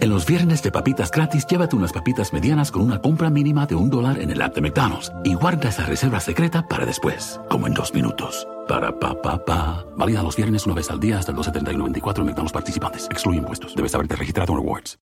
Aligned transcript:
En 0.00 0.08
los 0.08 0.24
viernes 0.24 0.62
de 0.62 0.72
papitas 0.72 1.10
gratis, 1.10 1.46
llévate 1.46 1.76
unas 1.76 1.92
papitas 1.92 2.32
medianas 2.32 2.70
con 2.70 2.80
una 2.80 3.02
compra 3.02 3.28
mínima 3.28 3.66
de 3.66 3.74
un 3.74 3.90
dólar 3.90 4.18
en 4.18 4.30
el 4.30 4.40
app 4.40 4.54
de 4.54 4.62
McDonald's 4.62 5.12
y 5.24 5.34
guarda 5.34 5.68
esa 5.68 5.84
reserva 5.84 6.20
secreta 6.20 6.66
para 6.66 6.86
después, 6.86 7.38
como 7.50 7.66
en 7.66 7.74
dos 7.74 7.92
minutos. 7.92 8.48
Para 8.66 8.98
pa 8.98 9.20
pa 9.20 9.44
pa. 9.44 9.84
Válida 9.98 10.22
los 10.22 10.36
viernes 10.36 10.64
una 10.64 10.74
vez 10.74 10.90
al 10.90 11.00
día 11.00 11.18
hasta 11.18 11.32
el 11.32 11.38
2.70 11.38 11.70
en 11.72 12.24
McDonald's 12.24 12.52
participantes. 12.52 13.08
Excluye 13.10 13.38
impuestos. 13.38 13.74
Debes 13.74 13.94
haberte 13.94 14.16
registrado 14.16 14.54
en 14.54 14.60
Rewards. 14.60 14.98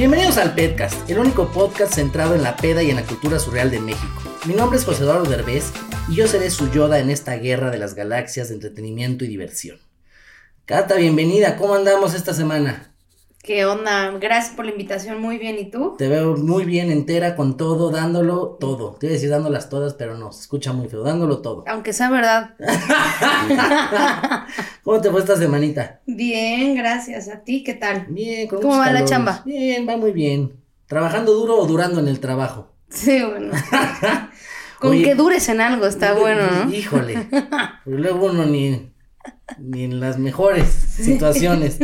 Bienvenidos 0.00 0.38
al 0.38 0.54
Pedcast, 0.54 1.10
el 1.10 1.18
único 1.18 1.52
podcast 1.52 1.92
centrado 1.92 2.34
en 2.34 2.42
la 2.42 2.56
peda 2.56 2.82
y 2.82 2.88
en 2.88 2.96
la 2.96 3.04
cultura 3.04 3.38
surreal 3.38 3.70
de 3.70 3.80
México. 3.80 4.22
Mi 4.46 4.54
nombre 4.54 4.78
es 4.78 4.86
José 4.86 5.02
Eduardo 5.02 5.28
Derbez 5.28 5.74
y 6.08 6.14
yo 6.14 6.26
seré 6.26 6.50
su 6.50 6.70
Yoda 6.70 7.00
en 7.00 7.10
esta 7.10 7.34
guerra 7.34 7.70
de 7.70 7.76
las 7.76 7.94
galaxias 7.94 8.48
de 8.48 8.54
entretenimiento 8.54 9.26
y 9.26 9.28
diversión. 9.28 9.78
Cata, 10.64 10.94
bienvenida, 10.94 11.58
¿cómo 11.58 11.74
andamos 11.74 12.14
esta 12.14 12.32
semana? 12.32 12.89
¿Qué 13.42 13.64
onda? 13.64 14.10
Gracias 14.20 14.54
por 14.54 14.66
la 14.66 14.72
invitación, 14.72 15.18
muy 15.18 15.38
bien. 15.38 15.58
¿Y 15.58 15.70
tú? 15.70 15.94
Te 15.96 16.08
veo 16.08 16.36
muy 16.36 16.66
bien 16.66 16.90
entera 16.90 17.36
con 17.36 17.56
todo, 17.56 17.90
dándolo 17.90 18.58
todo. 18.60 18.96
Te 19.00 19.06
iba 19.06 19.12
a 19.12 19.14
decir 19.14 19.30
dándolas 19.30 19.70
todas, 19.70 19.94
pero 19.94 20.14
no, 20.14 20.30
se 20.30 20.42
escucha 20.42 20.74
muy 20.74 20.88
feo, 20.88 21.02
dándolo 21.02 21.38
todo. 21.40 21.64
Aunque 21.66 21.94
sea 21.94 22.10
verdad. 22.10 22.54
¿Cómo 24.84 25.00
te 25.00 25.10
fue 25.10 25.20
esta 25.20 25.36
semanita? 25.36 26.02
Bien, 26.04 26.74
gracias. 26.74 27.28
¿A 27.28 27.42
ti 27.42 27.64
qué 27.64 27.72
tal? 27.72 28.06
Bien, 28.10 28.46
con 28.46 28.60
¿Cómo 28.60 28.76
va 28.76 28.92
la 28.92 29.06
chamba? 29.06 29.40
Bien, 29.46 29.88
va 29.88 29.96
muy 29.96 30.12
bien. 30.12 30.60
¿Trabajando 30.86 31.32
duro 31.32 31.56
o 31.56 31.66
durando 31.66 31.98
en 31.98 32.08
el 32.08 32.20
trabajo? 32.20 32.74
Sí, 32.90 33.22
bueno. 33.22 33.52
Con 34.80 34.92
Oye, 34.92 35.04
que 35.04 35.14
dures 35.14 35.46
en 35.50 35.60
algo 35.60 35.86
está 35.86 36.14
bueno, 36.14 36.42
¿no? 36.50 36.72
Híjole. 36.72 37.28
Luego 37.84 38.26
uno 38.26 38.46
ni, 38.46 38.90
ni 39.58 39.84
en 39.84 40.00
las 40.00 40.18
mejores 40.18 40.70
situaciones. 40.70 41.78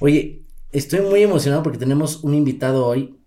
Oye, 0.00 0.44
estoy 0.74 1.00
muy 1.02 1.22
emocionado 1.22 1.62
porque 1.62 1.78
tenemos 1.78 2.22
un 2.24 2.34
invitado 2.34 2.86
hoy 2.86 3.18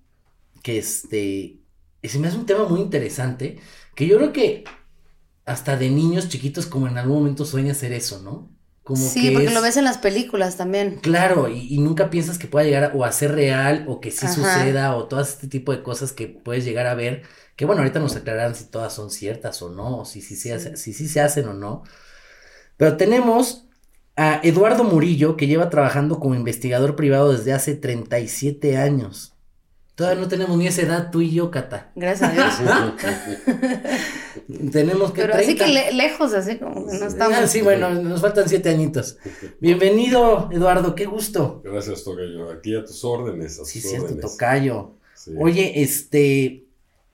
que 0.63 0.77
este. 0.79 1.61
Se 2.03 2.19
me 2.19 2.27
hace 2.29 2.37
un 2.37 2.45
tema 2.45 2.65
muy 2.65 2.81
interesante. 2.81 3.59
Que 3.95 4.07
yo 4.07 4.17
creo 4.17 4.33
que 4.33 4.63
hasta 5.45 5.77
de 5.77 5.89
niños 5.89 6.29
chiquitos, 6.29 6.65
como 6.67 6.87
en 6.87 6.97
algún 6.97 7.19
momento 7.19 7.45
sueña 7.45 7.71
hacer 7.71 7.93
eso, 7.93 8.21
¿no? 8.21 8.51
Como 8.83 9.05
Sí, 9.05 9.21
que 9.23 9.31
porque 9.33 9.47
es- 9.47 9.53
lo 9.53 9.61
ves 9.61 9.77
en 9.77 9.83
las 9.85 9.97
películas 9.97 10.57
también. 10.57 10.97
Claro, 11.01 11.49
y, 11.49 11.73
y 11.73 11.79
nunca 11.79 12.09
piensas 12.09 12.37
que 12.37 12.47
pueda 12.47 12.65
llegar 12.65 12.83
a- 12.85 12.93
o 12.95 13.03
a 13.05 13.11
ser 13.11 13.33
real 13.33 13.85
o 13.89 13.99
que 14.01 14.11
sí 14.11 14.25
Ajá. 14.25 14.35
suceda 14.35 14.95
o 14.95 15.07
todo 15.07 15.21
este 15.21 15.47
tipo 15.47 15.71
de 15.73 15.83
cosas 15.83 16.13
que 16.13 16.27
puedes 16.27 16.65
llegar 16.65 16.87
a 16.87 16.95
ver. 16.95 17.23
Que 17.55 17.65
bueno, 17.65 17.81
ahorita 17.81 17.99
nos 17.99 18.15
aclararán 18.15 18.55
si 18.55 18.65
todas 18.65 18.93
son 18.93 19.09
ciertas 19.11 19.61
o 19.61 19.69
no, 19.69 19.99
o 19.99 20.05
si 20.05 20.21
sí 20.21 20.35
se, 20.35 20.53
hace- 20.53 20.77
si 20.77 20.93
sí 20.93 21.07
se 21.07 21.21
hacen 21.21 21.47
o 21.47 21.53
no. 21.53 21.83
Pero 22.77 22.97
tenemos 22.97 23.66
a 24.17 24.41
Eduardo 24.43 24.83
Murillo, 24.83 25.37
que 25.37 25.47
lleva 25.47 25.69
trabajando 25.69 26.19
como 26.19 26.35
investigador 26.35 26.95
privado 26.95 27.31
desde 27.31 27.53
hace 27.53 27.75
37 27.75 28.75
años. 28.77 29.33
Todavía 29.95 30.21
no 30.21 30.27
tenemos 30.27 30.57
ni 30.57 30.67
esa 30.67 30.81
edad, 30.83 31.09
tú 31.11 31.21
y 31.21 31.31
yo, 31.31 31.49
Cata. 31.49 31.91
Gracias 31.95 32.29
a 32.29 32.33
Dios. 32.33 32.53
Tenemos 34.71 35.11
que 35.11 35.21
Pero 35.21 35.33
así 35.33 35.55
30. 35.55 35.65
que 35.65 35.71
le- 35.71 35.91
lejos, 35.93 36.33
así 36.33 36.57
como 36.57 36.85
que 36.87 36.97
no 36.97 37.03
Ah, 37.05 37.07
estamos. 37.07 37.49
sí, 37.49 37.61
bueno, 37.61 37.89
nos 37.93 38.21
faltan 38.21 38.47
siete 38.47 38.69
añitos. 38.69 39.17
Bienvenido, 39.59 40.49
Eduardo, 40.51 40.93
qué 40.95 41.05
gusto. 41.05 41.61
Gracias, 41.63 42.03
Tocayo. 42.03 42.51
Aquí 42.51 42.75
a 42.75 42.83
tus 42.83 43.03
órdenes. 43.03 43.59
A 43.59 43.65
Sí, 43.65 43.81
tus 43.81 43.89
cierto, 43.89 44.05
órdenes. 44.07 44.31
tocayo. 44.31 44.91
Sí. 45.15 45.31
Oye, 45.39 45.81
este, 45.81 46.65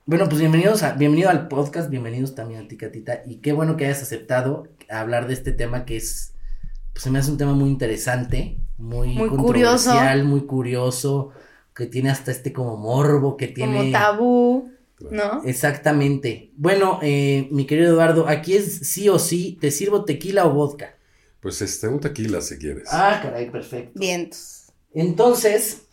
bueno, 0.05 0.25
pues 0.27 0.39
bienvenidos 0.39 0.83
a, 0.83 0.93
bienvenido 0.93 1.29
al 1.29 1.47
podcast, 1.47 1.89
bienvenidos 1.89 2.35
también 2.35 2.65
a 2.65 2.67
ti, 2.67 2.75
Catita, 2.75 3.23
y 3.25 3.37
qué 3.37 3.53
bueno 3.53 3.77
que 3.77 3.85
hayas 3.85 4.01
aceptado 4.01 4.67
hablar 4.89 5.27
de 5.27 5.33
este 5.35 5.53
tema 5.53 5.85
que 5.85 5.95
es, 5.95 6.32
pues 6.93 7.03
se 7.03 7.09
me 7.09 7.19
hace 7.19 7.31
un 7.31 7.37
tema 7.37 7.53
muy 7.53 7.69
interesante, 7.69 8.57
muy, 8.77 9.09
Muy 9.09 9.29
controversial, 9.29 10.23
muy 10.23 10.45
curioso, 10.45 11.31
que 11.75 11.87
tiene 11.87 12.11
hasta 12.11 12.31
este 12.31 12.53
como 12.53 12.77
morbo, 12.77 13.35
que 13.35 13.47
tiene... 13.47 13.77
Como 13.77 13.91
tabú, 13.91 14.71
¿no? 15.11 15.43
Exactamente. 15.43 16.51
Bueno, 16.55 16.99
eh, 17.01 17.47
mi 17.51 17.65
querido 17.65 17.93
Eduardo, 17.93 18.27
aquí 18.27 18.55
es 18.55 18.87
sí 18.89 19.09
o 19.09 19.19
sí, 19.19 19.57
¿te 19.59 19.71
sirvo 19.71 20.05
tequila 20.05 20.45
o 20.45 20.53
vodka? 20.53 20.95
Pues 21.39 21.61
este, 21.61 21.87
un 21.87 21.99
tequila 21.99 22.41
si 22.41 22.57
quieres. 22.57 22.87
Ah, 22.91 23.19
caray, 23.21 23.49
perfecto. 23.51 23.99
Vientos. 23.99 24.67
Entonces, 24.93 25.83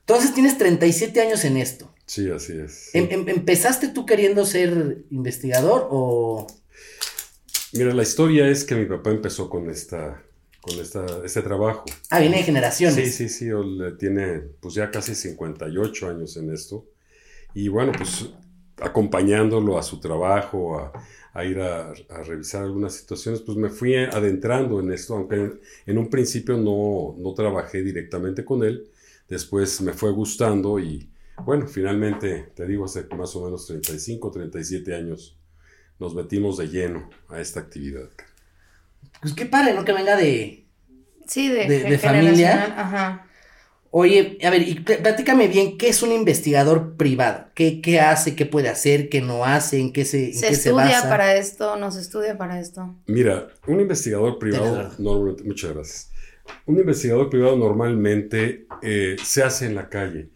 entonces 0.00 0.34
tienes 0.34 0.58
37 0.58 1.20
años 1.20 1.44
en 1.44 1.56
esto. 1.56 1.94
Sí, 2.04 2.28
así 2.28 2.54
es. 2.58 2.92
Em- 2.94 3.08
em- 3.10 3.28
¿Empezaste 3.28 3.88
tú 3.88 4.04
queriendo 4.04 4.44
ser 4.44 5.04
investigador 5.10 5.86
o...? 5.90 6.46
Mira, 7.72 7.94
la 7.94 8.02
historia 8.02 8.48
es 8.48 8.64
que 8.64 8.74
mi 8.74 8.86
papá 8.86 9.10
empezó 9.10 9.48
con 9.48 9.70
esta, 9.70 10.22
con 10.60 10.78
esta, 10.78 11.06
este 11.24 11.42
trabajo. 11.42 11.84
Ah, 12.10 12.20
viene 12.20 12.38
de 12.38 12.42
generaciones. 12.42 13.14
Sí, 13.14 13.28
sí, 13.28 13.28
sí, 13.28 13.48
él 13.48 13.96
tiene 13.98 14.40
pues 14.60 14.74
ya 14.74 14.90
casi 14.90 15.14
58 15.14 16.08
años 16.08 16.36
en 16.36 16.52
esto. 16.52 16.86
Y 17.54 17.68
bueno, 17.68 17.92
pues 17.96 18.30
acompañándolo 18.80 19.78
a 19.78 19.82
su 19.82 20.00
trabajo, 20.00 20.78
a, 20.78 20.92
a 21.32 21.44
ir 21.44 21.60
a, 21.60 21.90
a 21.90 22.22
revisar 22.24 22.64
algunas 22.64 22.94
situaciones, 22.94 23.40
pues 23.42 23.56
me 23.56 23.68
fui 23.68 23.94
adentrando 23.94 24.80
en 24.80 24.90
esto, 24.92 25.14
aunque 25.14 25.36
en, 25.36 25.60
en 25.86 25.98
un 25.98 26.08
principio 26.08 26.56
no, 26.56 27.14
no 27.18 27.34
trabajé 27.34 27.82
directamente 27.82 28.44
con 28.44 28.64
él, 28.64 28.88
después 29.28 29.80
me 29.82 29.92
fue 29.92 30.12
gustando 30.12 30.78
y 30.78 31.08
bueno, 31.44 31.66
finalmente, 31.66 32.52
te 32.54 32.66
digo, 32.66 32.84
hace 32.84 33.06
más 33.16 33.34
o 33.36 33.44
menos 33.44 33.66
35, 33.66 34.30
37 34.30 34.94
años 34.94 35.39
nos 36.00 36.14
metimos 36.14 36.56
de 36.56 36.68
lleno 36.68 37.08
a 37.28 37.40
esta 37.40 37.60
actividad. 37.60 38.08
Pues 39.20 39.34
qué 39.34 39.46
padre, 39.46 39.74
¿no? 39.74 39.84
Que 39.84 39.92
venga 39.92 40.16
de... 40.16 40.66
Sí, 41.26 41.48
de, 41.48 41.66
De- 41.68 41.78
de 41.84 41.98
generacional, 41.98 41.98
familia. 42.58 42.74
Ajá. 42.76 43.26
Oye, 43.92 44.38
a 44.44 44.50
ver, 44.50 44.66
y 44.68 44.74
pl- 44.76 44.98
platícame 44.98 45.48
bien, 45.48 45.76
¿qué 45.76 45.88
es 45.88 46.02
un 46.02 46.12
investigador 46.12 46.96
privado? 46.96 47.46
¿Qué, 47.54 47.80
qué 47.80 47.98
hace, 48.00 48.36
qué 48.36 48.46
puede 48.46 48.68
hacer, 48.68 49.08
qué 49.08 49.20
no 49.20 49.44
hace, 49.44 49.80
en 49.80 49.92
qué 49.92 50.04
se, 50.04 50.26
en 50.28 50.34
Se 50.34 50.48
qué 50.48 50.54
se 50.54 50.68
estudia 50.70 50.84
basa? 50.98 51.08
para 51.08 51.36
esto, 51.36 51.76
no 51.76 51.90
se 51.90 52.00
estudia 52.00 52.38
para 52.38 52.60
esto. 52.60 52.94
Mira, 53.06 53.48
un 53.66 53.80
investigador 53.80 54.38
privado, 54.38 54.92
normalmente, 54.98 55.42
muchas 55.44 55.72
gracias. 55.74 56.10
Un 56.66 56.78
investigador 56.78 57.28
privado 57.30 57.56
normalmente 57.56 58.66
eh, 58.82 59.16
se 59.24 59.42
hace 59.42 59.66
en 59.66 59.74
la 59.74 59.88
calle. 59.88 60.30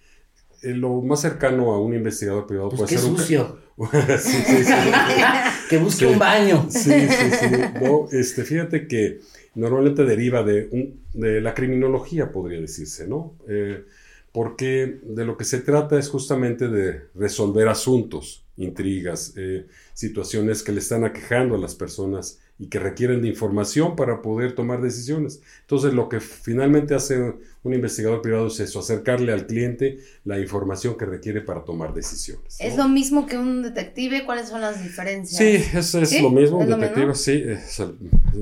Eh, 0.62 0.70
lo 0.74 1.00
más 1.02 1.20
cercano 1.20 1.72
a 1.72 1.80
un 1.80 1.94
investigador 1.94 2.46
privado 2.48 2.70
Pues 2.70 2.80
puede 2.82 2.90
qué 2.90 2.98
ser 2.98 3.10
un 3.10 3.18
sucio. 3.18 3.60
sí, 4.20 4.42
sí, 4.46 4.64
sí. 4.64 4.72
que 5.68 5.78
busque 5.78 6.06
un 6.06 6.18
baño. 6.18 6.66
Sí, 6.70 7.08
sí, 7.08 7.30
sí. 7.32 7.46
No, 7.82 8.06
este, 8.12 8.44
fíjate 8.44 8.86
que 8.86 9.20
normalmente 9.54 10.04
deriva 10.04 10.42
de, 10.42 10.68
un- 10.70 11.00
de 11.12 11.40
la 11.40 11.54
criminología, 11.54 12.30
podría 12.30 12.60
decirse, 12.60 13.06
¿no? 13.08 13.36
Eh, 13.48 13.84
porque 14.32 15.00
de 15.02 15.24
lo 15.24 15.36
que 15.36 15.44
se 15.44 15.60
trata 15.60 15.98
es 15.98 16.08
justamente 16.08 16.68
de 16.68 17.02
resolver 17.14 17.68
asuntos, 17.68 18.44
intrigas, 18.56 19.32
eh, 19.36 19.66
situaciones 19.92 20.62
que 20.62 20.72
le 20.72 20.80
están 20.80 21.04
aquejando 21.04 21.54
a 21.54 21.58
las 21.58 21.74
personas 21.74 22.40
y 22.58 22.68
que 22.68 22.78
requieren 22.78 23.20
de 23.20 23.28
información 23.28 23.96
para 23.96 24.22
poder 24.22 24.54
tomar 24.54 24.80
decisiones. 24.80 25.42
Entonces, 25.62 25.92
lo 25.92 26.08
que 26.08 26.20
finalmente 26.20 26.94
hace 26.94 27.34
un 27.64 27.74
investigador 27.74 28.22
privado 28.22 28.46
es 28.46 28.60
eso, 28.60 28.78
acercarle 28.78 29.32
al 29.32 29.46
cliente 29.46 29.98
la 30.24 30.38
información 30.38 30.96
que 30.96 31.04
requiere 31.04 31.40
para 31.40 31.64
tomar 31.64 31.92
decisiones. 31.94 32.56
¿Es 32.60 32.76
¿no? 32.76 32.84
lo 32.84 32.88
mismo 32.90 33.26
que 33.26 33.36
un 33.38 33.62
detective? 33.62 34.24
¿Cuáles 34.24 34.48
son 34.48 34.60
las 34.60 34.82
diferencias? 34.82 35.36
Sí, 35.36 35.76
es, 35.76 35.94
es 35.94 36.08
¿Sí? 36.10 36.22
lo 36.22 36.30
mismo, 36.30 36.62
¿Es 36.62 36.68
un 36.68 36.78
detective, 36.78 37.06
mismo? 37.06 37.14
sí, 37.16 37.42
es, 37.44 37.80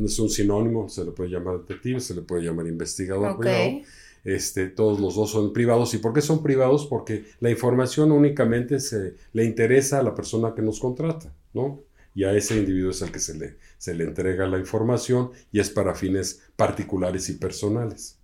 es 0.04 0.18
un 0.18 0.28
sinónimo, 0.28 0.88
se 0.88 1.04
le 1.04 1.12
puede 1.12 1.30
llamar 1.30 1.58
detective, 1.60 2.00
se 2.00 2.14
le 2.14 2.22
puede 2.22 2.42
llamar 2.42 2.66
investigador 2.66 3.30
Ok. 3.30 3.40
privado. 3.40 3.80
Este, 4.24 4.68
todos 4.68 5.00
los 5.00 5.16
dos 5.16 5.30
son 5.30 5.52
privados. 5.52 5.94
¿Y 5.94 5.98
por 5.98 6.12
qué 6.12 6.20
son 6.20 6.42
privados? 6.42 6.86
Porque 6.86 7.24
la 7.40 7.50
información 7.50 8.12
únicamente 8.12 8.78
se 8.78 9.14
le 9.32 9.44
interesa 9.44 9.98
a 9.98 10.02
la 10.02 10.14
persona 10.14 10.54
que 10.54 10.62
nos 10.62 10.78
contrata, 10.78 11.32
¿no? 11.54 11.80
Y 12.14 12.24
a 12.24 12.32
ese 12.32 12.56
individuo 12.56 12.90
es 12.90 13.02
al 13.02 13.10
que 13.10 13.18
se 13.18 13.34
le, 13.34 13.56
se 13.78 13.94
le 13.94 14.04
entrega 14.04 14.46
la 14.46 14.58
información 14.58 15.30
y 15.50 15.60
es 15.60 15.70
para 15.70 15.94
fines 15.94 16.42
particulares 16.56 17.28
y 17.28 17.34
personales. 17.34 18.18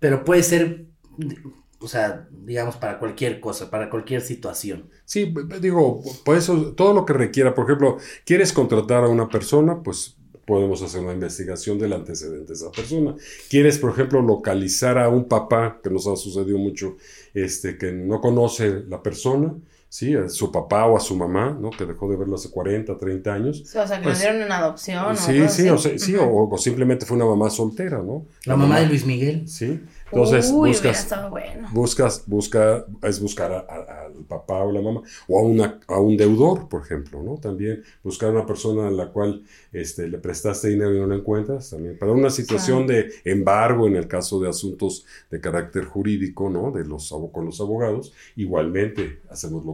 Pero 0.00 0.24
puede 0.24 0.42
ser, 0.42 0.86
o 1.78 1.88
sea, 1.88 2.28
digamos, 2.30 2.76
para 2.76 2.98
cualquier 2.98 3.40
cosa, 3.40 3.70
para 3.70 3.90
cualquier 3.90 4.20
situación. 4.20 4.90
Sí, 5.04 5.32
digo, 5.60 6.02
por 6.24 6.36
eso 6.36 6.72
todo 6.72 6.94
lo 6.94 7.04
que 7.04 7.12
requiera, 7.12 7.54
por 7.54 7.64
ejemplo, 7.66 7.98
quieres 8.24 8.52
contratar 8.52 9.04
a 9.04 9.08
una 9.08 9.28
persona, 9.28 9.82
pues 9.82 10.16
podemos 10.48 10.80
hacer 10.80 11.02
una 11.02 11.12
investigación 11.12 11.78
del 11.78 11.92
antecedente 11.92 12.46
de 12.46 12.54
esa 12.54 12.72
persona. 12.72 13.14
Quieres, 13.50 13.76
por 13.78 13.90
ejemplo, 13.90 14.22
localizar 14.22 14.96
a 14.96 15.10
un 15.10 15.28
papá, 15.28 15.78
que 15.84 15.90
nos 15.90 16.06
ha 16.06 16.16
sucedido 16.16 16.56
mucho, 16.56 16.96
este, 17.34 17.76
que 17.76 17.92
no 17.92 18.22
conoce 18.22 18.82
la 18.88 19.02
persona, 19.02 19.54
¿sí? 19.88 20.14
A 20.14 20.28
su 20.28 20.50
papá 20.52 20.86
o 20.86 20.96
a 20.96 21.00
su 21.00 21.16
mamá, 21.16 21.56
¿no? 21.60 21.70
Que 21.70 21.86
dejó 21.86 22.08
de 22.10 22.16
verlo 22.16 22.34
hace 22.36 22.50
40, 22.50 22.96
30 22.96 23.32
años. 23.32 23.62
O 23.62 23.86
sea, 23.86 23.98
que 23.98 24.04
Pues, 24.04 24.18
le 24.18 24.24
dieron 24.24 24.42
en 24.42 24.52
adopción. 24.52 25.16
Sí, 25.16 25.40
o 25.40 25.48
sí, 25.48 25.68
o, 25.68 25.78
sí, 25.78 26.16
o, 26.16 26.48
o 26.48 26.58
simplemente 26.58 27.06
fue 27.06 27.16
una 27.16 27.26
mamá 27.26 27.50
soltera, 27.50 27.98
¿no? 27.98 28.26
La 28.44 28.56
mamá 28.56 28.80
de 28.80 28.86
Luis 28.86 29.04
Miguel. 29.06 29.48
Sí. 29.48 29.80
Entonces, 30.10 30.50
Uy, 30.52 30.70
buscas, 30.70 31.06
bueno. 31.30 31.68
buscas, 31.72 32.24
busca, 32.26 32.86
es 33.02 33.20
buscar 33.20 33.66
al 33.68 34.24
papá 34.24 34.64
o 34.64 34.72
la 34.72 34.80
mamá, 34.80 35.02
o 35.26 35.38
a, 35.38 35.42
una, 35.42 35.80
a 35.86 36.00
un 36.00 36.16
deudor, 36.16 36.68
por 36.68 36.82
ejemplo, 36.82 37.22
¿no? 37.22 37.36
También 37.38 37.82
buscar 38.02 38.30
a 38.30 38.32
una 38.32 38.46
persona 38.46 38.88
a 38.88 38.90
la 38.90 39.12
cual 39.12 39.42
este, 39.72 40.08
le 40.08 40.18
prestaste 40.18 40.68
dinero 40.68 40.94
y 40.94 40.98
no 41.00 41.06
la 41.06 41.16
encuentras, 41.16 41.70
también. 41.70 41.98
Para 41.98 42.12
una 42.12 42.30
situación 42.30 42.86
de 42.86 43.10
embargo, 43.24 43.86
en 43.86 43.96
el 43.96 44.08
caso 44.08 44.40
de 44.40 44.48
asuntos 44.48 45.04
de 45.30 45.40
carácter 45.40 45.84
jurídico, 45.84 46.48
¿no? 46.48 46.70
De 46.72 46.84
los, 46.84 47.12
con 47.32 47.44
los 47.44 47.60
abogados, 47.60 48.12
igualmente 48.36 49.20
hacemos 49.30 49.64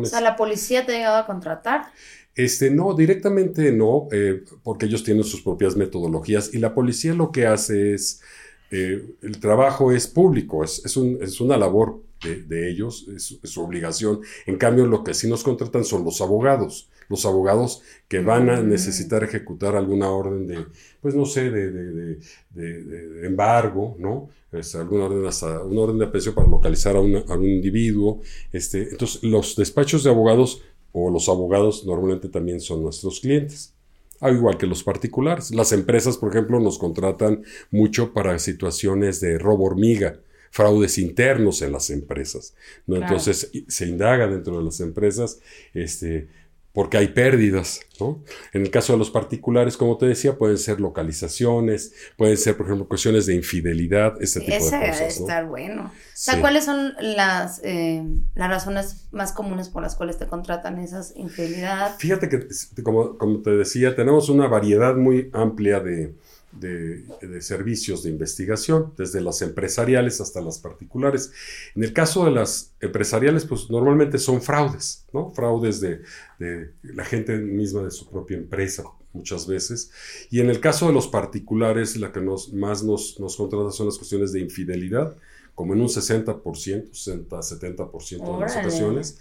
O 0.00 0.06
localizaciones. 0.06 0.10
sea, 0.10 0.20
la 0.20 0.36
policía 0.36 0.86
te 0.86 0.92
ha 0.94 0.96
llegado 0.98 1.16
a 1.18 1.26
contratar. 1.26 1.92
Este, 2.34 2.70
no, 2.70 2.94
directamente 2.94 3.72
no, 3.72 4.06
eh, 4.12 4.44
porque 4.62 4.86
ellos 4.86 5.02
tienen 5.02 5.24
sus 5.24 5.42
propias 5.42 5.76
metodologías 5.76 6.54
y 6.54 6.58
la 6.58 6.72
policía 6.74 7.12
lo 7.14 7.32
que 7.32 7.46
hace 7.46 7.94
es, 7.94 8.22
eh, 8.70 9.14
el 9.22 9.40
trabajo 9.40 9.92
es 9.92 10.06
público, 10.06 10.64
es, 10.64 10.84
es, 10.84 10.96
un- 10.96 11.18
es 11.22 11.40
una 11.40 11.56
labor 11.56 12.00
de, 12.22 12.42
de 12.42 12.70
ellos, 12.70 13.06
es, 13.14 13.38
es 13.42 13.50
su 13.50 13.62
obligación. 13.62 14.20
En 14.46 14.56
cambio, 14.58 14.86
lo 14.86 15.04
que 15.04 15.14
sí 15.14 15.28
nos 15.28 15.42
contratan 15.44 15.84
son 15.84 16.04
los 16.04 16.20
abogados, 16.20 16.90
los 17.08 17.24
abogados 17.24 17.82
que 18.08 18.20
van 18.20 18.50
a 18.50 18.60
Mm. 18.60 18.68
necesitar 18.68 19.22
ejecutar 19.24 19.76
alguna 19.76 20.10
orden 20.10 20.46
de, 20.46 20.66
pues 21.00 21.14
no 21.14 21.24
sé, 21.24 21.50
de, 21.50 21.70
de- 21.70 23.26
embargo, 23.26 23.96
¿no? 23.98 24.28
Este, 24.52 24.78
alguna 24.78 25.04
orden 25.04 25.26
hasta 25.26 25.62
una 25.62 25.80
orden 25.82 25.98
de 25.98 26.06
aprehensión 26.06 26.34
para 26.34 26.48
localizar 26.48 26.96
a, 26.96 27.00
una- 27.00 27.20
a 27.28 27.34
un 27.36 27.44
individuo. 27.46 28.20
Este, 28.52 28.88
entonces, 28.90 29.22
los 29.22 29.56
despachos 29.56 30.02
de 30.04 30.10
abogados 30.10 30.62
o 30.92 31.10
los 31.10 31.28
abogados 31.28 31.84
normalmente 31.86 32.28
también 32.28 32.60
son 32.60 32.82
nuestros 32.82 33.20
clientes. 33.20 33.74
Al 34.20 34.36
igual 34.36 34.58
que 34.58 34.66
los 34.66 34.82
particulares. 34.82 35.50
Las 35.52 35.72
empresas, 35.72 36.16
por 36.16 36.30
ejemplo, 36.30 36.60
nos 36.60 36.78
contratan 36.78 37.44
mucho 37.70 38.12
para 38.12 38.38
situaciones 38.38 39.20
de 39.20 39.38
robo 39.38 39.64
hormiga, 39.64 40.20
fraudes 40.50 40.98
internos 40.98 41.62
en 41.62 41.72
las 41.72 41.90
empresas. 41.90 42.54
¿no? 42.86 42.96
Claro. 42.96 43.12
Entonces 43.12 43.50
se 43.68 43.86
indaga 43.86 44.26
dentro 44.26 44.58
de 44.58 44.64
las 44.64 44.80
empresas 44.80 45.40
este, 45.74 46.28
porque 46.78 46.96
hay 46.96 47.08
pérdidas. 47.08 47.80
¿no? 47.98 48.22
En 48.52 48.62
el 48.62 48.70
caso 48.70 48.92
de 48.92 49.00
los 49.00 49.10
particulares, 49.10 49.76
como 49.76 49.98
te 49.98 50.06
decía, 50.06 50.38
pueden 50.38 50.58
ser 50.58 50.78
localizaciones, 50.78 51.92
pueden 52.16 52.36
ser, 52.36 52.56
por 52.56 52.66
ejemplo, 52.66 52.86
cuestiones 52.86 53.26
de 53.26 53.34
infidelidad, 53.34 54.14
este 54.22 54.38
tipo 54.38 54.52
Ese 54.52 54.76
de 54.76 54.82
debe 54.82 54.92
cosas. 54.92 55.18
¿no? 55.18 55.26
estar 55.26 55.46
bueno. 55.48 55.86
O 55.86 55.90
sea, 56.14 56.34
Sí. 56.34 56.40
¿cuáles 56.40 56.64
son 56.64 56.94
las, 57.00 57.60
eh, 57.64 58.04
las 58.36 58.48
razones 58.48 59.08
más 59.10 59.32
comunes 59.32 59.70
por 59.70 59.82
las 59.82 59.96
cuales 59.96 60.18
te 60.18 60.28
contratan 60.28 60.78
esas 60.78 61.12
infidelidad? 61.16 61.96
Fíjate 61.98 62.28
que, 62.28 62.46
como, 62.84 63.18
como 63.18 63.42
te 63.42 63.50
decía, 63.56 63.96
tenemos 63.96 64.28
una 64.28 64.46
variedad 64.46 64.94
muy 64.94 65.30
amplia 65.32 65.80
de, 65.80 66.14
de- 66.60 67.04
de 67.20 67.40
servicios 67.40 68.02
de 68.02 68.10
investigación, 68.10 68.92
desde 68.96 69.20
las 69.20 69.42
empresariales 69.42 70.20
hasta 70.20 70.40
las 70.40 70.58
particulares. 70.58 71.32
En 71.74 71.84
el 71.84 71.92
caso 71.92 72.24
de 72.24 72.30
las 72.32 72.72
empresariales, 72.80 73.44
pues 73.44 73.70
normalmente 73.70 74.18
son 74.18 74.40
fraudes, 74.42 75.04
¿no? 75.12 75.30
Fraudes 75.30 75.80
de, 75.80 76.00
de 76.38 76.72
la 76.82 77.04
gente 77.04 77.36
misma 77.38 77.82
de 77.82 77.90
su 77.90 78.08
propia 78.08 78.36
empresa 78.36 78.84
muchas 79.12 79.46
veces. 79.46 79.90
Y 80.30 80.40
en 80.40 80.50
el 80.50 80.60
caso 80.60 80.86
de 80.86 80.92
los 80.92 81.08
particulares, 81.08 81.96
la 81.96 82.12
que 82.12 82.20
nos, 82.20 82.52
más 82.52 82.84
nos, 82.84 83.18
nos 83.18 83.36
contrata 83.36 83.70
son 83.72 83.86
las 83.86 83.96
cuestiones 83.96 84.32
de 84.32 84.40
infidelidad, 84.40 85.16
como 85.54 85.74
en 85.74 85.80
un 85.80 85.88
60%, 85.88 86.92
60, 86.92 87.36
70% 87.38 88.34
de 88.34 88.40
las 88.40 88.56
ocasiones, 88.56 89.18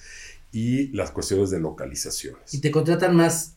y 0.52 0.88
las 0.90 1.12
cuestiones 1.12 1.50
de 1.50 1.60
localizaciones. 1.60 2.54
¿Y 2.54 2.62
te 2.62 2.72
contratan 2.72 3.16
más 3.16 3.57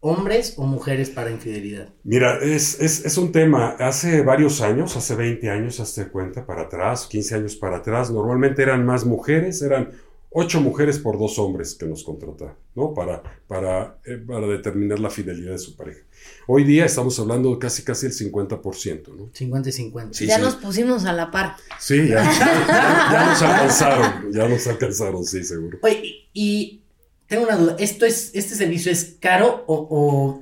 hombres 0.00 0.54
o 0.56 0.64
mujeres 0.66 1.10
para 1.10 1.30
infidelidad? 1.30 1.88
Mira, 2.04 2.38
es, 2.42 2.80
es, 2.80 3.04
es 3.04 3.18
un 3.18 3.32
tema. 3.32 3.70
Hace 3.78 4.22
varios 4.22 4.60
años, 4.60 4.96
hace 4.96 5.14
20 5.14 5.50
años, 5.50 5.80
hazte 5.80 6.08
cuenta, 6.08 6.46
para 6.46 6.62
atrás, 6.62 7.06
15 7.08 7.34
años 7.34 7.56
para 7.56 7.78
atrás, 7.78 8.10
normalmente 8.10 8.62
eran 8.62 8.84
más 8.86 9.04
mujeres, 9.04 9.60
eran 9.62 9.90
ocho 10.30 10.60
mujeres 10.60 10.98
por 10.98 11.18
dos 11.18 11.38
hombres 11.38 11.74
que 11.74 11.86
nos 11.86 12.04
contrataban, 12.04 12.54
¿no? 12.74 12.92
Para, 12.92 13.22
para, 13.46 13.96
eh, 14.04 14.18
para 14.26 14.46
determinar 14.46 14.98
la 15.00 15.08
fidelidad 15.08 15.52
de 15.52 15.58
su 15.58 15.74
pareja. 15.74 16.00
Hoy 16.46 16.64
día 16.64 16.84
estamos 16.84 17.18
hablando 17.18 17.50
de 17.50 17.58
casi, 17.58 17.82
casi 17.82 18.06
el 18.06 18.12
50%, 18.12 19.08
¿no? 19.16 19.30
50 19.32 19.68
y 19.70 19.72
50. 19.72 20.12
Sí, 20.18 20.26
ya 20.26 20.36
sí. 20.36 20.42
nos 20.42 20.56
pusimos 20.56 21.06
a 21.06 21.12
la 21.14 21.30
par. 21.30 21.56
Sí, 21.80 22.08
ya, 22.08 22.22
ya- 22.24 23.08
ya 23.12 23.26
nos 23.26 23.42
alcanzaron, 23.42 24.32
ya 24.32 24.48
nos 24.48 24.66
alcanzaron, 24.66 25.24
sí, 25.24 25.42
seguro. 25.44 25.78
Oye, 25.82 26.02
y, 26.02 26.26
y 26.34 26.82
tengo 27.28 27.44
una 27.44 27.56
duda. 27.56 27.76
¿Esto 27.78 28.06
es, 28.06 28.30
¿Este 28.34 28.54
servicio 28.54 28.90
es 28.90 29.16
caro 29.20 29.64
o, 29.66 29.74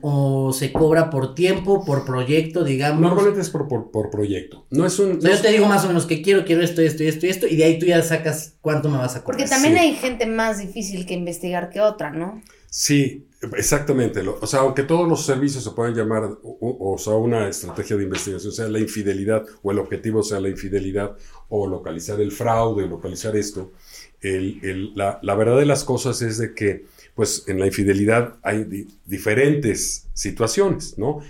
o- 0.03 0.47
o 0.49 0.53
se 0.53 0.73
cobra 0.73 1.11
por 1.11 1.35
tiempo, 1.35 1.85
por 1.85 2.05
proyecto, 2.05 2.65
digamos? 2.65 3.00
Normalmente 3.03 3.41
es 3.41 3.50
por, 3.50 3.69
por, 3.69 3.91
por 3.91 4.09
proyecto. 4.11 4.65
No 4.71 4.87
es 4.87 4.99
un... 4.99 5.19
O 5.19 5.21
sea, 5.21 5.35
yo 5.35 5.43
te 5.43 5.50
digo 5.53 5.67
más 5.67 5.85
o 5.85 5.88
menos 5.88 6.06
que 6.06 6.23
quiero, 6.23 6.44
quiero 6.44 6.62
esto, 6.62 6.81
esto 6.83 7.03
y 7.03 7.09
esto 7.09 7.27
y 7.27 7.29
esto, 7.31 7.47
y 7.47 7.56
de 7.56 7.65
ahí 7.65 7.79
tú 7.79 7.87
ya 7.87 8.00
sacas 8.03 8.55
cuánto 8.61 8.88
me 8.88 8.99
vas 8.99 9.17
a 9.17 9.23
cobrar. 9.25 9.38
Porque 9.38 9.50
también 9.50 9.75
Sí. 9.75 9.81
hay 9.81 9.94
gente 9.94 10.27
más 10.27 10.59
difícil 10.59 11.05
que 11.06 11.15
investigar 11.15 11.69
que 11.71 11.81
otra, 11.81 12.11
¿no? 12.11 12.41
Sí, 12.71 13.27
exactamente. 13.56 14.23
Lo- 14.23 14.38
o 14.41 14.47
sea, 14.47 14.61
aunque 14.61 14.83
todos 14.83 15.09
los 15.09 15.25
servicios 15.25 15.65
se 15.65 15.71
pueden 15.71 15.94
llamar, 15.94 16.25
o, 16.25 16.38
o- 16.61 16.94
o 16.94 16.99
sea, 16.99 17.15
una 17.15 17.49
estrategia 17.49 17.97
de 17.97 18.05
investigación, 18.05 18.53
sea 18.53 18.69
la 18.69 18.79
infidelidad, 18.79 19.44
o 19.62 19.73
el 19.73 19.79
objetivo 19.79 20.23
sea 20.23 20.41
la 20.41 20.49
infidelidad, 20.49 21.17
o 21.49 21.67
localizar 21.67 22.21
el 22.21 22.33
fraude, 22.33 22.85
o 22.85 22.87
localizar 22.88 23.37
esto, 23.37 23.73
el- 24.21 24.59
el- 24.63 24.93
la, 24.95 25.19
la 25.23 25.35
verdad 25.35 25.59
de 25.59 25.67
las 25.67 25.85
cosas 25.85 26.23
es 26.23 26.39
de 26.39 26.55
que, 26.55 26.85
pues, 27.15 27.45
en 27.49 27.59
la 27.61 27.67
infidelidad 27.67 28.35
hay 28.43 28.65
di- 28.65 28.89
diferentes 29.07 30.07
situaciones, 30.15 30.99
¿no? 30.99 31.21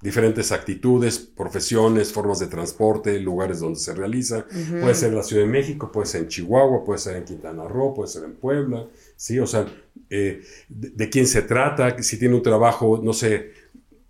Diferentes 0.00 0.52
actitudes, 0.52 1.18
profesiones, 1.18 2.12
formas 2.12 2.38
de 2.38 2.46
transporte, 2.46 3.18
lugares 3.18 3.58
donde 3.58 3.80
se 3.80 3.92
realiza. 3.94 4.46
Puede 4.80 4.94
ser 4.94 5.08
en 5.08 5.16
la 5.16 5.24
Ciudad 5.24 5.42
de 5.42 5.48
México, 5.48 5.90
puede 5.90 6.06
ser 6.06 6.22
en 6.22 6.28
Chihuahua, 6.28 6.84
puede 6.84 7.00
ser 7.00 7.16
en 7.16 7.24
Quintana 7.24 7.64
Roo, 7.66 7.94
puede 7.94 8.08
ser 8.08 8.22
en 8.24 8.34
Puebla, 8.34 8.86
¿sí? 9.16 9.40
O 9.40 9.46
sea, 9.46 9.66
eh, 10.08 10.40
de, 10.68 10.90
de 10.90 11.10
quién 11.10 11.26
se 11.26 11.42
trata, 11.42 12.00
si 12.00 12.16
tiene 12.16 12.36
un 12.36 12.42
trabajo, 12.42 13.00
no 13.02 13.12
sé, 13.12 13.50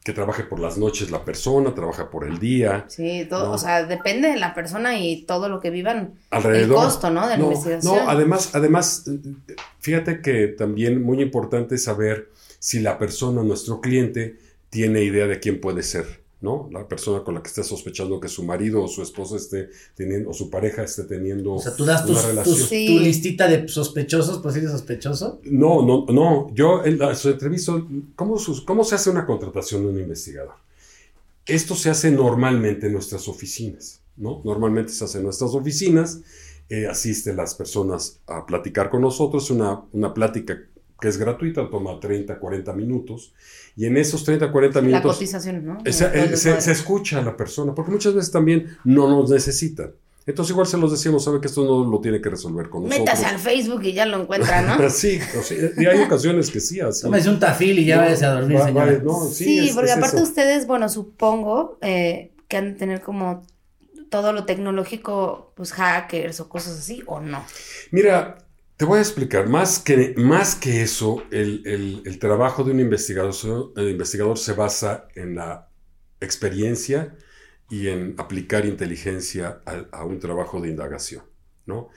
que 0.08 0.14
trabaje 0.14 0.42
por 0.44 0.58
las 0.58 0.78
noches 0.78 1.10
la 1.10 1.22
persona, 1.22 1.74
trabaja 1.74 2.08
por 2.08 2.26
el 2.26 2.38
día, 2.38 2.86
Sí, 2.88 3.26
todo, 3.28 3.48
No. 3.48 3.52
o 3.52 3.58
sea, 3.58 3.84
depende 3.84 4.28
de 4.30 4.38
la 4.38 4.54
persona 4.54 4.98
y 4.98 5.24
todo 5.26 5.50
lo 5.50 5.60
que 5.60 5.68
vivan. 5.68 6.14
alrededor. 6.30 6.78
El 6.78 6.84
costo, 6.84 7.10
¿no? 7.10 7.28
De 7.28 7.36
la 7.36 7.44
investigación. 7.44 7.94
No, 7.94 8.08
además, 8.08 8.54
además, 8.54 9.04
fíjate 9.80 10.22
que 10.22 10.48
también 10.48 11.02
muy 11.02 11.20
importante 11.20 11.74
es 11.74 11.84
saber 11.84 12.30
si 12.58 12.80
la 12.80 12.96
persona, 12.96 13.42
nuestro 13.42 13.82
cliente, 13.82 14.38
tiene 14.70 15.02
idea 15.02 15.26
de 15.26 15.40
quién 15.40 15.60
puede 15.60 15.82
ser, 15.82 16.06
¿no? 16.40 16.68
La 16.72 16.86
persona 16.86 17.24
con 17.24 17.34
la 17.34 17.42
que 17.42 17.48
esté 17.48 17.64
sospechando 17.64 18.20
que 18.20 18.28
su 18.28 18.44
marido 18.44 18.82
o 18.84 18.88
su 18.88 19.02
esposa 19.02 19.36
esté 19.36 19.70
teniendo, 19.96 20.30
o 20.30 20.32
su 20.32 20.48
pareja 20.50 20.84
esté 20.84 21.02
teniendo 21.04 21.54
O 21.54 21.58
sea, 21.60 21.74
tú 21.74 21.84
das 21.84 22.04
una 22.04 22.14
tus, 22.14 22.24
relación. 22.26 22.56
tus- 22.56 22.68
Sí. 22.68 22.86
tu 22.86 23.00
listita 23.00 23.48
de 23.48 23.66
sospechosos, 23.68 24.38
posibles 24.38 24.70
sospechosos. 24.70 25.34
No, 25.44 25.82
no, 25.84 26.06
no. 26.12 26.48
Yo 26.54 26.84
en 26.84 26.98
la, 26.98 27.14
su 27.16 27.30
entrevista, 27.30 27.72
¿cómo, 28.14 28.38
sus- 28.38 28.60
¿cómo 28.60 28.84
se 28.84 28.94
hace 28.94 29.10
una 29.10 29.26
contratación 29.26 29.82
de 29.82 29.88
un 29.88 29.98
investigador? 30.00 30.54
Esto 31.46 31.74
se 31.74 31.90
hace 31.90 32.10
normalmente 32.10 32.86
en 32.86 32.92
nuestras 32.92 33.26
oficinas, 33.26 34.00
¿no? 34.16 34.42
Normalmente 34.44 34.92
se 34.92 35.04
hace 35.04 35.18
en 35.18 35.24
nuestras 35.24 35.54
oficinas, 35.54 36.20
eh, 36.68 36.86
asisten 36.86 37.36
las 37.36 37.54
personas 37.54 38.20
a 38.26 38.44
platicar 38.44 38.90
con 38.90 39.00
nosotros, 39.00 39.50
una, 39.50 39.82
una 39.92 40.12
plática 40.12 40.58
que 41.00 41.08
es 41.08 41.16
gratuita, 41.18 41.68
toma 41.70 41.98
30, 42.00 42.38
40 42.38 42.72
minutos, 42.72 43.32
y 43.76 43.86
en 43.86 43.96
esos 43.96 44.24
30, 44.24 44.50
40 44.50 44.80
la 44.80 44.86
minutos 44.86 45.14
cotización, 45.14 45.64
¿no? 45.64 45.78
esa- 45.84 46.12
eh, 46.12 46.36
se, 46.36 46.60
se 46.60 46.72
escucha 46.72 47.18
a 47.18 47.22
la 47.22 47.36
persona, 47.36 47.74
porque 47.74 47.90
muchas 47.92 48.14
veces 48.14 48.30
también 48.32 48.76
no 48.84 49.08
nos 49.08 49.30
necesitan. 49.30 49.92
Entonces 50.26 50.50
igual 50.50 50.66
se 50.66 50.76
los 50.76 50.90
decimos, 50.90 51.24
sabe 51.24 51.40
que 51.40 51.46
esto 51.46 51.64
no 51.64 51.90
lo 51.90 52.00
tiene 52.02 52.20
que 52.20 52.28
resolver 52.28 52.68
con 52.68 52.82
nosotros. 52.82 53.00
Métase 53.00 53.24
al 53.24 53.38
Facebook 53.38 53.82
y 53.84 53.94
ya 53.94 54.04
lo 54.04 54.20
encuentra, 54.20 54.60
¿no? 54.60 54.90
sí, 54.90 55.18
o 55.38 55.42
sea, 55.42 55.56
y 55.78 55.86
hay 55.86 56.00
ocasiones 56.02 56.50
que 56.50 56.60
sí, 56.60 56.80
así. 56.80 57.02
Tómese 57.02 57.30
un 57.30 57.38
tafil 57.38 57.78
y 57.78 57.86
ya 57.86 57.96
No, 57.96 58.02
váyase 58.02 58.26
a 58.26 58.32
dormir, 58.34 58.58
va- 58.58 58.64
señora. 58.66 58.92
va- 58.92 58.98
no, 59.04 59.20
sí, 59.28 59.44
Sí, 59.44 59.68
es- 59.68 59.74
porque 59.74 59.90
es 59.90 59.96
aparte 59.96 60.16
eso. 60.16 60.26
ustedes, 60.26 60.66
bueno, 60.66 60.88
supongo 60.90 61.78
eh, 61.80 62.32
que 62.46 62.56
han 62.58 62.72
de 62.72 62.78
tener 62.78 63.00
como 63.00 63.42
todo 64.10 64.32
lo 64.34 64.44
tecnológico, 64.44 65.52
pues 65.54 65.72
hackers 65.72 66.40
o 66.40 66.48
cosas 66.50 66.78
así, 66.78 67.02
o 67.06 67.20
no. 67.20 67.42
Mira, 67.90 68.38
te 68.78 68.84
voy 68.84 68.98
a 68.98 69.02
explicar, 69.02 69.48
más 69.48 69.80
que, 69.80 70.14
más 70.16 70.54
que 70.54 70.82
eso, 70.82 71.24
el, 71.32 71.62
el- 72.06 72.18
trabajo 72.20 72.62
de 72.64 72.70
un 72.70 72.80
investigador, 72.80 73.34
el 73.76 73.90
investigador 73.90 74.38
se 74.38 74.52
basa 74.52 75.08
en 75.16 75.34
la 75.34 75.68
experiencia 76.20 77.16
y 77.68 77.88
en 77.88 78.14
aplicar 78.18 78.64
inteligencia 78.66 79.62
a, 79.92 80.04
un 80.04 80.20
trabajo 80.20 80.60
de 80.60 80.68
indagación. 80.68 81.24
¿no? 81.66 81.90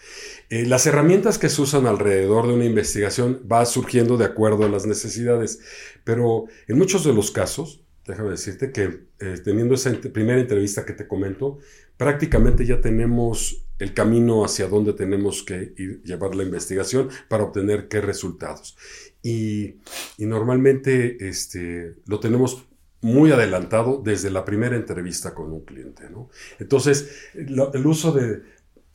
Eh, 0.50 0.66
las 0.66 0.88
herramientas 0.88 1.38
que 1.38 1.50
se 1.50 1.62
usan 1.62 1.86
alrededor 1.86 2.48
de 2.48 2.56
una 2.56 2.66
investigación 2.66 3.42
va 3.50 3.66
surgiendo 3.66 4.18
de 4.18 4.26
acuerdo 4.26 4.66
a 4.66 4.70
las 4.70 4.88
necesidades, 4.88 5.60
pero 6.04 6.46
en 6.68 6.78
muchos 6.80 7.06
de 7.06 7.14
los 7.14 7.32
casos, 7.32 7.86
déjame 8.08 8.32
decirte 8.32 8.72
que 8.72 9.06
eh, 9.20 9.36
teniendo 9.46 9.76
esa 9.76 9.92
primera 10.12 10.42
entrevista 10.42 10.86
que 10.86 10.94
te 10.94 11.08
comento, 11.08 11.60
prácticamente 11.96 12.66
ya 12.66 12.82
tenemos 12.82 13.68
el 13.82 13.96
camino 13.96 14.46
hacia 14.46 14.68
donde 14.68 14.94
tenemos 14.94 15.42
que 15.42 15.74
llevar 16.04 16.36
la 16.36 16.44
investigación 16.44 17.10
para 17.28 17.46
obtener 17.46 17.88
qué 17.88 18.00
resultados. 18.00 18.78
Y, 19.24 19.78
y 20.20 20.26
normalmente 20.28 21.28
este, 21.28 21.96
lo 22.06 22.20
tenemos 22.20 22.64
muy 23.02 23.32
adelantado 23.32 24.00
desde 24.04 24.30
la 24.30 24.46
primera 24.46 24.76
entrevista 24.76 25.34
con 25.34 25.52
un 25.52 25.66
cliente. 25.66 26.12
¿no? 26.12 26.30
Entonces, 26.60 27.10
el 27.34 27.88
uso 27.88 28.12
de, 28.12 28.44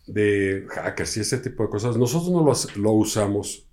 de 0.06 0.66
hackers 0.68 1.16
y 1.16 1.20
ese 1.20 1.38
tipo 1.38 1.64
de 1.64 1.68
cosas, 1.68 1.96
nosotros 1.96 2.30
no 2.30 2.44
lo, 2.44 2.52
lo 2.80 2.92
usamos, 2.92 3.66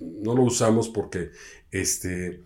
no 0.00 0.34
lo 0.34 0.42
usamos 0.44 0.88
porque, 0.88 1.30
este, 1.70 2.40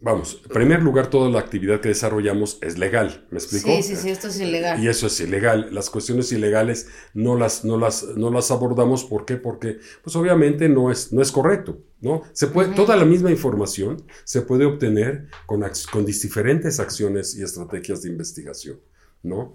vamos, 0.00 0.40
en 0.44 0.50
primer 0.50 0.82
lugar, 0.82 1.10
toda 1.10 1.28
la 1.28 1.40
actividad 1.40 1.80
que 1.80 1.88
desarrollamos 1.88 2.58
es 2.62 2.78
legal, 2.78 3.26
¿me 3.30 3.38
explico? 3.38 3.68
Sí, 3.68 3.82
sí, 3.82 3.96
sí, 3.96 4.10
esto 4.10 4.28
es 4.28 4.40
ilegal. 4.40 4.82
Y 4.82 4.88
eso 4.88 5.06
es 5.08 5.18
ilegal. 5.20 5.68
Las 5.72 5.90
cuestiones 5.90 6.30
ilegales 6.32 6.88
no 7.14 7.36
las, 7.36 7.64
no 7.64 7.76
las, 7.76 8.04
no 8.16 8.30
las 8.30 8.50
abordamos. 8.50 9.04
¿Por 9.04 9.24
qué? 9.24 9.36
Porque, 9.36 9.78
pues 10.02 10.14
obviamente 10.16 10.68
no 10.68 10.90
es, 10.90 11.12
no 11.12 11.20
es 11.20 11.32
correcto, 11.32 11.80
¿no? 12.00 12.22
Se 12.32 12.46
puede, 12.46 12.74
toda 12.74 12.96
la 12.96 13.04
misma 13.04 13.30
información 13.30 14.04
se 14.24 14.42
puede 14.42 14.64
obtener 14.66 15.28
con, 15.46 15.64
con 15.92 16.04
diferentes 16.04 16.78
acciones 16.80 17.36
y 17.36 17.42
estrategias 17.42 18.02
de 18.02 18.10
investigación, 18.10 18.80
¿no? 19.22 19.54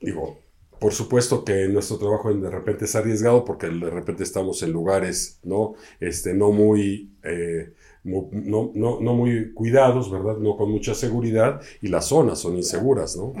Digo, 0.00 0.38
por 0.78 0.94
supuesto 0.94 1.44
que 1.44 1.68
nuestro 1.68 1.98
trabajo 1.98 2.32
de 2.32 2.50
repente 2.50 2.86
es 2.86 2.96
arriesgado 2.96 3.44
porque 3.44 3.66
de 3.68 3.90
repente 3.90 4.22
estamos 4.22 4.62
en 4.62 4.72
lugares, 4.72 5.38
¿no? 5.42 5.74
Este, 6.00 6.32
no 6.32 6.50
muy... 6.50 7.12
eh, 7.22 7.74
no, 8.02 8.70
no, 8.74 9.00
no 9.00 9.14
muy 9.14 9.52
cuidados, 9.52 10.10
¿verdad? 10.10 10.38
No 10.38 10.56
con 10.56 10.70
mucha 10.70 10.94
seguridad 10.94 11.60
y 11.82 11.88
las 11.88 12.06
zonas 12.06 12.38
son 12.38 12.56
inseguras, 12.56 13.16
¿no? 13.16 13.32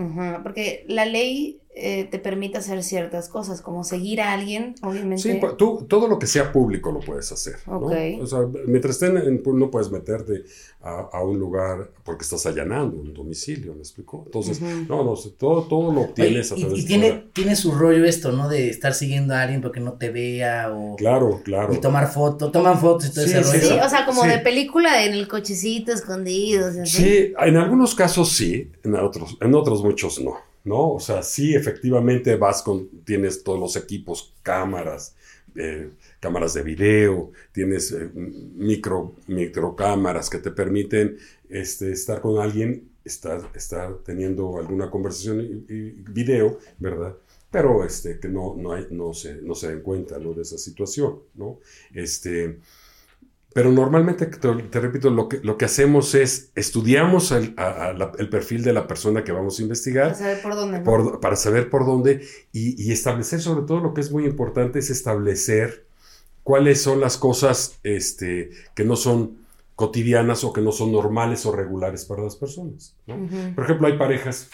Porque 0.42 0.84
la 0.88 1.06
ley 1.06 1.59
eh, 1.72 2.04
te 2.10 2.18
permite 2.18 2.58
hacer 2.58 2.82
ciertas 2.82 3.28
cosas, 3.28 3.62
como 3.62 3.84
seguir 3.84 4.20
a 4.20 4.32
alguien, 4.32 4.74
obviamente. 4.82 5.22
Sí, 5.22 5.34
pa- 5.40 5.56
tú, 5.56 5.86
todo 5.88 6.08
lo 6.08 6.18
que 6.18 6.26
sea 6.26 6.52
público 6.52 6.90
lo 6.90 6.98
puedes 7.00 7.30
hacer. 7.30 7.56
¿no? 7.66 7.78
Ok. 7.78 7.92
O 8.20 8.26
sea, 8.26 8.40
mientras 8.66 8.96
estén 9.00 9.16
en, 9.16 9.40
no 9.54 9.70
puedes 9.70 9.90
meterte 9.90 10.42
a, 10.82 11.08
a 11.12 11.22
un 11.22 11.38
lugar 11.38 11.90
porque 12.04 12.24
estás 12.24 12.44
allanando 12.46 12.96
un 13.00 13.14
domicilio, 13.14 13.72
¿me 13.74 13.80
explico? 13.80 14.24
Entonces, 14.26 14.60
no, 14.60 15.04
no, 15.04 15.14
todo, 15.38 15.62
todo 15.62 15.92
lo 15.92 16.00
Oye, 16.00 16.08
obtienes 16.10 16.50
a 16.52 16.56
y, 16.56 16.60
través 16.60 16.78
y 16.78 16.82
de 16.82 16.88
tiene, 16.88 17.24
tiene 17.32 17.54
su 17.56 17.70
rollo 17.72 18.04
esto, 18.04 18.32
¿no? 18.32 18.48
De 18.48 18.68
estar 18.68 18.92
siguiendo 18.92 19.34
a 19.34 19.42
alguien 19.42 19.60
porque 19.60 19.78
no 19.80 19.92
te 19.92 20.10
vea 20.10 20.72
o... 20.74 20.96
Claro, 20.96 21.40
claro. 21.44 21.72
Y 21.72 21.78
tomar 21.78 22.10
fotos, 22.12 22.50
toman 22.50 22.78
fotos 22.80 23.10
y 23.10 23.14
todo 23.14 23.24
Sí, 23.24 23.30
ese 23.30 23.42
rollo. 23.42 23.68
Sí, 23.68 23.78
o 23.84 23.88
sea, 23.88 24.04
como 24.06 24.22
Sí. 24.24 24.28
de 24.28 24.38
película 24.38 25.04
en 25.04 25.12
el 25.12 25.28
cochecito 25.28 25.92
escondidos. 25.92 26.74
y 26.76 26.80
así. 26.80 26.96
Sí, 27.02 27.32
en 27.38 27.56
algunos 27.56 27.94
casos 27.94 28.32
sí, 28.32 28.70
en 28.82 28.96
otros, 28.96 29.36
en 29.40 29.54
otros 29.54 29.82
muchos 29.84 30.20
no, 30.20 30.34
¿no? 30.64 30.92
O 30.94 31.00
sea, 31.00 31.22
sí, 31.22 31.54
efectivamente 31.54 32.36
vas 32.36 32.62
con, 32.62 32.88
tienes 33.04 33.42
todos 33.42 33.58
los 33.58 33.76
equipos, 33.76 34.34
cámaras, 34.42 35.14
eh, 35.56 35.90
cámaras 36.20 36.54
de 36.54 36.62
video, 36.62 37.32
tienes 37.52 37.92
eh, 37.92 38.10
micro, 38.14 39.14
microcámaras 39.26 40.30
que 40.30 40.38
te 40.38 40.50
permiten 40.50 41.16
este, 41.48 41.92
estar 41.92 42.20
con 42.20 42.38
alguien, 42.38 42.90
estar, 43.04 43.50
estar 43.54 43.98
teniendo 44.04 44.58
alguna 44.58 44.90
conversación 44.90 45.64
y, 45.68 45.90
video, 46.12 46.58
¿verdad? 46.78 47.16
Pero 47.50 47.84
este, 47.84 48.20
que 48.20 48.28
no, 48.28 48.54
no, 48.56 48.72
hay, 48.72 48.86
no, 48.90 49.12
se, 49.12 49.42
no 49.42 49.54
se 49.54 49.68
den 49.68 49.80
cuenta 49.80 50.18
¿no? 50.18 50.34
de 50.34 50.42
esa 50.42 50.56
situación, 50.56 51.18
¿no? 51.34 51.58
Este, 51.92 52.58
pero 53.52 53.72
normalmente, 53.72 54.26
te, 54.26 54.48
te 54.54 54.80
repito, 54.80 55.10
lo 55.10 55.28
que, 55.28 55.40
lo 55.42 55.58
que 55.58 55.64
hacemos 55.64 56.14
es 56.14 56.50
estudiamos 56.54 57.32
el, 57.32 57.54
a- 57.56 57.86
a 57.88 57.92
la- 57.92 58.12
el 58.18 58.28
perfil 58.28 58.62
de 58.62 58.72
la 58.72 58.86
persona 58.86 59.24
que 59.24 59.32
vamos 59.32 59.58
a 59.58 59.62
investigar 59.62 60.12
Para 60.12 60.18
saber 60.18 60.42
por 60.42 60.54
dónde. 60.54 60.78
¿no? 60.78 60.84
por- 60.84 61.20
para 61.20 61.36
saber 61.36 61.68
por 61.70 61.84
dónde 61.86 62.24
y, 62.52 62.80
y 62.82 62.92
establecer, 62.92 63.40
sobre 63.40 63.66
todo 63.66 63.80
lo 63.80 63.92
que 63.94 64.00
es 64.02 64.10
muy 64.12 64.24
importante, 64.24 64.78
es 64.78 64.90
establecer 64.90 65.84
cuáles 66.42 66.80
son 66.82 67.00
las 67.00 67.16
cosas 67.16 67.78
este, 67.82 68.50
que 68.74 68.84
no 68.84 68.96
son 68.96 69.38
cotidianas 69.76 70.44
o 70.44 70.52
que 70.52 70.60
no 70.60 70.72
son 70.72 70.92
normales 70.92 71.46
o 71.46 71.52
regulares 71.52 72.04
para 72.04 72.22
las 72.22 72.36
personas. 72.36 72.94
Por 73.54 73.64
ejemplo, 73.64 73.86
hay 73.86 73.96
parejas 73.98 74.48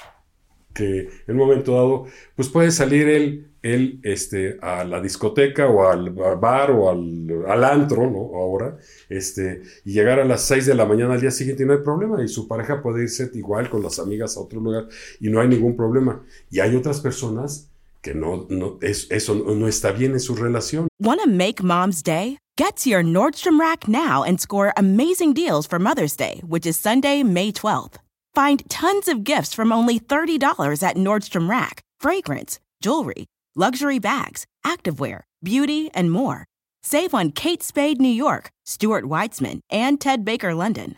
que 0.77 1.09
en 1.27 1.41
un 1.41 1.49
momento 1.49 1.73
dado, 1.73 2.07
pues 2.35 2.49
puede 2.49 2.71
salir 2.71 3.09
él, 3.09 3.49
él 3.63 3.99
este, 4.03 4.59
a 4.61 4.85
la 4.85 5.01
discoteca 5.01 5.67
o 5.67 5.89
al 5.89 6.11
bar 6.11 6.71
o 6.71 6.91
al, 6.91 7.45
al 7.49 7.65
antro, 7.65 8.11
¿no? 8.11 8.39
Ahora, 8.39 8.77
este, 9.09 9.63
y 9.85 9.93
llegar 9.93 10.21
a 10.21 10.25
las 10.25 10.43
6 10.43 10.67
de 10.67 10.75
la 10.75 10.85
mañana 10.85 11.15
al 11.15 11.21
día 11.21 11.31
siguiente 11.31 11.65
no 11.65 11.73
hay 11.73 11.81
problema. 11.81 12.23
Y 12.23 12.29
su 12.29 12.47
pareja 12.47 12.83
puede 12.83 13.05
irse 13.05 13.31
igual 13.35 13.71
con 13.71 13.83
las 13.83 13.99
amigas 13.99 14.37
a 14.37 14.41
otro 14.41 14.61
lugar 14.61 14.87
y 15.19 15.31
no 15.31 15.41
hay 15.41 15.49
ningún 15.49 15.75
problema. 15.77 16.23
Y 16.51 16.61
hay 16.61 16.77
otras 16.77 17.01
personas 17.01 17.71
que 18.03 18.15
no, 18.15 18.47
no 18.51 18.79
es, 18.83 19.11
eso 19.11 19.35
no, 19.35 19.55
no 19.55 19.67
está 19.67 19.93
bien 19.93 20.13
en 20.13 20.21
su 20.21 20.37
relación. 20.37 20.89
Want 21.01 21.21
to 21.23 21.29
make 21.29 21.63
mom's 21.63 22.03
day? 22.03 22.39
Get 22.59 22.77
to 22.85 22.91
your 22.91 23.03
Nordstrom 23.03 23.59
Rack 23.59 23.89
now 23.89 24.23
and 24.23 24.41
score 24.41 24.73
amazing 24.77 25.35
deals 25.35 25.67
for 25.67 25.79
Mother's 25.79 26.17
Day, 26.17 26.41
which 26.47 26.67
is 26.67 26.79
Sunday, 26.79 27.23
May 27.23 27.53
12th. 27.53 28.06
Find 28.37 28.69
tons 28.69 29.09
of 29.09 29.25
gifts 29.25 29.55
from 29.55 29.73
only 29.73 29.99
$30 29.99 30.83
at 30.83 30.97
Nordstrom 30.97 31.49
Rack 31.49 31.81
fragrance, 31.99 32.61
jewelry, 32.83 33.25
luxury 33.55 33.99
bags, 33.99 34.45
activewear, 34.63 35.23
beauty, 35.43 35.91
and 35.95 36.13
more. 36.13 36.45
Save 36.83 37.15
on 37.15 37.33
Kate 37.33 37.63
Spade 37.63 37.99
New 37.99 38.13
York, 38.13 38.51
Stuart 38.67 39.05
Weitzman, 39.07 39.61
and 39.71 39.99
Ted 39.99 40.23
Baker 40.23 40.55
London. 40.55 40.97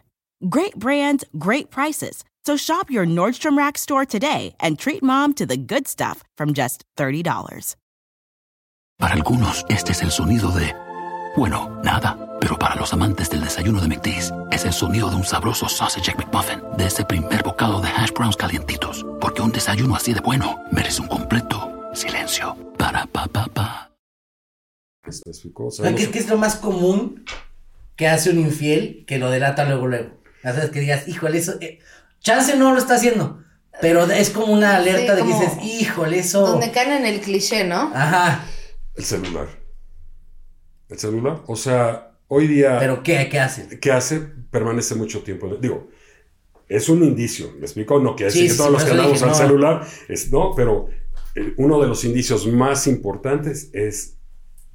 Great 0.49 0.75
brands, 0.75 1.25
great 1.38 1.71
prices. 1.71 2.25
So 2.45 2.57
shop 2.57 2.90
your 2.90 3.07
Nordstrom 3.07 3.57
Rack 3.57 3.78
store 3.78 4.04
today 4.04 4.57
and 4.59 4.76
treat 4.76 5.00
mom 5.04 5.33
to 5.35 5.47
the 5.47 5.57
good 5.57 5.87
stuff 5.87 6.25
from 6.37 6.54
just 6.54 6.83
$30. 6.97 7.76
Para 8.99 9.14
algunos, 9.14 9.62
este 9.71 9.90
es 9.90 10.02
el 10.02 10.11
sonido 10.11 10.50
de, 10.50 10.75
bueno, 11.37 11.68
nada. 11.85 12.27
Pero 12.40 12.59
para 12.59 12.76
los 12.76 12.92
amantes 12.92 13.30
del 13.30 13.42
desayuno 13.42 13.80
de 13.80 13.88
McDee's, 13.88 14.33
es 14.50 14.64
el 14.64 14.73
sonido 14.73 15.11
de 15.11 15.16
un 15.16 15.25
sabroso 15.25 15.68
sausage 15.68 16.11
egg 16.11 16.18
McMuffin, 16.18 16.61
de 16.76 16.87
ese 16.87 17.04
primer 17.04 17.42
bocado 17.42 17.80
de 17.80 17.88
hash 17.88 18.12
browns 18.12 18.37
calientitos. 18.37 19.04
Porque 19.21 19.42
un 19.42 19.52
desayuno 19.52 19.97
así 19.97 20.14
de 20.14 20.21
bueno 20.21 20.62
merece 20.71 21.02
un 21.02 21.09
completo 21.09 21.73
silencio. 21.95 22.57
Para 22.78 23.07
pa 23.07 23.26
pa 23.26 23.47
pa. 23.47 23.88
¿qué, 25.02 26.18
es 26.18 26.28
lo 26.28 26.37
más 26.37 26.57
común 26.57 27.25
que 27.97 28.09
hace 28.09 28.30
un 28.30 28.38
infiel 28.38 29.04
que 29.07 29.18
lo 29.18 29.30
delata 29.30 29.64
luego, 29.64 29.87
luego? 29.87 30.11
O 30.45 30.52
sea, 30.52 30.71
que 30.71 30.80
digas, 30.80 31.09
híjole, 31.09 31.38
eso... 31.38 31.54
eh, 31.61 31.80
chance 32.21 32.57
no 32.57 32.73
lo 32.73 32.78
está 32.78 32.95
haciendo, 32.95 33.42
pero 33.80 34.04
es 34.04 34.30
como 34.30 34.52
una 34.52 34.76
alerta 34.76 35.16
Sí, 35.16 35.23
de 35.23 35.26
que 35.26 35.38
dices, 35.38 35.64
híjole, 35.64 36.18
eso... 36.18 36.47
Donde 36.47 36.71
caen 36.71 36.92
en 36.92 37.07
el 37.07 37.21
cliché, 37.21 37.64
¿no? 37.64 37.90
Ajá, 37.95 38.45
el 38.95 39.04
celular. 39.04 39.49
El 40.88 40.99
celular. 40.99 41.42
O 41.47 41.57
sea, 41.57 42.07
hoy 42.28 42.47
día... 42.47 42.78
pero 42.78 43.02
¿qué? 43.02 43.28
¿Qué 43.30 43.38
hace? 43.38 43.80
que 43.80 43.90
hace 43.92 44.20
permanece 44.50 44.94
mucho 44.94 45.23
tiempo. 45.23 45.49
Digo, 45.61 45.88
es 46.68 46.88
un 46.88 47.02
indicio, 47.02 47.52
¿me 47.58 47.62
explico? 47.62 47.99
No 48.00 48.14
quiere 48.14 48.30
Sí, 48.30 48.42
decir 48.42 48.50
que 48.50 48.52
sí, 48.52 48.58
todos 48.58 48.73
los 48.73 48.82
por 48.82 48.90
que 48.92 48.99
andamos 48.99 49.23
al 49.23 49.28
no. 49.30 49.35
celular, 49.35 49.87
es, 50.08 50.30
no, 50.32 50.52
pero 50.54 50.88
eh, 51.35 51.54
uno 51.56 51.80
de 51.80 51.88
los 51.88 52.04
indicios 52.04 52.47
más 52.47 52.87
importantes 52.87 53.70
es 53.73 54.16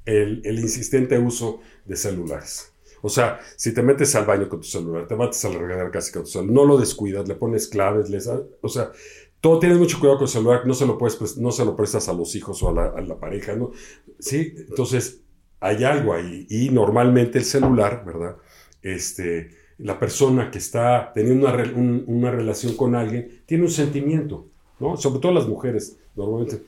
el, 0.04 0.42
el 0.44 0.58
insistente 0.60 1.18
uso 1.18 1.60
de 1.84 1.96
celulares. 1.96 2.72
O 3.02 3.08
sea, 3.08 3.38
si 3.56 3.72
te 3.74 3.82
metes 3.82 4.14
al 4.14 4.24
baño 4.24 4.48
con 4.48 4.60
tu 4.60 4.66
celular, 4.66 5.06
te 5.06 5.14
metes 5.14 5.44
a 5.44 5.50
la 5.50 5.58
regadera 5.58 5.90
casi 5.90 6.10
con 6.10 6.22
tu 6.24 6.30
celular, 6.30 6.54
no 6.54 6.64
lo 6.64 6.78
descuidas, 6.78 7.28
le 7.28 7.34
pones 7.34 7.68
claves, 7.68 8.08
les, 8.08 8.26
o 8.26 8.68
sea, 8.68 8.92
todo 9.40 9.58
tienes 9.58 9.76
mucho 9.78 10.00
cuidado 10.00 10.18
con 10.18 10.24
el 10.26 10.32
celular, 10.32 10.66
no 10.66 10.72
se 10.72 10.86
lo 10.86 10.96
puedes, 10.96 11.20
pres- 11.20 11.36
no 11.36 11.52
se 11.52 11.64
lo 11.66 11.76
prestas 11.76 12.08
a 12.08 12.14
los 12.14 12.34
hijos 12.34 12.62
o 12.62 12.70
a 12.70 12.72
la, 12.72 12.84
a 12.86 13.00
la 13.02 13.18
pareja, 13.20 13.54
¿no? 13.54 13.72
Sí, 14.18 14.54
entonces 14.56 15.20
hay 15.64 15.82
algo 15.82 16.12
ahí 16.12 16.46
y 16.50 16.68
normalmente 16.68 17.38
el 17.38 17.44
celular, 17.44 18.04
¿verdad? 18.04 18.36
Este, 18.82 19.48
la 19.78 19.98
persona 19.98 20.50
que 20.50 20.58
está 20.58 21.10
teniendo 21.14 21.48
una, 21.48 22.04
una 22.06 22.30
relación 22.30 22.76
con 22.76 22.94
alguien 22.94 23.42
tiene 23.46 23.64
un 23.64 23.70
sentimiento, 23.70 24.50
¿no? 24.78 24.98
Sobre 24.98 25.20
todo 25.20 25.32
las 25.32 25.48
mujeres, 25.48 25.98
normalmente 26.14 26.62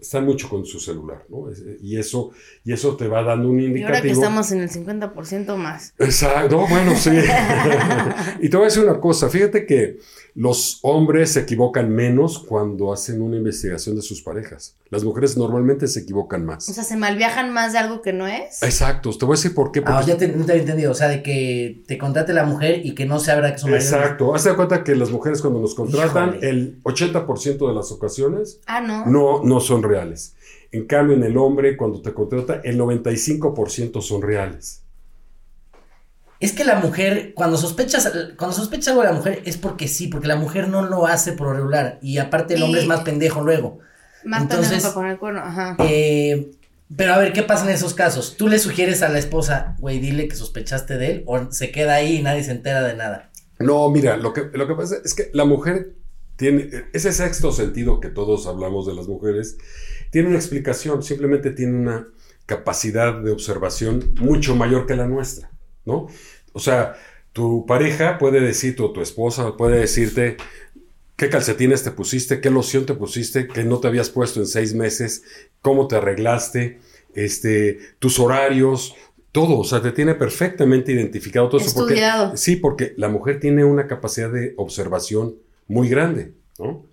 están 0.00 0.24
mucho 0.24 0.48
con 0.48 0.64
su 0.64 0.78
celular, 0.80 1.24
¿no? 1.28 1.50
Es- 1.50 1.62
Y 1.82 1.96
eso, 1.98 2.30
y 2.64 2.72
eso 2.72 2.96
te 2.96 3.08
va 3.08 3.22
dando 3.22 3.48
un 3.48 3.60
Y 3.60 3.64
indicativo. 3.66 3.88
ahora 3.88 4.02
que 4.02 4.10
estamos 4.10 4.52
en 4.52 4.60
el 4.60 4.70
50% 4.70 5.56
más. 5.56 5.92
Exacto, 5.98 6.56
no, 6.56 6.66
bueno, 6.68 6.94
sí. 6.96 7.10
y 8.40 8.48
te 8.48 8.56
voy 8.56 8.64
a 8.64 8.68
decir 8.68 8.82
una 8.84 9.00
cosa, 9.00 9.28
fíjate 9.28 9.66
que 9.66 9.98
los 10.34 10.80
hombres 10.82 11.32
se 11.32 11.40
equivocan 11.40 11.88
menos 11.90 12.38
cuando 12.38 12.92
hacen 12.92 13.22
una 13.22 13.36
investigación 13.38 13.96
de 13.96 14.02
sus 14.02 14.20
parejas. 14.20 14.76
Las 14.90 15.02
mujeres 15.02 15.36
normalmente 15.38 15.86
se 15.88 16.00
equivocan 16.00 16.42
O 16.42 16.46
más. 16.46 16.64
sea, 16.64 16.84
se 16.84 16.96
malviajan 16.96 17.52
más 17.54 17.72
de 17.72 17.78
algo 17.78 18.02
que 18.02 18.12
no 18.12 18.26
es. 18.26 18.62
Exacto, 18.62 19.10
te 19.16 19.24
voy 19.24 19.34
a 19.34 19.36
decir 19.38 19.54
por 19.54 19.72
qué. 19.72 19.80
Ah, 19.86 19.96
porque- 19.96 20.10
ya 20.12 20.18
te, 20.18 20.28
no 20.28 20.44
te 20.44 20.52
había 20.52 20.62
entendido, 20.62 20.92
o 20.92 20.94
sea, 20.94 21.08
de 21.08 21.22
que 21.22 21.82
te 21.86 21.96
contrate 21.96 22.34
la 22.34 22.44
mujer 22.44 22.84
y 22.84 22.94
que 22.94 23.06
no 23.06 23.18
sea 23.18 23.34
verdad 23.36 23.52
que 23.54 23.58
son 23.60 23.70
marido. 23.70 23.88
Exacto, 23.88 24.34
hazte 24.34 24.50
de 24.50 24.56
cuenta 24.56 24.84
que 24.84 24.94
las 24.94 25.10
mujeres 25.10 25.40
cuando 25.40 25.58
nos 25.60 25.74
contratan, 25.74 26.30
Híjole. 26.34 26.50
el 26.50 26.80
80% 26.82 27.68
de 27.68 27.74
las 27.74 27.90
ocasiones 27.90 28.60
Ah, 28.66 28.80
no. 28.82 29.06
no, 29.06 29.42
no 29.42 29.60
son 29.66 29.82
reales. 29.82 30.34
En 30.72 30.86
cambio, 30.86 31.16
en 31.16 31.22
el 31.24 31.36
hombre, 31.36 31.76
cuando 31.76 32.00
te 32.02 32.12
contrata, 32.12 32.60
el 32.64 32.78
95% 32.78 34.00
son 34.02 34.22
reales. 34.22 34.82
es 36.38 36.52
que 36.52 36.64
la 36.64 36.74
mujer, 36.80 37.32
cuando 37.34 37.56
sospechas, 37.56 38.12
cuando 38.36 38.54
sospechas 38.54 38.88
algo 38.88 39.00
de 39.00 39.08
la 39.08 39.14
mujer, 39.14 39.40
es 39.46 39.56
porque 39.56 39.88
sí, 39.88 40.08
porque 40.08 40.26
la 40.26 40.36
mujer 40.36 40.68
no 40.68 40.84
lo 40.84 41.06
hace 41.06 41.32
por 41.32 41.54
regular. 41.56 41.98
Y 42.02 42.18
aparte 42.18 42.54
el 42.54 42.62
hombre 42.62 42.80
Y- 42.80 42.82
es 42.82 42.88
más 42.88 43.00
pendejo 43.00 43.42
luego. 43.42 43.78
Más 44.22 44.42
Entonces- 44.42 44.68
pendejo 44.68 44.84
para 44.88 44.94
poner 44.94 45.12
el 45.12 45.18
cuerno, 45.18 45.40
ajá. 45.40 45.76
Eh, 45.78 46.50
pero 46.94 47.14
a 47.14 47.18
ver, 47.18 47.32
¿qué 47.32 47.42
pasa 47.42 47.64
en 47.64 47.70
esos 47.70 47.94
casos? 47.94 48.36
¿Tú 48.36 48.48
le 48.48 48.58
sugieres 48.58 49.02
a 49.02 49.08
la 49.08 49.18
esposa, 49.18 49.76
güey, 49.78 49.98
dile 49.98 50.28
que 50.28 50.36
sospechaste 50.36 50.98
de 50.98 51.10
él? 51.10 51.22
¿O 51.26 51.50
se 51.52 51.70
queda 51.70 51.94
ahí 51.94 52.16
y 52.18 52.22
nadie 52.22 52.44
se 52.44 52.50
entera 52.50 52.82
de 52.82 52.94
nada? 52.94 53.30
No, 53.58 53.88
mira, 53.88 54.18
lo 54.18 54.34
que, 54.34 54.42
lo 54.52 54.68
que 54.68 54.74
pasa 54.74 54.96
es 55.02 55.14
que 55.14 55.30
la 55.32 55.46
mujer 55.46 55.94
tiene 56.36 56.68
ese 56.92 57.12
sexto 57.12 57.52
sentido 57.52 58.00
que 58.00 58.08
todos 58.08 58.46
hablamos 58.46 58.86
de 58.86 58.94
las 58.94 59.08
mujeres, 59.08 59.56
tiene 60.10 60.28
una 60.28 60.36
explicación, 60.38 61.02
simplemente 61.02 61.50
tiene 61.50 61.78
una 61.78 62.08
capacidad 62.46 63.14
de 63.20 63.32
observación 63.32 64.14
mucho 64.20 64.54
mayor 64.54 64.86
que 64.86 64.94
la 64.94 65.06
nuestra, 65.06 65.50
¿no? 65.84 66.06
O 66.52 66.60
sea, 66.60 66.94
tu 67.32 67.66
pareja 67.66 68.18
puede 68.18 68.40
decirte, 68.40 68.82
o 68.82 68.92
tu 68.92 69.00
esposa 69.00 69.56
puede 69.56 69.78
decirte, 69.80 70.36
qué 71.16 71.28
calcetines 71.28 71.82
te 71.82 71.90
pusiste, 71.90 72.40
qué 72.40 72.50
loción 72.50 72.86
te 72.86 72.94
pusiste, 72.94 73.48
que 73.48 73.64
no 73.64 73.78
te 73.78 73.88
habías 73.88 74.10
puesto 74.10 74.40
en 74.40 74.46
seis 74.46 74.74
meses, 74.74 75.24
cómo 75.60 75.88
te 75.88 75.96
arreglaste, 75.96 76.80
este, 77.14 77.78
tus 77.98 78.18
horarios, 78.20 78.94
todo, 79.32 79.58
o 79.58 79.64
sea, 79.64 79.82
te 79.82 79.92
tiene 79.92 80.14
perfectamente 80.14 80.92
identificado 80.92 81.48
todo 81.48 81.60
eso. 81.60 81.74
porque- 81.74 81.94
Estudiado. 81.94 82.36
sí, 82.36 82.56
porque 82.56 82.94
la 82.96 83.08
mujer 83.08 83.40
tiene 83.40 83.64
una 83.64 83.86
capacidad 83.86 84.30
de 84.30 84.54
observación 84.56 85.36
muy 85.68 85.88
grande, 85.88 86.34
¿no? 86.58 86.86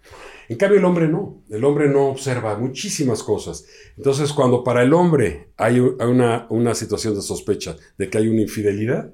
En 0.50 0.58
cambio, 0.58 0.78
el 0.80 0.86
hombre 0.86 1.08
no. 1.08 1.42
El 1.50 1.64
hombre 1.64 1.88
no 1.88 2.08
observa 2.10 2.58
muchísimas 2.58 3.24
cosas. 3.24 3.66
Entonces, 3.98 4.34
cuando 4.34 4.64
para 4.64 4.84
el 4.84 4.94
hombre 4.94 5.50
hay 5.58 5.80
una, 5.80 6.48
una 6.50 6.76
situación 6.76 7.16
de 7.16 7.22
sospecha 7.22 7.76
de 7.98 8.10
que 8.10 8.18
hay 8.18 8.28
una 8.28 8.42
infidelidad, 8.42 9.12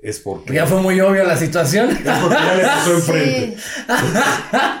es 0.00 0.18
porque, 0.18 0.54
Ya 0.54 0.66
fue 0.66 0.80
muy 0.80 0.98
obvio 1.00 1.24
la 1.24 1.36
situación. 1.36 1.90
es 1.90 1.98
porque 1.98 2.34
ya 2.36 2.54
le 2.56 2.62
pasó 2.64 2.94
enfrente. 2.94 3.56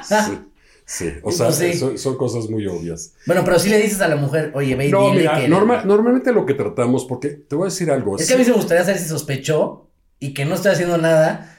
Sí. 0.02 0.14
Sí, 0.24 0.38
sí. 0.84 1.12
O 1.22 1.30
sea, 1.30 1.46
Pues 1.46 1.56
sí. 1.58 1.74
son, 1.74 1.98
son 1.98 2.16
cosas 2.16 2.48
muy 2.48 2.66
obvias. 2.66 3.14
Bueno, 3.26 3.42
pero 3.44 3.58
si 3.58 3.68
le 3.68 3.78
dices 3.80 4.00
a 4.00 4.08
la 4.08 4.16
mujer, 4.16 4.50
oye, 4.54 4.74
ve 4.74 4.88
y 4.88 4.90
No, 4.90 5.06
dile 5.10 5.20
mira, 5.20 5.40
que... 5.40 5.48
norma- 5.48 5.84
normalmente 5.84 6.32
lo 6.32 6.44
que 6.46 6.54
tratamos, 6.54 7.04
porque 7.04 7.28
te 7.28 7.54
voy 7.54 7.66
a 7.66 7.70
decir 7.70 7.90
algo. 7.90 8.16
Es 8.18 8.26
que 8.26 8.34
a 8.34 8.38
mí 8.38 8.44
se 8.44 8.50
me 8.50 8.56
gustaría 8.56 8.84
saber 8.84 8.98
si 8.98 9.08
sospechó 9.08 9.88
y 10.18 10.34
que 10.34 10.44
no 10.44 10.54
estoy 10.54 10.72
haciendo 10.72 10.98
nada 10.98 11.58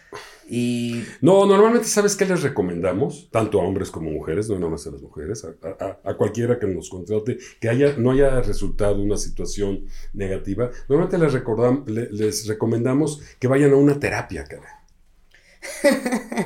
y... 0.49 1.03
No, 1.21 1.45
normalmente, 1.45 1.87
¿sabes 1.87 2.15
qué 2.15 2.25
les 2.25 2.43
recomendamos? 2.43 3.29
Tanto 3.31 3.61
a 3.61 3.63
hombres 3.63 3.89
como 3.91 4.11
mujeres, 4.11 4.49
no 4.49 4.55
nada 4.55 4.71
más 4.71 4.85
a 4.87 4.91
las 4.91 5.01
mujeres, 5.01 5.45
a, 5.45 6.13
cualquiera 6.15 6.59
que 6.59 6.67
nos 6.67 6.89
contrate, 6.89 7.37
que 7.59 7.69
haya, 7.69 7.95
no 7.97 8.11
haya 8.11 8.41
resultado 8.41 9.01
una 9.01 9.17
situación 9.17 9.85
negativa. 10.13 10.69
Normalmente 10.87 11.17
les, 11.87 12.11
les 12.11 12.47
recomendamos 12.47 13.21
que 13.39 13.47
vayan 13.47 13.73
a 13.73 13.77
una 13.77 13.99
terapia, 13.99 14.43
cara. 14.45 14.82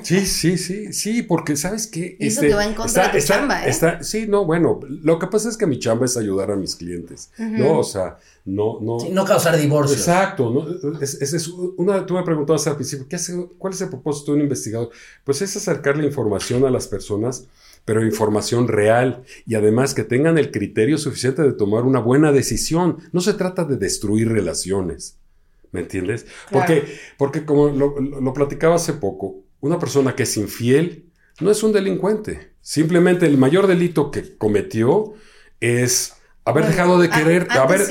Sí, 0.04 0.26
sí, 0.26 0.58
sí, 0.58 0.94
sí, 0.94 1.22
porque 1.24 1.56
¿sabes 1.56 1.88
qué? 1.88 2.18
Y 2.20 2.28
eso 2.28 2.42
que 2.42 2.54
va 2.54 2.66
en 2.66 2.74
contra 2.76 3.10
de 3.12 3.20
tu 3.20 3.26
chamba, 3.26 3.66
¿eh? 3.66 3.70
está- 3.70 4.04
sí, 4.04 4.26
no, 4.28 4.46
bueno, 4.46 4.80
lo 4.88 5.20
que 5.20 5.28
pasa 5.28 5.50
es 5.50 5.58
que 5.58 5.66
mi 5.66 5.80
chamba 5.80 6.06
es 6.06 6.18
ayudar 6.18 6.52
a 6.52 6.56
mis 6.56 6.76
clientes, 6.76 7.32
¿no? 7.38 7.80
O 7.80 7.84
sea, 7.84 8.18
no, 8.46 8.80
no... 8.82 9.00
sí, 9.00 9.10
no 9.10 9.26
causar 9.26 9.58
divorcio. 9.58 9.96
Exacto, 9.96 10.50
¿no? 10.52 11.00
Es, 11.02 11.16
es- 11.22 11.34
es 11.34 11.48
una, 11.48 12.06
tú 12.06 12.14
me 12.14 12.24
preguntabas 12.24 12.66
al 12.68 12.76
principio, 12.76 13.08
¿qué 13.10 13.16
hace, 13.18 13.34
¿cuál 13.58 13.74
es 13.74 13.82
el 13.82 13.90
propósito 13.90 14.32
de 14.32 14.38
un 14.38 14.44
investigador? 14.44 14.90
Pues 15.24 15.42
es 15.42 15.56
acercarle 15.58 16.06
información 16.06 16.66
a 16.66 16.70
las 16.70 16.88
personas, 16.88 17.46
pero 17.86 18.06
información 18.06 18.68
real 18.68 19.24
y 19.46 19.56
además 19.56 19.94
que 19.94 20.04
tengan 20.04 20.38
el 20.38 20.52
criterio 20.52 20.98
suficiente 20.98 21.42
de 21.42 21.54
tomar 21.54 21.84
una 21.84 22.00
buena 22.00 22.32
decisión. 22.32 22.98
No 23.14 23.22
se 23.22 23.34
trata 23.34 23.64
de 23.64 23.78
destruir 23.78 24.30
relaciones, 24.30 25.16
¿me 25.72 25.82
entiendes? 25.82 26.26
Claro. 26.50 26.66
Porque, 26.68 26.94
porque 27.18 27.46
como 27.46 27.70
lo, 27.70 28.00
lo- 28.00 28.22
lo 28.22 28.34
platicaba 28.34 28.76
hace 28.76 28.94
poco, 28.94 29.44
una 29.60 29.80
persona 29.80 30.16
que 30.16 30.24
es 30.24 30.38
infiel 30.38 31.12
no 31.40 31.52
es 31.52 31.64
un 31.64 31.72
delincuente. 31.72 32.54
Simplemente 32.62 33.26
el 33.26 33.38
mayor 33.38 33.68
delito 33.68 34.12
que 34.12 34.38
cometió 34.38 35.14
es 35.60 36.14
haber 36.50 36.64
Bueno, 36.64 36.68
dejado 36.76 37.00
de 37.00 37.08
a- 37.08 37.12
querer, 37.12 37.48
haber, 37.52 37.82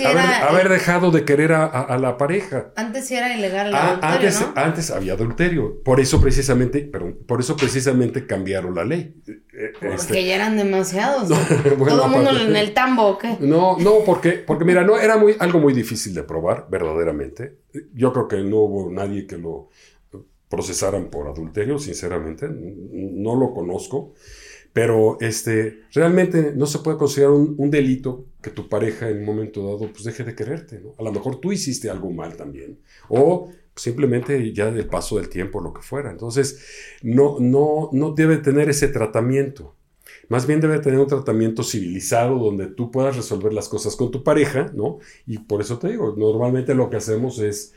haber- 0.48 0.68
dejado 0.68 1.10
de 1.10 1.24
querer 1.24 1.52
a, 1.52 1.64
a- 1.64 1.82
a 1.82 1.98
la 1.98 2.16
pareja. 2.18 2.72
Antes 2.76 3.06
sí 3.06 3.14
era 3.14 3.36
ilegal 3.36 3.68
el 3.68 3.74
Ah, 3.74 3.88
adulterio, 3.90 4.16
antes, 4.28 4.40
¿no? 4.40 4.52
antes 4.56 4.90
había 4.90 5.12
adulterio. 5.12 5.82
Por 5.82 6.00
eso 6.00 6.20
precisamente, 6.20 6.80
perdón, 6.80 7.18
por 7.26 7.40
eso 7.40 7.56
precisamente 7.56 8.26
cambiaron 8.26 8.74
la 8.74 8.84
ley. 8.84 9.14
Eh, 9.26 9.32
eh, 9.52 9.72
Porque 9.80 9.94
este, 9.94 10.24
ya 10.26 10.34
eran 10.36 10.56
demasiados. 10.56 11.28
No, 11.30 11.76
bueno, 11.76 11.96
Todo 11.96 12.04
el 12.06 12.10
mundo 12.10 12.30
en 12.30 12.56
el 12.56 12.72
tambo, 12.74 13.06
¿o 13.06 13.18
qué? 13.18 13.36
No, 13.40 13.76
no, 13.78 14.00
porque, 14.04 14.32
porque 14.32 14.64
mira, 14.64 14.82
no, 14.84 14.98
era 14.98 15.16
muy, 15.16 15.36
algo 15.38 15.58
muy 15.58 15.72
difícil 15.74 16.14
de 16.14 16.22
probar, 16.22 16.66
verdaderamente. 16.70 17.56
Yo 17.94 18.12
creo 18.12 18.28
que 18.28 18.36
no 18.38 18.56
hubo 18.58 18.90
nadie 18.90 19.26
que 19.26 19.36
lo 19.38 19.68
procesaran 20.48 21.06
por 21.06 21.26
adulterio, 21.26 21.78
sinceramente. 21.78 22.46
No 22.48 23.34
lo 23.34 23.52
conozco. 23.52 24.14
Pero 24.76 25.16
este, 25.22 25.84
realmente 25.94 26.52
no 26.54 26.66
se 26.66 26.80
puede 26.80 26.98
considerar 26.98 27.32
un, 27.32 27.70
delito 27.70 28.26
que 28.42 28.50
tu 28.50 28.68
pareja 28.68 29.08
en 29.08 29.20
un 29.20 29.24
momento 29.24 29.64
dado 29.64 29.90
pues 29.90 30.04
deje 30.04 30.22
de 30.22 30.34
quererte. 30.34 30.80
¿no? 30.80 30.92
A 30.98 31.02
lo 31.02 31.12
mejor 31.12 31.40
tú 31.40 31.50
hiciste 31.50 31.88
algo 31.88 32.10
mal 32.10 32.36
también. 32.36 32.78
O 33.08 33.48
simplemente 33.74 34.52
ya 34.52 34.70
del 34.70 34.84
paso 34.84 35.16
del 35.16 35.30
tiempo, 35.30 35.62
lo 35.62 35.72
que 35.72 35.80
fuera. 35.80 36.10
Entonces, 36.10 36.62
no, 37.00 37.38
no, 37.40 37.88
no 37.94 38.10
debe 38.10 38.36
tener 38.36 38.68
ese 38.68 38.88
tratamiento. 38.88 39.74
Más 40.28 40.46
bien 40.46 40.60
debe 40.60 40.78
tener 40.80 41.00
un 41.00 41.06
tratamiento 41.06 41.62
civilizado 41.62 42.36
donde 42.38 42.66
tú 42.66 42.90
puedas 42.90 43.16
resolver 43.16 43.54
las 43.54 43.70
cosas 43.70 43.96
con 43.96 44.10
tu 44.10 44.22
pareja, 44.22 44.72
¿no? 44.74 44.98
Y 45.26 45.38
por 45.38 45.62
eso 45.62 45.78
te 45.78 45.88
digo, 45.88 46.14
normalmente 46.18 46.74
lo 46.74 46.90
que 46.90 46.98
hacemos 46.98 47.38
es 47.38 47.72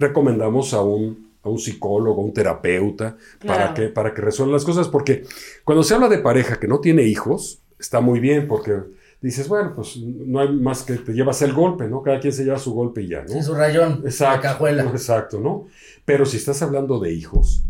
recomendamos 0.00 0.74
a 0.74 0.82
un, 0.82 1.29
a 1.42 1.48
un 1.48 1.58
psicólogo, 1.58 2.20
a 2.20 2.24
un 2.24 2.32
terapeuta, 2.32 3.16
para, 3.46 3.74
que, 3.74 3.88
para 3.88 4.12
que 4.12 4.22
resuelvan 4.22 4.54
las 4.54 4.64
cosas, 4.64 4.88
porque 4.88 5.24
cuando 5.64 5.82
se 5.82 5.94
habla 5.94 6.08
de 6.08 6.18
pareja 6.18 6.58
que 6.58 6.68
no 6.68 6.80
tiene 6.80 7.02
hijos, 7.04 7.62
está 7.78 8.00
muy 8.00 8.20
bien, 8.20 8.46
porque 8.46 8.80
dices, 9.20 9.48
bueno, 9.48 9.72
pues 9.74 9.96
no 9.96 10.40
hay 10.40 10.52
más 10.52 10.82
que 10.82 10.94
te 10.94 11.12
llevas 11.12 11.42
el 11.42 11.52
golpe, 11.52 11.88
¿no? 11.88 12.02
Cada 12.02 12.20
quien 12.20 12.32
se 12.32 12.44
lleva 12.44 12.58
su 12.58 12.72
golpe 12.72 13.02
y 13.02 13.08
ya, 13.08 13.22
¿no? 13.22 13.28
Sí, 13.28 13.42
su 13.42 13.54
rayón. 13.54 14.02
Exacto. 14.04 14.46
La 14.46 14.52
cajuela. 14.52 14.82
Exacto, 14.90 15.40
¿no? 15.40 15.66
Pero 16.04 16.24
si 16.26 16.36
estás 16.36 16.62
hablando 16.62 16.98
de 16.98 17.12
hijos, 17.12 17.64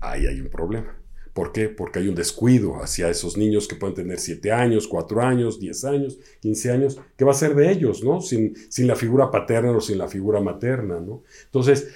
ahí 0.00 0.26
hay 0.26 0.40
un 0.40 0.48
problema. 0.48 0.96
¿Por 1.32 1.52
qué? 1.52 1.68
Porque 1.68 2.00
hay 2.00 2.08
un 2.08 2.16
descuido 2.16 2.82
hacia 2.82 3.08
esos 3.08 3.36
niños 3.36 3.68
que 3.68 3.76
pueden 3.76 3.94
tener 3.94 4.18
7 4.18 4.50
años, 4.50 4.88
4 4.88 5.22
años, 5.22 5.60
10 5.60 5.84
años, 5.84 6.18
15 6.40 6.70
años. 6.72 7.00
¿Qué 7.16 7.24
va 7.24 7.30
a 7.30 7.34
ser 7.34 7.54
de 7.54 7.70
ellos, 7.70 8.02
no? 8.02 8.20
Sin, 8.20 8.54
sin 8.68 8.88
la 8.88 8.96
figura 8.96 9.30
paterna 9.30 9.70
o 9.70 9.80
sin 9.80 9.96
la 9.96 10.08
figura 10.08 10.40
materna, 10.40 11.00
¿no? 11.00 11.22
Entonces, 11.44 11.88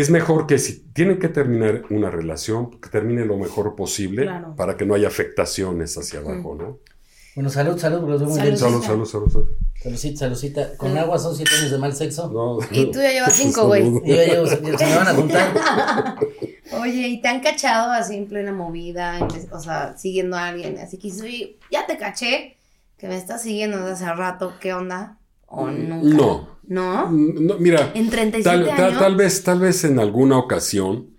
es 0.00 0.10
mejor 0.10 0.46
que 0.46 0.58
si 0.58 0.78
tienen 0.92 1.18
que 1.18 1.28
terminar 1.28 1.82
una 1.90 2.08
relación, 2.08 2.78
que 2.80 2.88
termine 2.88 3.24
lo 3.24 3.36
mejor 3.36 3.74
posible 3.74 4.22
Claro. 4.22 4.54
para 4.54 4.76
que 4.76 4.86
no 4.86 4.94
haya 4.94 5.08
afectaciones 5.08 5.98
hacia 5.98 6.20
abajo, 6.20 6.54
¿no? 6.54 6.78
Bueno, 7.34 7.50
salud, 7.50 7.76
salud, 7.76 7.98
porque 7.98 8.12
los 8.12 8.20
veo 8.20 8.28
muy 8.30 8.40
bien. 8.40 8.56
Salud. 8.56 8.80
Salud, 8.82 8.86
salud, 8.86 9.06
salud. 9.06 9.30
salud. 9.32 9.48
Saludcita, 9.82 10.18
saludcita. 10.20 10.76
Con 10.76 10.96
agua 10.96 11.18
son 11.18 11.34
siete 11.34 11.50
años 11.58 11.72
de 11.72 11.78
mal 11.78 11.94
sexo. 11.94 12.30
No. 12.30 12.58
Y 12.70 12.92
tú 12.92 13.00
ya 13.00 13.10
llevas 13.10 13.32
cinco, 13.32 13.66
güey. 13.66 13.84
Yo 13.84 14.00
llevo, 14.02 14.46
se 14.46 14.60
me 14.60 14.70
van 14.72 15.08
a 15.08 15.14
juntar. 15.14 16.16
Oye, 16.80 17.08
¿y 17.08 17.20
te 17.20 17.28
han 17.28 17.40
cachado 17.40 17.90
así 17.90 18.16
en 18.16 18.28
plena 18.28 18.52
movida? 18.52 19.18
o 19.50 19.58
sea, 19.60 19.96
siguiendo 19.96 20.36
a 20.36 20.46
alguien. 20.48 20.78
Así 20.78 20.98
que 20.98 21.10
oye, 21.22 21.58
ya 21.72 21.86
te 21.86 21.96
caché 21.96 22.56
que 22.98 23.08
me 23.08 23.16
estás 23.16 23.42
siguiendo 23.42 23.78
desde 23.78 24.04
hace 24.04 24.14
rato. 24.14 24.52
¿Qué 24.60 24.74
onda? 24.74 25.18
¿O 25.48 25.66
nunca? 25.70 26.16
No. 26.16 26.58
¿No? 26.68 27.10
No, 27.10 27.58
mira, 27.58 27.92
En 27.94 28.10
37 28.10 28.42
tal, 28.42 28.66
tal- 28.76 28.84
años. 28.88 28.98
tal 28.98 29.16
vez, 29.16 29.42
tal 29.42 29.58
vez 29.60 29.84
en 29.84 29.98
alguna 29.98 30.36
ocasión 30.38 31.14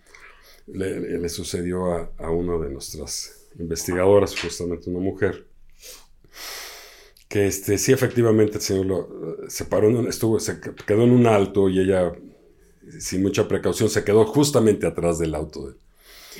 le, 0.67 0.99
le- 0.99 1.17
le 1.17 1.29
sucedió 1.29 1.91
a, 1.91 2.11
a 2.19 2.29
una 2.29 2.57
de 2.63 2.69
nuestras 2.71 3.47
investigadoras, 3.57 4.39
justamente 4.39 4.89
una 4.91 4.99
mujer, 4.99 5.47
que 7.27 7.47
este, 7.47 7.77
sí, 7.77 7.91
efectivamente, 7.91 8.55
el 8.57 8.61
señor 8.61 8.85
lo, 8.85 9.49
se 9.49 9.65
paró, 9.65 9.89
en 9.89 9.97
un- 9.97 10.07
estuvo, 10.07 10.39
se 10.39 10.59
que- 10.59 10.73
quedó 10.85 11.03
en 11.03 11.11
un 11.11 11.27
alto 11.27 11.69
y 11.69 11.79
ella, 11.79 12.11
sin 12.99 13.21
mucha 13.21 13.47
precaución, 13.47 13.89
se 13.89 14.03
quedó 14.03 14.25
justamente 14.25 14.87
atrás 14.87 15.19
del 15.19 15.35
auto. 15.35 15.67
de- 15.69 15.75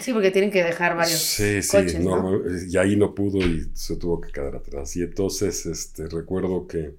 Sí, 0.02 0.14
porque 0.14 0.32
tienen 0.32 0.50
que 0.52 0.64
dejar 0.64 0.96
varios 0.96 1.20
Sí, 1.20 1.62
sí, 1.62 1.72
coches, 1.78 2.00
¿no? 2.00 2.12
normal- 2.22 2.66
y 2.70 2.78
ahí 2.78 2.96
no 2.96 3.14
pudo 3.14 3.40
y 3.40 3.70
se 3.74 3.98
tuvo 3.98 4.22
que 4.22 4.32
quedar 4.32 4.56
atrás. 4.56 4.96
Y 4.96 5.02
entonces 5.02 5.66
este, 5.66 6.08
recuerdo 6.08 6.68
que 6.68 6.96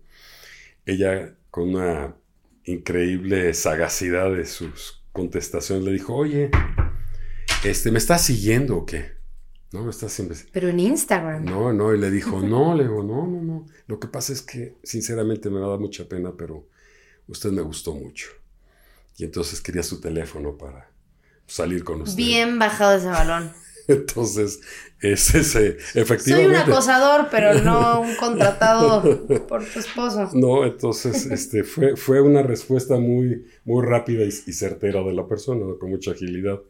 ella, 0.91 1.35
con 1.51 1.75
una 1.75 2.17
increíble 2.65 3.55
sagacidad 3.55 4.33
de 4.33 4.45
sus 4.45 5.05
contestaciones, 5.13 5.85
le 5.85 5.93
dijo, 5.93 6.15
oye, 6.15 6.51
este, 7.65 7.91
¿me 7.91 7.99
estás 7.99 8.25
siguiendo 8.25 8.77
o 8.77 8.87
qué? 8.87 9.13
¿No? 9.73 9.85
¿Me 9.85 9.91
estás 9.91 10.13
siempre... 10.13 10.37
Pero 10.53 10.69
en 10.69 10.81
Instagram. 10.81 11.45
No, 11.45 11.73
no, 11.73 11.95
y 11.95 11.99
le 11.99 12.11
dijo, 12.11 12.41
no, 12.43 12.75
le 12.75 12.85
digo, 12.85 13.03
no, 13.03 13.27
no, 13.27 13.43
no. 13.43 13.67
Lo 13.87 14.01
que 14.01 14.09
pasa 14.09 14.33
es 14.33 14.43
que, 14.43 14.77
sinceramente, 14.83 15.51
me 15.51 15.61
va 15.61 15.67
a 15.67 15.71
dar 15.71 15.79
mucha 15.79 16.09
pena, 16.09 16.33
pero 16.37 16.67
usted 17.29 17.51
me 17.51 17.63
gustó 17.63 17.95
mucho. 17.95 18.29
Y 19.17 19.25
entonces 19.25 19.61
quería 19.61 19.83
su 19.83 20.01
teléfono 20.01 20.57
para 20.57 20.91
salir 21.47 21.85
con 21.85 22.03
usted. 22.03 22.17
Bien 22.17 22.59
bajado 22.59 22.97
ese 22.97 23.07
balón. 23.07 23.53
Entonces, 23.93 24.61
es 25.01 25.35
ese, 25.35 25.79
Soy 25.81 25.95
un 25.95 26.03
efectivamente. 26.03 26.59
acosador, 26.59 27.29
pero 27.31 27.55
no 27.65 28.01
un 28.03 28.15
contratado 28.17 29.03
por 29.49 29.65
tu 29.65 29.79
esposo. 29.79 30.31
No, 30.35 30.65
entonces 30.65 31.27
este, 31.27 31.65
fue, 31.65 31.97
fue 31.97 32.21
una 32.21 32.43
respuesta 32.43 32.99
muy, 32.99 33.45
muy 33.65 33.85
rápida 33.85 34.25
y, 34.25 34.29
y 34.29 34.53
certera 34.53 35.03
de 35.03 35.13
la 35.13 35.27
persona, 35.27 35.65
¿no? 35.65 35.79
con 35.79 35.91
mucha 35.91 36.11
agilidad. 36.13 36.61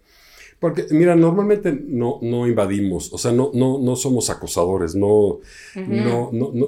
Porque, 0.60 0.86
mira, 0.90 1.16
normalmente 1.16 1.72
no, 1.72 2.18
no 2.20 2.46
invadimos, 2.46 3.10
o 3.14 3.18
sea, 3.18 3.32
no, 3.32 3.50
no, 3.54 3.78
no 3.80 3.96
somos 3.96 4.28
acosadores, 4.28 4.94
no, 4.94 5.40
no, 5.74 6.30
no, 6.32 6.50
no, 6.52 6.66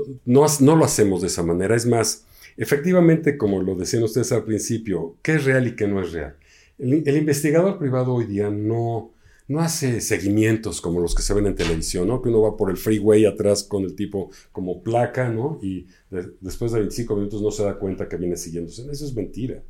no, 0.61 0.77
lo 0.77 0.85
hacemos 0.85 1.21
de 1.21 1.27
esa 1.27 1.43
manera. 1.43 1.77
Es 1.77 1.85
más, 1.85 2.25
efectivamente, 2.57 3.37
como 3.37 3.61
lo 3.61 3.75
decían 3.75 4.03
ustedes 4.03 4.33
al 4.33 4.45
principio, 4.45 5.17
¿qué 5.21 5.35
es 5.35 5.45
real 5.45 5.67
y 5.67 5.77
qué 5.77 5.87
no 5.87 6.01
es 6.01 6.13
real? 6.13 6.37
El, 6.79 7.03
el 7.07 7.17
investigador 7.19 7.79
privado 7.79 8.15
hoy 8.15 8.25
día 8.25 8.49
no, 8.49 9.12
no 9.53 9.61
hace 9.61 10.01
seguimientos 10.01 10.81
como 10.81 11.01
los 11.01 11.15
que 11.15 11.23
se 11.23 11.35
ven 11.35 11.47
en 11.47 11.55
televisión, 11.55 12.09
¿no? 12.09 12.21
Que 12.23 12.29
uno 12.31 12.41
va 12.43 12.57
por 12.57 12.71
el 12.71 12.77
freeway 12.77 13.25
atrás 13.27 13.63
con 13.65 13.85
el 13.85 13.95
tipo 13.95 14.31
como 14.51 14.83
placa, 14.83 15.29
¿no? 15.29 15.59
Y 15.63 15.87
de- 16.11 16.33
después 16.41 16.73
de 16.73 16.79
25 16.81 17.15
minutos 17.17 17.43
no 17.43 17.51
se 17.51 17.63
da 17.65 17.79
cuenta 17.79 18.09
que 18.09 18.17
viene 18.17 18.37
siguiéndose. 18.37 18.83
Eso 18.91 19.05
es 19.05 19.15
mentira, 19.15 19.63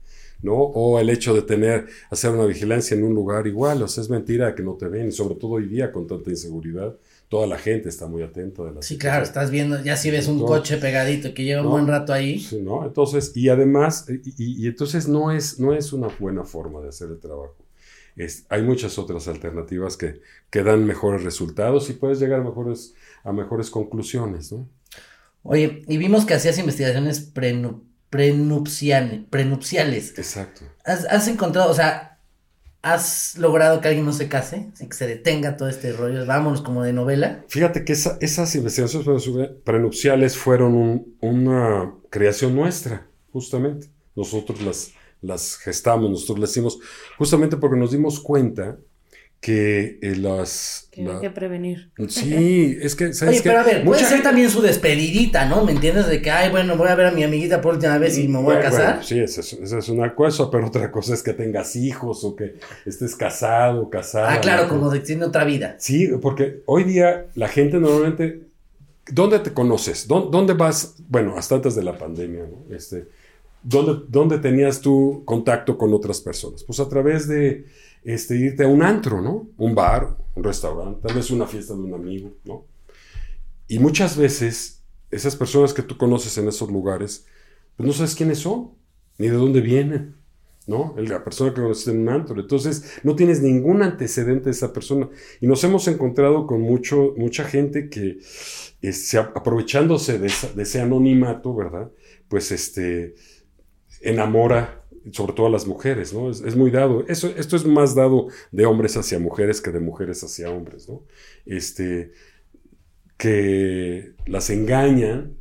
¿no? 0.43 0.55
O 0.55 0.99
el 1.01 1.11
hecho 1.11 1.35
de 1.35 1.43
tener, 1.43 1.87
hacer 2.11 2.31
una 2.31 2.47
vigilancia 2.47 2.97
en 2.97 3.05
un 3.05 3.15
lugar 3.15 3.47
igual, 3.47 3.83
o 3.83 3.89
sea, 3.89 4.03
es 4.03 4.11
mentira 4.11 4.55
que 4.55 4.63
no 4.63 4.75
te 4.75 4.89
ven, 4.89 5.09
y 5.09 5.13
sobre 5.13 5.35
todo 5.35 5.53
hoy 5.53 5.67
día 5.69 5.93
con 5.93 6.07
tanta 6.07 6.31
inseguridad, 6.31 6.97
toda 7.29 7.47
la 7.47 7.59
gente 7.59 7.89
está 7.89 8.07
muy 8.07 8.23
atenta 8.23 8.63
de 8.65 8.73
la 8.73 8.83
Sí, 8.83 8.99
claro, 8.99 9.23
estás 9.25 9.51
viendo, 9.51 9.83
ya 9.83 9.97
si 9.97 10.11
ves 10.11 10.29
un 10.29 10.41
coche 10.41 10.77
pegadito 10.77 11.33
que 11.33 11.45
lleva 11.45 11.63
un 11.63 11.71
buen 11.71 11.87
rato 11.87 12.13
ahí. 12.13 12.39
Sí, 12.39 12.61
¿no? 12.61 12.85
Entonces, 12.85 13.33
y 13.35 13.49
además, 13.49 14.07
y, 14.09 14.31
y- 14.37 14.65
y 14.65 14.67
entonces 14.67 15.09
no 15.09 15.31
es, 15.33 15.59
no 15.59 15.73
es 15.75 15.93
una 15.95 16.09
buena 16.21 16.45
forma 16.45 16.81
de 16.83 16.89
hacer 16.89 17.09
el 17.09 17.19
trabajo. 17.19 17.57
Es- 18.17 18.45
hay 18.49 18.63
muchas 18.63 18.99
otras 18.99 19.27
alternativas 19.29 19.97
que, 19.97 20.21
que 20.51 20.63
dan 20.63 20.85
mejores 20.85 21.23
resultados 21.23 21.89
y 21.91 21.95
puedes 21.95 22.21
llegar 22.21 22.41
a 22.41 22.45
mejores, 22.45 22.95
a 23.25 23.33
mejores 23.33 23.71
conclusiones, 23.71 24.53
¿no? 24.53 24.69
Oye, 25.45 25.83
y 25.89 25.97
vimos 25.97 26.25
que 26.25 26.35
hacías 26.35 26.59
investigaciones 26.59 27.33
prenu- 27.35 27.81
prenupcial- 28.11 29.27
prenupciales. 29.31 30.19
Exacto. 30.19 30.63
¿Has, 30.85 31.05
has 31.07 31.27
encontrado, 31.29 31.71
o 31.71 31.75
sea, 31.75 32.19
has 32.83 33.37
logrado 33.39 33.81
que 33.81 33.89
alguien 33.89 34.05
no 34.05 34.13
se 34.13 34.29
case? 34.29 34.69
Que 34.79 34.93
se 34.95 35.07
detenga 35.07 35.57
todo 35.57 35.69
este 35.69 35.93
rollo, 35.93 36.27
vámonos 36.27 36.63
como 36.63 36.83
de 36.83 36.93
novela. 36.93 37.45
Fíjate 37.49 37.85
que 37.85 37.93
esa- 37.93 38.19
esas 38.21 38.55
investigaciones 38.55 39.07
pre- 39.29 39.49
prenupciales 39.65 40.37
fueron 40.37 40.75
un- 40.75 41.17
una 41.21 41.93
creación 42.11 42.55
nuestra, 42.55 43.07
justamente. 43.33 43.89
Nosotros 44.15 44.61
las, 44.63 44.93
las 45.23 45.57
gestamos, 45.57 46.11
nosotros 46.11 46.39
las 46.39 46.51
hicimos, 46.51 46.79
justamente 47.19 47.57
porque 47.57 47.79
nos 47.79 47.91
dimos 47.93 48.21
cuenta 48.21 48.77
que 49.41 49.99
eh, 50.03 50.15
las... 50.15 50.89
Que 50.93 51.03
la- 51.03 51.15
hay 51.17 51.21
que 51.21 51.31
prevenir. 51.31 51.91
Sí, 52.09 52.79
es 52.83 52.95
que, 52.95 53.13
¿sabes 53.13 53.35
Oye, 53.35 53.43
qué? 53.43 53.49
pero 53.49 53.61
a 53.61 53.65
ver, 53.65 53.73
puede 53.79 53.85
Mucha 53.87 53.99
ser 54.01 54.09
gente- 54.19 54.23
también 54.25 54.51
su 54.51 54.63
despedidita, 54.63 55.47
¿no? 55.47 55.65
¿Me 55.65 55.73
entiendes? 55.73 56.07
De 56.07 56.23
que, 56.23 56.31
ay, 56.31 56.51
bueno, 56.53 56.77
voy 56.77 56.87
a 56.89 56.95
ver 56.95 57.07
a 57.07 57.11
mi 57.11 57.25
amiguita 57.25 57.61
por 57.61 57.75
última 57.75 57.99
vez 57.99 58.17
y 58.19 58.29
me 58.29 58.39
voy 58.39 58.55
a 58.55 58.59
Bueno, 58.59 58.63
casar. 58.71 58.87
bueno, 58.87 59.03
sí, 59.03 59.19
esa 59.19 59.41
es, 59.41 59.53
esa 59.55 59.79
es 59.79 59.89
una 59.89 60.15
cosa, 60.15 60.49
pero 60.49 60.69
otra 60.69 60.93
cosa 60.93 61.15
es 61.15 61.25
que 61.25 61.33
tengas 61.33 61.75
hijos 61.75 62.23
o 62.23 62.37
que 62.37 62.55
estés 62.87 63.17
casado, 63.17 63.91
casada. 63.91 64.33
ah, 64.35 64.41
claro, 64.41 64.65
¿no? 64.65 64.69
como 64.69 64.91
de 64.91 65.01
tiene 65.01 65.25
otra 65.25 65.45
vida. 65.45 65.75
Sí, 65.81 66.09
porque 66.21 66.63
hoy 66.67 66.85
día 66.85 67.27
la 67.35 67.49
gente 67.49 67.79
normalmente, 67.81 68.43
¿dónde 69.11 69.41
te 69.41 69.53
conoces? 69.53 70.07
¿Dó- 70.07 70.29
¿Dónde 70.31 70.53
vas? 70.55 70.95
Bueno, 71.09 71.37
hasta 71.37 71.57
antes 71.57 71.75
de 71.75 71.83
la 71.83 71.99
pandemia, 71.99 72.45
¿no? 72.45 72.73
Este, 72.77 73.09
¿dónde, 73.63 74.05
¿Dónde 74.09 74.39
tenías 74.39 74.81
tú 74.81 75.23
contacto 75.25 75.77
con 75.79 75.93
otras 75.95 76.21
personas? 76.21 76.65
Pues 76.65 76.81
a 76.81 76.89
través 76.89 77.29
de 77.29 77.67
este, 78.05 78.37
irte 78.37 78.65
a 78.65 78.69
un 78.69 78.83
antro, 78.83 79.21
¿no? 79.21 79.49
Un 79.59 79.75
bar, 79.75 80.17
un 80.35 80.45
restaurante, 80.45 81.01
tal 81.07 81.17
vez 81.17 81.31
una 81.31 81.47
fiesta 81.47 81.75
de 81.75 81.81
un 81.81 81.95
amigo, 81.95 82.33
¿no? 82.45 82.65
Y 83.69 83.79
muchas 83.79 84.17
veces 84.17 84.83
esas 85.11 85.37
personas 85.37 85.73
que 85.73 85.83
tú 85.83 85.97
conoces 85.97 86.37
en 86.39 86.49
esos 86.49 86.71
lugares, 86.71 87.27
pues 87.77 87.87
no 87.87 87.93
sabes 87.93 88.15
quiénes 88.15 88.39
son, 88.39 88.71
ni 89.19 89.29
de 89.29 89.35
dónde 89.37 89.61
vienen, 89.61 90.17
¿no? 90.67 90.95
La 90.99 91.25
persona 91.25 91.53
que 91.55 91.61
conoces 91.63 91.89
en 91.89 92.01
un 92.01 92.09
antro. 92.09 92.41
Entonces, 92.41 92.99
no 93.03 93.15
tienes 93.17 93.41
ningún 93.43 93.83
antecedente 93.83 94.47
de 94.47 94.51
esa 94.53 94.73
persona. 94.73 95.09
Y 95.41 95.47
nos 95.47 95.63
hemos 95.65 95.87
encontrado 95.89 96.47
con 96.47 96.61
mucho, 96.61 97.15
mucha 97.17 97.45
gente 97.45 97.89
que, 97.89 98.19
a- 99.19 99.33
aprovechándose 99.35 100.19
de, 100.19 100.31
de 100.55 100.63
ese 100.63 100.81
anonimato, 100.81 101.55
¿verdad? 101.55 101.91
Pues 102.29 102.53
este, 102.53 103.15
enamora 104.03 104.83
sobre 105.11 105.33
todo 105.33 105.47
a 105.47 105.51
las 105.51 105.67
mujeres, 105.67 106.15
¿no? 106.15 106.31
Es, 106.31 106.41
es 106.43 106.55
muy 106.55 106.71
dado. 106.71 107.05
Eso, 107.09 107.29
esto 107.37 107.57
es 107.57 107.65
más 107.65 107.95
dado 107.95 108.29
de 108.53 108.67
hombres 108.67 108.97
hacia 108.97 109.19
mujeres 109.19 109.61
que 109.61 109.73
de 109.73 109.81
mujeres 109.81 110.23
hacia 110.23 110.51
hombres, 110.51 110.89
¿no? 110.89 111.03
Este, 111.45 112.13
que 113.17 114.15
las 114.27 114.51
engañan, 114.51 115.37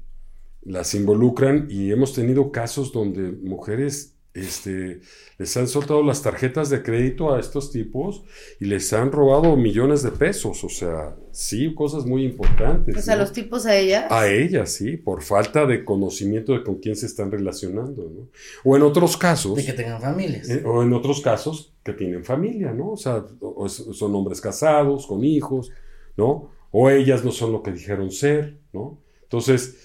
las 0.64 0.94
involucran 0.94 1.68
y 1.70 1.92
hemos 1.92 2.14
tenido 2.14 2.52
casos 2.52 2.92
donde 2.92 3.32
mujeres 3.32 4.16
este, 4.34 5.02
les 5.38 5.58
han 5.58 5.68
soltado 5.68 6.02
las 6.04 6.22
tarjetas 6.22 6.70
de 6.70 6.82
crédito 6.84 7.34
a 7.34 7.40
estos 7.40 7.70
tipos 7.72 8.24
y 8.62 8.66
les 8.66 8.94
han 8.94 9.12
robado 9.12 9.58
millones 9.58 10.04
de 10.04 10.12
pesos, 10.12 10.64
o 10.64 10.70
sea, 10.70 11.16
sí, 11.32 11.74
cosas 11.76 12.06
muy 12.06 12.24
importantes. 12.24 12.96
O 12.96 13.02
sea, 13.02 13.16
¿no? 13.16 13.22
los 13.24 13.34
tipos 13.34 13.66
a 13.66 13.76
ella. 13.76 14.08
A 14.10 14.30
ellas, 14.30 14.72
sí, 14.72 14.96
por 14.96 15.22
falta 15.22 15.66
de 15.66 15.84
conocimiento 15.84 16.54
de 16.54 16.64
con 16.64 16.76
quién 16.76 16.96
se 16.96 17.08
están 17.08 17.30
relacionando, 17.30 18.10
¿no? 18.10 18.30
O 18.64 18.78
en 18.78 18.84
otros 18.84 19.18
casos, 19.18 19.56
De 19.58 19.66
que 19.66 19.74
tengan 19.74 20.02
familias. 20.02 20.50
eh, 20.50 20.64
o 20.66 20.82
en 20.82 20.94
otros 20.94 21.20
casos 21.22 21.74
que 21.84 21.92
tienen 21.94 22.24
familia, 22.24 22.72
¿no? 22.72 22.92
O 22.92 22.98
sea, 22.98 23.26
o- 23.42 23.64
o 23.66 23.68
son 23.70 24.16
hombres 24.16 24.40
casados, 24.40 25.08
con 25.08 25.24
hijos, 25.26 25.72
¿no? 26.16 26.52
O 26.72 26.90
ellas 26.90 27.26
no 27.26 27.32
son 27.34 27.52
lo 27.52 27.62
que 27.62 27.74
dijeron 27.74 28.12
ser, 28.12 28.60
¿no? 28.72 28.98
Entonces, 29.24 29.76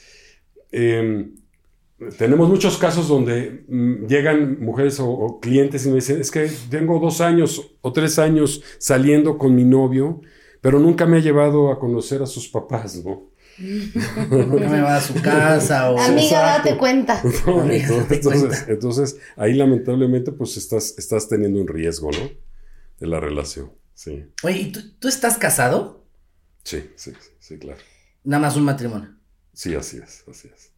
em, 0.72 1.34
tenemos 2.18 2.48
muchos 2.48 2.76
casos 2.76 3.08
donde 3.08 3.64
mm, 3.68 4.06
llegan 4.06 4.60
mujeres 4.60 5.00
o, 5.00 5.08
o 5.08 5.40
clientes 5.40 5.86
y 5.86 5.88
me 5.88 5.96
dicen, 5.96 6.20
es 6.20 6.30
que 6.30 6.50
tengo 6.70 6.98
dos 7.00 7.20
años 7.20 7.74
o 7.80 7.92
tres 7.92 8.18
años 8.18 8.62
saliendo 8.78 9.38
con 9.38 9.54
mi 9.54 9.64
novio, 9.64 10.20
pero 10.60 10.78
nunca 10.78 11.06
me 11.06 11.18
ha 11.18 11.20
llevado 11.20 11.70
a 11.72 11.78
conocer 11.78 12.22
a 12.22 12.26
sus 12.26 12.48
papás, 12.48 13.02
¿no? 13.04 13.30
Nunca 14.30 14.68
me 14.68 14.82
va 14.82 14.96
a 14.96 15.00
su 15.00 15.14
casa 15.22 15.90
o... 15.90 15.98
Amiga, 15.98 16.22
exacto. 16.22 16.68
date 16.68 16.76
cuenta. 16.78 17.22
No, 17.46 17.62
Amiga, 17.62 17.88
date 17.88 18.16
entonces, 18.16 18.48
cuenta. 18.48 18.72
entonces, 18.72 19.16
ahí 19.36 19.54
lamentablemente 19.54 20.30
pues 20.32 20.58
estás, 20.58 20.94
estás 20.98 21.26
teniendo 21.26 21.58
un 21.60 21.66
riesgo, 21.66 22.10
¿no? 22.10 22.28
De 23.00 23.06
la 23.06 23.18
relación. 23.18 23.72
Sí, 23.94 24.26
Oye, 24.42 24.58
¿y 24.58 24.72
tú, 24.72 24.80
tú 24.98 25.08
estás 25.08 25.38
casado? 25.38 26.04
sí, 26.64 26.90
sí, 26.96 27.12
sí, 27.38 27.58
claro. 27.58 27.80
Nada 28.24 28.42
más 28.42 28.56
un 28.56 28.64
matrimonio. 28.64 29.08
Sí, 29.54 29.74
así 29.74 29.96
es, 30.04 30.22
así 30.28 30.50
es. 30.54 30.75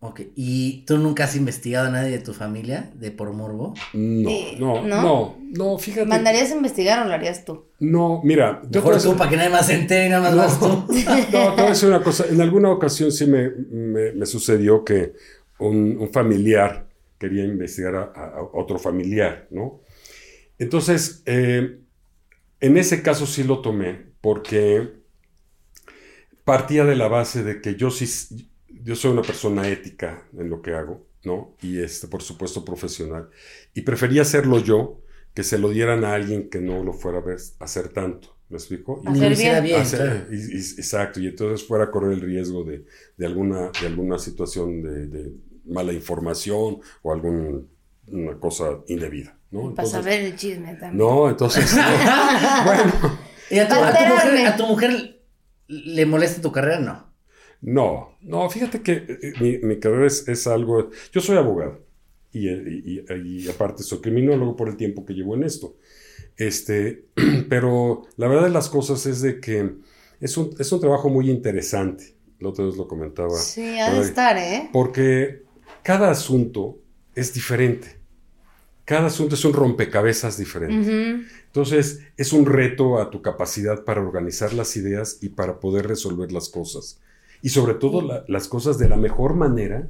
Ok. 0.00 0.20
¿Y 0.36 0.84
tú 0.86 0.98
nunca 0.98 1.24
has 1.24 1.34
investigado 1.34 1.88
a 1.88 1.90
nadie 1.90 2.10
de 2.10 2.18
tu 2.18 2.34
familia 2.34 2.90
de 2.94 3.10
por 3.10 3.32
morbo? 3.32 3.72
No, 3.94 4.30
Eh, 4.30 4.56
no, 4.60 4.82
¿no? 4.86 5.02
no, 5.02 5.36
no, 5.52 5.78
fíjate. 5.78 6.06
¿Mandarías 6.06 6.50
a 6.52 6.56
investigar 6.56 7.02
o 7.02 7.08
lo 7.08 7.14
harías 7.14 7.44
tú? 7.46 7.64
No, 7.80 8.20
mira, 8.22 8.60
yo 8.70 8.80
Mejor 8.82 9.02
tú, 9.02 9.16
para 9.16 9.30
que 9.30 9.36
nadie 9.36 9.48
más 9.50 9.66
se 9.66 9.74
entere 9.74 10.06
y 10.06 10.08
nada 10.10 10.30
más 10.30 10.36
vas 10.36 10.60
tú. 10.60 10.66
No, 11.32 11.54
te 11.54 11.56
voy 11.56 11.64
a 11.66 11.68
decir 11.70 11.88
una 11.88 12.02
cosa. 12.02 12.26
En 12.28 12.40
alguna 12.40 12.70
ocasión 12.70 13.10
sí 13.12 13.26
me, 13.26 13.50
me- 13.70 14.12
me 14.12 14.26
sucedió 14.26 14.84
que 14.84 15.14
un, 15.58 15.96
un 15.98 16.12
familiar 16.12 16.86
quería 17.18 17.44
investigar 17.44 17.94
a, 17.94 18.02
a- 18.14 18.28
a 18.38 18.42
otro 18.52 18.78
familiar, 18.78 19.48
¿no? 19.50 19.80
Entonces, 20.58 21.22
eh, 21.26 21.78
en 22.60 22.76
ese 22.78 23.02
caso 23.02 23.26
sí 23.26 23.44
lo 23.44 23.60
tomé 23.62 24.06
porque 24.20 24.92
partía 26.44 26.84
de 26.84 26.96
la 26.96 27.08
base 27.08 27.42
de 27.42 27.60
que 27.60 27.76
yo 27.76 27.90
sí, 27.90 28.06
yo 28.84 28.94
soy 28.94 29.10
una 29.12 29.22
persona 29.22 29.66
ética 29.68 30.22
en 30.38 30.48
lo 30.50 30.62
que 30.62 30.74
hago, 30.74 31.06
¿no? 31.24 31.56
Y 31.62 31.80
este, 31.80 32.06
por 32.06 32.22
supuesto, 32.22 32.64
profesional. 32.64 33.30
Y 33.74 33.80
prefería 33.82 34.22
hacerlo 34.22 34.58
yo 34.58 35.00
que 35.34 35.42
se 35.42 35.58
lo 35.58 35.70
dieran 35.70 36.04
a 36.04 36.14
alguien 36.14 36.48
que 36.50 36.60
no 36.60 36.84
lo 36.84 36.92
fuera 36.92 37.18
a 37.18 37.22
ver, 37.22 37.38
a 37.58 37.64
hacer 37.64 37.88
tanto. 37.88 38.36
¿Me 38.50 38.58
explico? 38.58 39.00
Y- 39.04 39.08
Hacer 39.08 39.36
bien. 39.36 39.64
bien, 39.64 39.80
Hacer- 39.80 40.00
claro. 40.00 40.26
y- 40.34 40.56
y- 40.56 40.58
exacto, 40.78 41.18
y 41.18 41.26
entonces 41.28 41.66
fuera 41.66 41.84
a 41.84 41.90
correr 41.90 42.12
el 42.12 42.20
riesgo 42.20 42.62
de, 42.62 42.84
de 43.16 43.26
alguna, 43.26 43.70
de 43.80 43.86
alguna 43.86 44.18
situación 44.18 44.82
de, 44.82 45.06
de 45.06 45.32
mala 45.64 45.92
información 45.94 46.78
o 47.02 47.12
alguna 47.12 47.62
cosa 48.38 48.80
indebida, 48.86 49.38
¿no? 49.50 49.60
Para 49.60 49.70
Entonces- 49.88 49.92
saber 49.92 50.20
el 50.20 50.36
chisme 50.36 50.74
también. 50.74 50.98
no, 50.98 51.28
entonces, 51.30 51.74
no. 51.74 51.82
bueno, 52.66 52.92
¿Y 53.50 53.58
a 53.58 53.66
tu, 53.68 53.74
Para 53.74 53.88
a 53.88 54.08
tu 54.08 54.14
mujer, 54.14 54.46
a 54.46 54.56
tu 54.56 54.66
mujer 54.66 55.20
le 55.68 56.06
molesta 56.06 56.40
tu 56.42 56.52
carrera? 56.52 56.78
No. 56.80 57.13
No, 57.64 58.16
no, 58.22 58.48
fíjate 58.50 58.82
que 58.82 58.92
eh, 59.08 59.32
mi, 59.40 59.58
mi 59.58 59.78
carrera 59.80 60.06
es, 60.06 60.28
es 60.28 60.46
algo, 60.46 60.90
yo 61.12 61.20
soy 61.20 61.36
abogado 61.38 61.80
y, 62.32 62.48
y- 62.48 63.48
aparte 63.48 63.82
soy 63.82 64.00
criminólogo 64.00 64.54
por 64.56 64.68
el 64.68 64.76
tiempo 64.76 65.04
que 65.04 65.14
llevo 65.14 65.34
en 65.34 65.44
esto. 65.44 65.76
Este, 66.36 67.06
pero 67.48 68.02
la 68.16 68.28
verdad 68.28 68.44
de 68.44 68.50
las 68.50 68.68
cosas 68.68 69.06
es 69.06 69.22
de 69.22 69.40
que 69.40 69.76
es 70.20 70.36
un, 70.36 70.50
es 70.58 70.70
un 70.72 70.80
trabajo 70.80 71.08
muy 71.08 71.30
interesante. 71.30 72.14
La 72.40 72.48
otra 72.50 72.64
vez 72.66 72.76
lo 72.76 72.86
comentaba. 72.88 73.30
Sí, 73.38 73.78
ha 73.78 73.92
de 73.92 74.00
estar, 74.02 74.36
¿eh? 74.36 74.68
Porque 74.72 75.42
cada 75.82 76.10
asunto 76.10 76.78
es 77.14 77.32
diferente. 77.32 77.96
cada 78.84 79.06
asunto 79.06 79.34
es 79.36 79.44
un 79.44 79.52
rompecabezas 79.54 80.36
diferente. 80.36 80.90
Entonces, 81.46 82.00
es 82.16 82.32
un 82.32 82.44
reto 82.46 83.00
a 83.00 83.10
tu 83.10 83.22
capacidad 83.22 83.84
para 83.84 84.02
organizar 84.02 84.52
las 84.52 84.76
ideas 84.76 85.18
y 85.22 85.30
para 85.30 85.60
poder 85.60 85.86
resolver 85.86 86.32
las 86.32 86.48
cosas. 86.50 87.00
Y 87.44 87.50
sobre 87.50 87.74
todo 87.74 88.00
la- 88.02 88.24
las 88.26 88.48
cosas 88.48 88.78
de 88.78 88.88
la 88.88 88.96
mejor 88.96 89.34
manera 89.34 89.86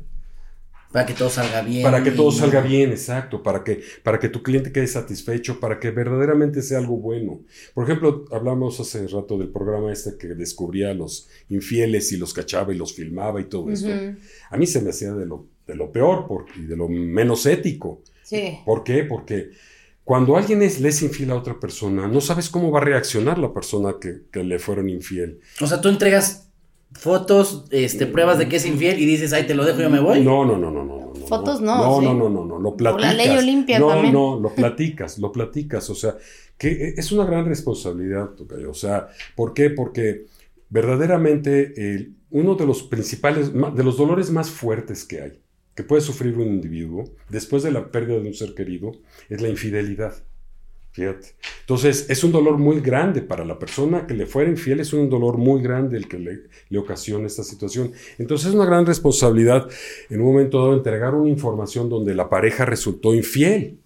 Para 0.92 1.06
que 1.06 1.14
todo 1.14 1.28
salga 1.30 1.60
bien. 1.62 1.82
para 1.82 2.02
que 2.04 2.10
todo 2.12 2.30
salga 2.30 2.60
bien, 2.60 2.90
exacto, 2.90 3.42
para 3.42 3.64
que, 3.64 3.80
para 4.02 4.18
que 4.18 4.28
tu 4.28 4.42
cliente 4.42 4.70
quede 4.72 4.86
satisfecho, 4.86 5.58
para 5.60 5.78
que 5.80 5.90
verdaderamente 5.90 6.62
sea 6.62 6.78
algo 6.78 6.96
bueno. 6.98 7.40
Por 7.74 7.84
ejemplo, 7.84 8.24
hablamos 8.30 8.78
hace 8.80 9.06
rato 9.08 9.38
del 9.38 9.48
programa 9.48 9.92
este 9.92 10.16
que 10.18 10.28
descubría 10.34 10.90
a 10.90 10.94
los 10.94 11.28
infieles 11.48 12.12
y 12.12 12.16
los 12.16 12.32
cachaba 12.34 12.72
y 12.74 12.76
los 12.76 12.92
filmaba 12.94 13.40
y 13.40 13.44
todo 13.44 13.70
esto. 13.70 13.88
Ujú. 13.88 14.16
A 14.50 14.56
mí 14.56 14.66
se 14.66 14.80
me 14.82 14.90
hacía 14.90 15.12
de 15.14 15.26
lo, 15.26 15.46
de 15.66 15.74
lo 15.74 15.90
peor 15.92 16.26
por- 16.28 16.46
y 16.56 16.62
de 16.66 16.76
lo 16.76 16.88
menos 16.88 17.46
ético. 17.46 18.02
Sí. 18.22 18.58
¿Por 18.64 18.84
qué? 18.84 19.04
Porque 19.04 19.50
cuando 20.04 20.36
alguien 20.36 20.60
es, 20.62 20.80
le 20.80 20.90
es 20.90 21.02
infiel 21.02 21.30
a 21.30 21.36
otra 21.36 21.58
persona, 21.58 22.06
no 22.08 22.20
sabes 22.20 22.48
cómo 22.48 22.70
va 22.70 22.80
a 22.80 22.84
reaccionar 22.84 23.38
la 23.38 23.52
persona 23.52 23.94
que, 24.00 24.22
que 24.30 24.44
le 24.44 24.58
fueron 24.58 24.88
infiel. 24.88 25.40
O 25.60 25.66
sea, 25.66 25.80
tú 25.80 25.88
entregas 25.88 26.43
fotos, 26.94 27.66
este, 27.70 28.07
pruebas 28.07 28.38
de 28.38 28.48
que 28.48 28.57
es 28.57 28.66
infiel 28.66 28.98
y 29.00 29.04
dices, 29.07 29.33
ay, 29.33 29.46
te 29.46 29.54
lo 29.54 29.64
dejo, 29.64 29.80
yo 29.80 29.90
me 29.90 30.00
voy. 30.00 30.22
No, 30.22 30.44
no, 30.44 30.57
no, 30.57 30.70
no, 30.70 30.85
no. 30.85 30.96
no, 31.14 31.26
Fotos 31.26 31.61
no. 31.61 31.76
no, 31.76 31.85
No, 31.85 32.00
sí. 32.00 32.04
no, 32.07 32.14
no, 32.14 32.28
no, 32.30 32.44
no, 32.46 32.59
lo 32.59 32.70
Por 32.70 32.76
platicas. 32.76 33.14
la 33.16 33.24
ley 33.24 33.37
Olimpia 33.37 33.78
no, 33.78 33.88
también. 33.88 34.12
no, 34.14 34.38
lo 34.40 34.54
platicas, 34.54 35.18
lo 35.18 35.33
platicas. 35.33 35.88
O 35.90 35.94
sea, 35.94 36.16
que 36.59 36.94
es 36.96 37.12
una 37.12 37.24
gran 37.24 37.46
responsabilidad, 37.46 38.30
Tocayo. 38.30 38.70
O 38.70 38.74
sea, 38.74 39.09
¿por 39.35 39.54
qué? 39.54 39.70
Porque 39.70 40.26
verdaderamente 40.70 41.72
el- 41.94 42.14
uno 42.30 42.57
de 42.57 42.66
los 42.66 42.83
principales, 42.83 43.52
de 43.52 43.85
los 43.85 43.96
dolores 43.96 44.30
más 44.30 44.50
fuertes 44.50 45.04
que 45.04 45.20
hay, 45.20 45.40
que 45.74 45.83
puede 45.85 46.02
sufrir 46.02 46.35
un 46.37 46.48
individuo 46.48 47.04
después 47.28 47.62
de 47.62 47.70
la 47.72 47.90
pérdida 47.90 48.18
de 48.18 48.28
un 48.28 48.35
ser 48.35 48.54
querido, 48.54 48.92
es 49.28 49.40
la 49.40 49.48
infidelidad. 49.48 50.14
Fíjate. 50.94 51.35
Entonces, 51.62 52.09
es 52.09 52.22
un 52.22 52.30
dolor 52.30 52.57
muy 52.57 52.80
grande 52.80 53.20
para 53.20 53.44
la 53.44 53.59
persona 53.59 54.07
que 54.07 54.14
le 54.14 54.26
fuera 54.26 54.48
infiel, 54.48 54.78
es 54.78 54.92
un 54.92 55.11
dolor 55.11 55.38
muy 55.38 55.61
grande 55.61 55.96
el 55.96 56.07
que 56.07 56.20
le, 56.20 56.42
le 56.68 56.78
ocasiona 56.78 57.26
esta 57.26 57.42
situación. 57.42 57.90
Entonces, 58.16 58.50
es 58.50 58.54
una 58.54 58.64
gran 58.64 58.87
responsabilidad 58.87 59.68
en 60.09 60.20
un 60.20 60.28
momento 60.28 60.61
dado 60.61 60.74
entregar 60.74 61.16
una 61.16 61.28
información 61.28 61.88
donde 61.88 62.14
la 62.14 62.30
pareja 62.30 62.64
resultó 62.64 63.12
infiel. 63.12 63.80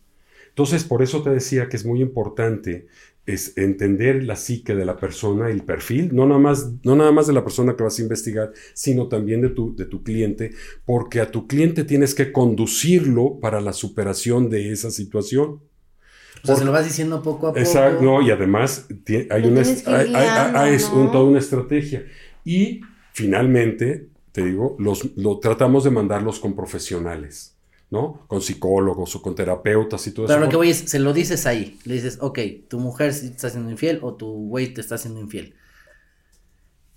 Entonces, 0.51 0.85
por 0.85 1.03
eso 1.03 1.23
te 1.23 1.31
decía 1.31 1.71
que 1.71 1.79
es 1.79 1.87
muy 1.87 2.03
importante 2.03 2.89
es 3.25 3.57
entender 3.57 4.25
la 4.25 4.37
psique 4.37 4.75
de 4.75 4.87
la 4.87 4.97
persona, 4.97 5.51
el 5.51 5.63
perfil, 5.63 6.15
no 6.15 6.27
nada 6.27 6.41
más, 6.41 6.73
no 6.83 6.97
nada 6.97 7.13
más 7.13 7.27
de 7.27 7.35
la 7.35 7.45
persona 7.45 7.77
que 7.77 7.83
vas 7.85 7.99
a 7.99 8.03
investigar, 8.03 8.53
sino 8.73 9.09
también 9.09 9.43
de 9.43 9.51
tu, 9.51 9.77
de 9.77 9.85
tu 9.85 10.03
cliente, 10.03 10.53
porque 10.87 11.21
a 11.21 11.31
tu 11.31 11.47
cliente 11.47 11.85
tienes 11.85 12.15
que 12.15 12.33
conducirlo 12.33 13.39
para 13.39 13.61
la 13.61 13.75
superación 13.75 14.49
de 14.49 14.73
esa 14.73 14.91
situación. 14.91 15.61
O 16.43 16.47
sea, 16.47 16.55
Por- 16.55 16.59
se 16.61 16.65
lo 16.65 16.73
vas 16.73 16.85
diciendo 16.85 17.23
poco 17.23 17.49
a 17.49 17.51
poco. 17.51 17.59
Exacto, 17.59 18.03
no, 18.03 18.23
y 18.23 18.31
además 18.31 18.87
hay 19.31 19.45
una 19.47 19.63
hay- 19.63 20.15
hay- 20.15 20.53
hay- 20.55 20.75
es 20.75 20.89
toda 20.91 21.25
una 21.25 21.39
estrategia. 21.39 22.05
Y 22.45 22.81
finalmente, 23.13 24.09
te 24.33 24.45
digo, 24.45 24.77
los, 24.79 25.17
lo 25.17 25.39
tratamos 25.39 25.85
de 25.85 25.91
mandarlos 25.91 26.39
con 26.41 26.55
profesionales, 26.55 27.55
¿no? 27.91 28.25
Con 28.29 28.41
psicólogos 28.41 29.15
o 29.17 29.23
con 29.23 29.35
terapeutas 29.35 30.07
y 30.07 30.13
todo 30.13 30.27
Pero 30.27 30.39
eso. 30.39 30.45
lo 30.47 30.51
que 30.51 30.57
voy 30.57 30.71
es, 30.71 30.79
se 30.79 30.99
lo 30.99 31.13
dices 31.13 31.47
ahí. 31.47 31.79
Le 31.85 31.95
dices, 31.95 32.19
ok, 32.21 32.39
tu 32.69 32.79
mujer 32.79 33.11
está 33.11 33.51
siendo 33.51 33.71
infiel 33.71 33.99
o 34.03 34.15
tu 34.15 34.27
güey 34.49 34.73
te 34.73 34.81
está 34.81 34.95
haciendo 34.95 35.21
infiel. 35.21 35.55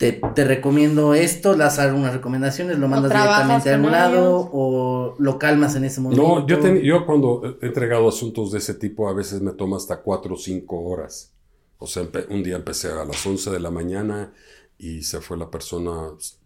Te, 0.01 0.19
te 0.33 0.43
recomiendo 0.45 1.13
esto, 1.13 1.53
le 1.53 1.59
das 1.59 1.77
unas 1.93 2.13
recomendaciones, 2.13 2.79
lo 2.79 2.87
mandas 2.87 3.11
directamente 3.37 3.69
a 3.69 3.75
algún 3.75 3.91
lado 3.91 4.49
o 4.51 5.15
lo 5.19 5.37
calmas 5.37 5.75
en 5.75 5.85
ese 5.85 6.01
momento. 6.01 6.23
No, 6.23 6.47
yo, 6.47 6.59
ten- 6.59 6.81
yo 6.81 7.05
cuando 7.05 7.57
he 7.61 7.65
entregado 7.67 8.09
asuntos 8.09 8.51
de 8.51 8.57
ese 8.57 8.73
tipo 8.73 9.07
a 9.07 9.13
veces 9.13 9.41
me 9.41 9.51
toma 9.51 9.77
hasta 9.77 10.01
cuatro 10.01 10.33
o 10.33 10.37
cinco 10.37 10.81
horas. 10.81 11.33
O 11.77 11.85
sea, 11.87 12.03
un 12.29 12.43
día 12.43 12.55
empecé 12.55 12.89
a 12.89 13.05
las 13.05 13.25
11 13.25 13.51
de 13.51 13.59
la 13.59 13.69
mañana 13.71 14.33
y 14.77 15.03
se 15.03 15.21
fue 15.21 15.37
la 15.37 15.49
persona 15.51 15.91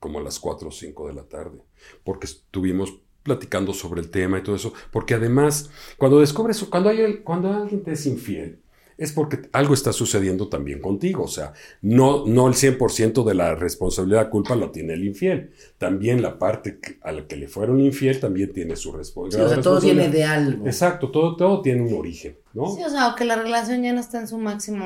como 0.01 0.19
a 0.19 0.21
las 0.21 0.39
4 0.39 0.67
o 0.67 0.71
5 0.71 1.07
de 1.07 1.13
la 1.13 1.23
tarde, 1.23 1.59
porque 2.03 2.25
estuvimos 2.25 2.93
platicando 3.23 3.73
sobre 3.73 4.01
el 4.01 4.09
tema 4.11 4.37
y 4.39 4.43
todo 4.43 4.55
eso, 4.57 4.73
porque 4.91 5.13
además, 5.13 5.69
cuando 5.97 6.19
descubres, 6.19 6.61
cuando, 6.65 6.89
hay, 6.89 6.99
el- 6.99 7.23
cuando 7.23 7.51
alguien 7.53 7.83
te 7.83 7.93
es 7.93 8.05
infiel, 8.05 8.59
es 8.97 9.11
porque 9.11 9.39
algo 9.51 9.73
está 9.73 9.91
sucediendo 9.93 10.47
también 10.47 10.79
contigo, 10.79 11.23
o 11.23 11.27
sea, 11.27 11.53
no, 11.81 12.25
no 12.25 12.47
el 12.47 12.53
100% 12.53 13.23
de 13.25 13.33
la 13.33 13.55
responsabilidad, 13.55 14.29
culpa 14.29 14.55
lo 14.55 14.71
tiene 14.71 14.93
el 14.93 15.03
infiel, 15.03 15.51
también 15.77 16.21
la 16.21 16.39
parte 16.39 16.79
que- 16.79 16.97
a 17.01 17.11
la 17.11 17.27
que 17.27 17.35
le 17.35 17.47
fueron 17.47 17.79
infiel 17.81 18.19
también 18.19 18.53
tiene 18.53 18.75
su 18.75 18.91
respo- 18.93 19.29
Sí, 19.29 19.35
grado 19.37 19.51
o 19.51 19.53
sea, 19.53 19.61
todo 19.63 19.81
viene 19.81 20.03
responsabilidad. 20.03 20.11
de 20.11 20.23
algo. 20.47 20.65
Exacto, 20.67 21.11
todo, 21.11 21.35
todo 21.35 21.61
tiene 21.61 21.81
un 21.81 21.93
origen, 21.93 22.37
¿no? 22.55 22.73
Sí, 22.73 22.81
o 22.83 22.89
sea, 22.89 23.09
o 23.09 23.15
que 23.15 23.25
la 23.25 23.35
relación 23.35 23.83
ya 23.83 23.93
no 23.93 23.99
está 23.99 24.19
en 24.19 24.27
su 24.27 24.37
máximo 24.37 24.85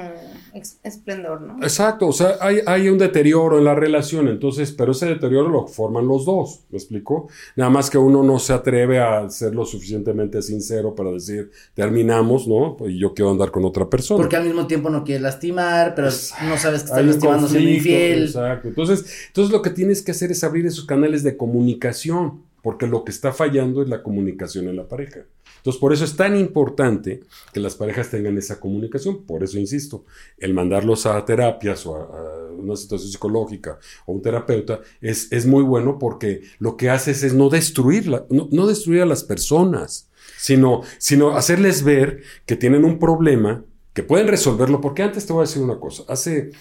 esplendor, 0.84 1.41
¿no? 1.41 1.58
Exacto, 1.63 2.08
o 2.08 2.12
sea, 2.12 2.36
hay, 2.41 2.58
hay 2.65 2.89
un 2.89 2.97
deterioro 2.97 3.60
en 3.60 3.65
la 3.65 3.75
relación, 3.75 4.27
entonces, 4.27 4.71
pero 4.71 4.91
ese 4.91 5.05
deterioro 5.05 5.49
lo 5.49 5.67
forman 5.67 6.08
los 6.08 6.25
dos, 6.25 6.62
¿me 6.71 6.77
explico? 6.77 7.29
Nada 7.55 7.69
más 7.69 7.89
que 7.89 7.99
uno 7.99 8.23
no 8.23 8.39
se 8.39 8.53
atreve 8.53 8.99
a 8.99 9.29
ser 9.29 9.53
lo 9.53 9.65
suficientemente 9.65 10.41
sincero 10.41 10.95
para 10.95 11.12
decir, 11.12 11.51
terminamos, 11.75 12.47
¿no? 12.47 12.75
Y 12.88 12.99
yo 12.99 13.13
quiero 13.13 13.32
andar 13.32 13.51
con 13.51 13.63
otra 13.63 13.88
persona. 13.88 14.17
Porque 14.17 14.36
al 14.36 14.45
mismo 14.45 14.65
tiempo 14.65 14.89
no 14.89 15.03
quieres 15.03 15.21
lastimar, 15.21 15.93
pero 15.93 16.08
Exacto. 16.08 16.45
no 16.45 16.58
sabes 16.58 16.82
que 16.82 16.88
estás 16.88 17.05
lastimando 17.05 17.47
siendo 17.47 17.69
infiel. 17.69 18.23
Exacto. 18.23 18.67
Entonces, 18.67 19.27
entonces 19.27 19.53
lo 19.53 19.62
que 19.62 19.69
tienes 19.69 20.01
que 20.01 20.12
hacer 20.12 20.32
es 20.32 20.43
abrir 20.43 20.65
esos 20.65 20.86
canales 20.86 21.21
de 21.23 21.38
comunicación, 21.38 22.49
porque 22.62 22.88
lo 22.88 23.04
que 23.04 23.12
está 23.12 23.32
fallando 23.32 23.82
es 23.82 23.89
la 23.89 24.04
comunicación 24.04 24.67
en 24.67 24.76
la 24.76 24.88
pareja. 24.88 25.22
Entonces, 25.58 25.80
por 25.80 25.93
eso 25.93 26.06
es 26.06 26.15
tan 26.15 26.38
importante 26.38 27.22
que 27.54 27.60
las 27.60 27.76
parejas 27.76 28.10
tengan 28.10 28.38
esa 28.38 28.60
comunicación. 28.60 29.26
Por 29.26 29.43
eso 29.43 29.58
insisto, 29.60 30.06
el 30.38 30.54
mandarlos 30.54 31.06
a 31.06 31.24
terapias 31.26 31.86
o 31.86 31.95
a, 31.95 32.50
una 32.58 32.76
situación 32.76 33.12
psicológica 33.12 33.80
o 34.06 34.13
un 34.13 34.22
terapeuta 34.22 34.82
es, 35.00 35.32
es 35.32 35.45
muy 35.45 35.63
bueno 35.63 35.98
porque 35.98 36.41
lo 36.60 36.76
que 36.76 36.89
haces 36.89 37.24
es 37.24 37.34
no 37.34 37.50
destruirla, 37.50 38.26
no, 38.30 38.50
no 38.52 38.67
destruir 38.67 39.02
a 39.02 39.06
las 39.06 39.24
personas, 39.24 40.10
sino, 40.38 40.82
sino 40.98 41.38
hacerles 41.38 41.84
ver 41.84 42.22
que 42.45 42.56
tienen 42.56 42.84
un 42.84 43.00
problema, 43.00 43.63
que 43.93 44.04
pueden 44.04 44.28
resolverlo. 44.28 44.82
Porque 44.82 45.04
antes 45.04 45.26
te 45.26 45.34
voy 45.34 45.41
a 45.41 45.48
decir 45.48 45.62
una 45.62 45.80
cosa, 45.80 46.04
hace 46.08 46.52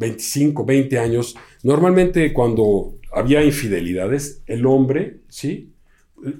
25, 0.00 0.64
20 0.64 0.98
años, 0.98 1.36
normalmente 1.62 2.32
cuando 2.32 2.94
había 3.12 3.44
infidelidades, 3.44 4.42
el 4.46 4.66
hombre, 4.66 5.20
¿sí? 5.28 5.72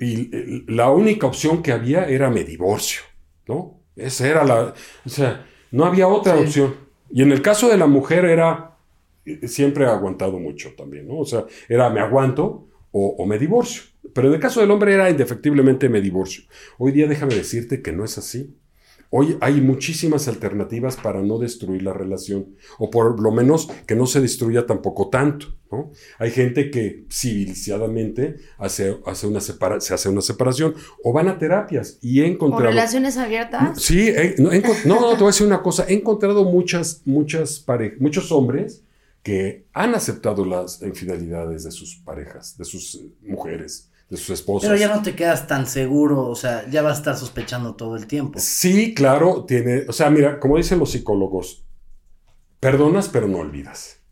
Y 0.01 0.65
la 0.73 0.91
única 0.91 1.27
opción 1.27 1.63
que 1.63 1.73
había 1.73 2.05
era 2.07 2.31
me 2.31 2.45
divorcio, 2.45 3.03
¿no? 3.47 3.81
Esa 3.97 4.29
era 4.29 4.45
la, 4.45 4.75
o 5.05 5.09
sea, 5.09 5.47
no 5.71 5.85
había 5.85 6.09
otra 6.09 6.37
Sí. 6.37 6.45
opción. 6.45 6.75
Y 7.13 7.23
en 7.23 7.33
el 7.33 7.43
caso 7.43 7.69
de 7.69 7.77
la 7.77 7.87
mujer 7.87 8.25
era, 8.25 8.77
eh, 9.27 9.47
siempre 9.49 9.85
ha 9.87 9.93
aguantado 9.93 10.39
mucho 10.39 10.73
también, 10.77 11.07
¿no? 11.09 11.19
O 11.19 11.25
sea, 11.27 11.45
era 11.69 11.91
me 11.91 12.01
aguanto 12.01 12.69
o, 12.93 13.09
o 13.19 13.27
me 13.27 13.39
divorcio. 13.39 13.83
Pero 14.15 14.29
en 14.29 14.35
el 14.35 14.41
caso 14.41 14.61
del 14.61 14.71
hombre 14.71 14.95
era 14.95 15.11
indefectiblemente 15.11 15.89
me 15.89 16.01
divorcio. 16.01 16.45
Hoy 16.79 16.93
día 16.93 17.07
déjame 17.07 17.35
decirte 17.35 17.83
que 17.83 17.93
no 17.93 18.05
es 18.05 18.17
así. 18.19 18.57
Hoy 19.13 19.37
hay 19.41 19.61
muchísimas 19.61 20.29
alternativas 20.29 20.97
para 20.97 21.21
no 21.21 21.39
destruir 21.39 21.83
la 21.83 21.93
relación, 21.93 22.55
o 22.79 22.91
por 22.91 23.21
lo 23.21 23.33
menos 23.33 23.69
que 23.87 23.97
no 23.97 24.07
se 24.07 24.21
destruya 24.21 24.67
tampoco 24.67 25.09
tanto, 25.09 25.47
¿no? 25.73 25.91
Hay 26.21 26.31
gente 26.31 26.71
que 26.71 27.07
civilizadamente 27.11 28.37
hace, 28.59 28.99
hace 29.07 29.27
una 29.27 29.41
separa- 29.41 29.81
se 29.81 29.95
hace 29.95 30.09
una 30.09 30.21
separación, 30.21 30.75
o 31.03 31.13
van 31.13 31.29
a 31.29 31.39
terapias, 31.39 31.99
y 32.01 32.21
he 32.23 32.37
¿O 32.41 32.59
relaciones 32.61 33.17
abiertas? 33.17 33.83
Sí, 33.83 34.09
he- 34.09 34.37
no, 34.39 34.53
he 34.53 34.63
no, 34.85 35.01
no, 35.01 35.11
te 35.11 35.17
voy 35.17 35.25
a 35.25 35.27
decir 35.27 35.47
una 35.47 35.63
cosa, 35.63 35.85
he 35.89 35.95
encontrado 35.95 36.45
muchas, 36.45 37.03
muchas 37.05 37.59
pare- 37.61 37.97
muchos 37.99 38.31
hombres 38.33 38.83
que 39.23 39.67
han 39.75 39.95
aceptado 39.95 40.45
las 40.47 40.81
infidelidades 40.83 41.65
de 41.65 41.71
sus 41.73 41.97
parejas, 41.97 42.57
de 42.57 42.65
sus 42.65 42.95
eh, 42.95 43.11
mujeres, 43.23 43.90
de 44.11 44.17
sus. 44.17 44.43
Pero 44.43 44.77
ya 44.77 44.95
no 44.95 45.03
te 45.03 45.15
quedas 45.15 45.47
tan 45.47 45.67
seguro, 45.67 46.27
o 46.27 46.35
sea, 46.35 46.69
ya 46.69 46.83
vas 46.83 46.97
a 46.97 46.99
estar 46.99 47.17
sospechando 47.17 47.77
todo 47.77 47.97
el 47.97 48.07
tiempo. 48.07 48.41
Sí, 48.41 48.93
claro, 48.93 49.45
tiene, 49.47 49.85
o 49.89 49.93
sea, 49.93 50.11
mira, 50.11 50.41
como 50.41 50.57
dicen 50.57 50.81
los 50.81 50.91
psicólogos, 50.91 51.65
perdonas 52.59 53.09
pero 53.09 53.29
no 53.29 53.39
olvidas, 53.39 54.03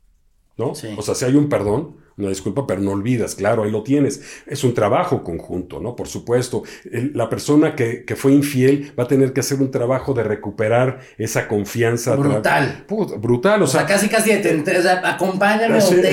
¿no? 0.57 0.75
Sí. 0.75 0.95
O 0.97 1.03
sea, 1.03 1.17
si 1.17 1.25
hay 1.25 1.35
un 1.35 1.49
perdón, 1.49 1.97
una 2.19 2.29
disculpa, 2.29 2.67
pero 2.67 2.81
no 2.81 2.91
olvidas, 2.93 3.35
claro, 3.35 3.63
ahí 3.65 3.71
lo 3.71 3.83
tienes. 3.83 4.21
Es 4.47 4.65
un 4.65 4.75
trabajo 4.75 5.23
conjunto, 5.23 5.81
¿no? 5.81 5.95
Por 5.97 6.09
supuesto, 6.09 6.63
El- 6.91 7.13
la 7.15 7.29
persona 7.29 7.75
que, 7.75 8.05
que 8.05 8.17
fue 8.17 8.33
infiel 8.33 8.93
va 8.99 9.05
a 9.05 9.09
tener 9.09 9.33
que 9.33 9.41
hacer 9.41 9.61
un 9.61 9.71
trabajo 9.71 10.15
de 10.15 10.23
recuperar 10.25 11.01
esa 11.17 11.47
confianza. 11.49 12.17
Brutal. 12.17 12.85
Puta, 12.87 13.17
brutal, 13.17 13.63
o, 13.63 13.65
O 13.65 13.69
sea, 13.69 13.87
casi 13.87 14.09
casi 14.09 14.33
de 14.33 14.39
te- 14.39 14.79
o 14.79 14.83
sea, 14.83 15.01
acompáñame 15.05 15.81
Sí, 15.81 15.95
ten, 15.97 16.05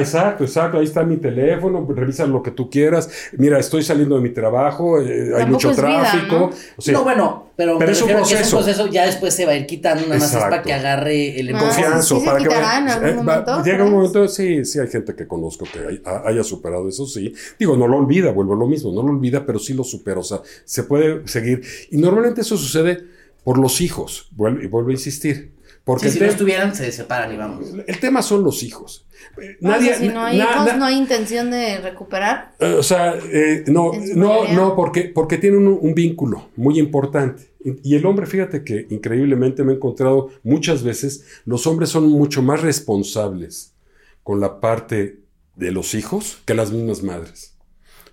exacto, 0.00 0.44
exacto, 0.44 0.78
ahí 0.78 0.84
está 0.84 1.02
mi 1.04 1.16
teléfono, 1.16 1.86
revisa 1.94 2.26
lo 2.26 2.42
que 2.42 2.50
tú 2.50 2.68
quieras. 2.70 3.08
Mira, 3.36 3.58
estoy 3.58 3.82
saliendo 3.82 4.16
de 4.16 4.22
mi 4.22 4.30
trabajo, 4.30 5.00
eh, 5.00 5.32
hay 5.36 5.46
mucho 5.46 5.70
es 5.70 5.76
vida, 5.76 6.00
tráfico. 6.02 6.36
¿no? 6.36 6.50
O 6.76 6.82
sea, 6.82 6.94
no, 6.94 7.04
bueno, 7.04 7.46
pero, 7.56 7.78
pero 7.78 7.92
es 7.92 8.02
un 8.02 8.10
es 8.10 8.16
proceso. 8.50 8.88
ya 8.88 9.06
después 9.06 9.32
se 9.34 9.46
va 9.46 9.52
a 9.52 9.56
ir 9.56 9.66
quitando, 9.66 10.02
nada 10.06 10.18
más 10.18 10.32
es 10.34 10.40
para 10.40 10.62
que 10.62 10.72
agarre 10.72 11.38
el 11.38 11.54
Ah, 11.54 11.58
confianza 11.60 12.02
¿sí 12.02 12.18
se 12.20 12.26
para 12.26 12.38
que 12.38 12.52
algún 12.54 13.28
eh, 13.28 13.42
va- 13.46 13.62
llega 13.62 13.84
un 13.84 13.92
momento 13.92 14.26
sí 14.28 14.64
sí 14.64 14.80
hay 14.80 14.88
gente 14.88 15.03
gente 15.04 15.14
que 15.14 15.26
conozco 15.28 15.66
que 15.72 15.78
hay- 15.80 16.02
ha- 16.04 16.22
haya 16.28 16.42
superado 16.42 16.88
eso, 16.88 17.06
sí. 17.06 17.32
Digo, 17.58 17.76
no 17.76 17.86
lo 17.86 17.98
olvida, 17.98 18.32
vuelvo 18.32 18.54
a 18.54 18.56
lo 18.58 18.66
mismo, 18.66 18.92
no 18.92 19.02
lo 19.02 19.10
olvida, 19.10 19.44
pero 19.46 19.58
sí 19.58 19.74
lo 19.74 19.84
supera. 19.84 20.20
O 20.20 20.24
sea, 20.24 20.40
se 20.64 20.84
puede 20.84 21.26
seguir. 21.28 21.62
Y 21.90 21.96
normalmente 21.98 22.40
eso 22.40 22.56
sucede 22.56 23.04
por 23.44 23.58
los 23.58 23.80
hijos, 23.80 24.28
vuelvo, 24.32 24.62
y 24.62 24.66
vuelvo 24.66 24.88
a 24.90 24.92
insistir. 24.92 25.52
Porque 25.84 26.08
Sí, 26.08 26.14
si 26.18 26.24
no 26.24 26.30
estuvieran, 26.30 26.74
se 26.74 26.90
separan 26.92 27.34
y 27.34 27.36
vamos. 27.36 27.66
el 27.86 28.00
tema 28.00 28.22
son 28.22 28.42
los 28.42 28.62
hijos. 28.62 29.04
O 29.36 29.40
sea, 29.42 29.50
Nadie, 29.60 29.94
si 29.96 30.08
no 30.08 30.22
hay 30.24 30.38
hijos, 30.38 30.64
na- 30.66 30.76
no 30.78 30.86
hay 30.86 30.96
intención 30.96 31.50
de 31.50 31.78
recuperar. 31.78 32.54
eh, 32.58 32.76
O 32.78 32.82
sea, 32.82 33.14
eh, 33.30 33.64
no, 33.66 33.92
no, 34.14 34.48
no, 34.54 34.74
porque, 34.76 35.12
porque 35.14 35.36
tiene 35.36 35.58
un, 35.58 35.66
un 35.80 35.94
vínculo 35.94 36.48
muy 36.56 36.78
importante. 36.78 37.50
Y 37.62 37.90
y 37.92 37.94
el 37.96 38.06
hombre, 38.06 38.24
fíjate 38.26 38.64
que 38.64 38.86
increíblemente 38.90 39.62
me 39.62 39.72
he 39.72 39.76
encontrado 39.76 40.30
muchas 40.42 40.82
veces, 40.82 41.24
los 41.44 41.66
hombres 41.66 41.90
son 41.90 42.08
mucho 42.08 42.40
más 42.42 42.62
responsables 42.62 43.73
con 44.24 44.40
la 44.40 44.60
parte 44.60 45.20
de 45.54 45.70
los 45.70 45.94
hijos 45.94 46.38
que 46.44 46.54
las 46.54 46.72
mismas 46.72 47.04
madres. 47.04 47.56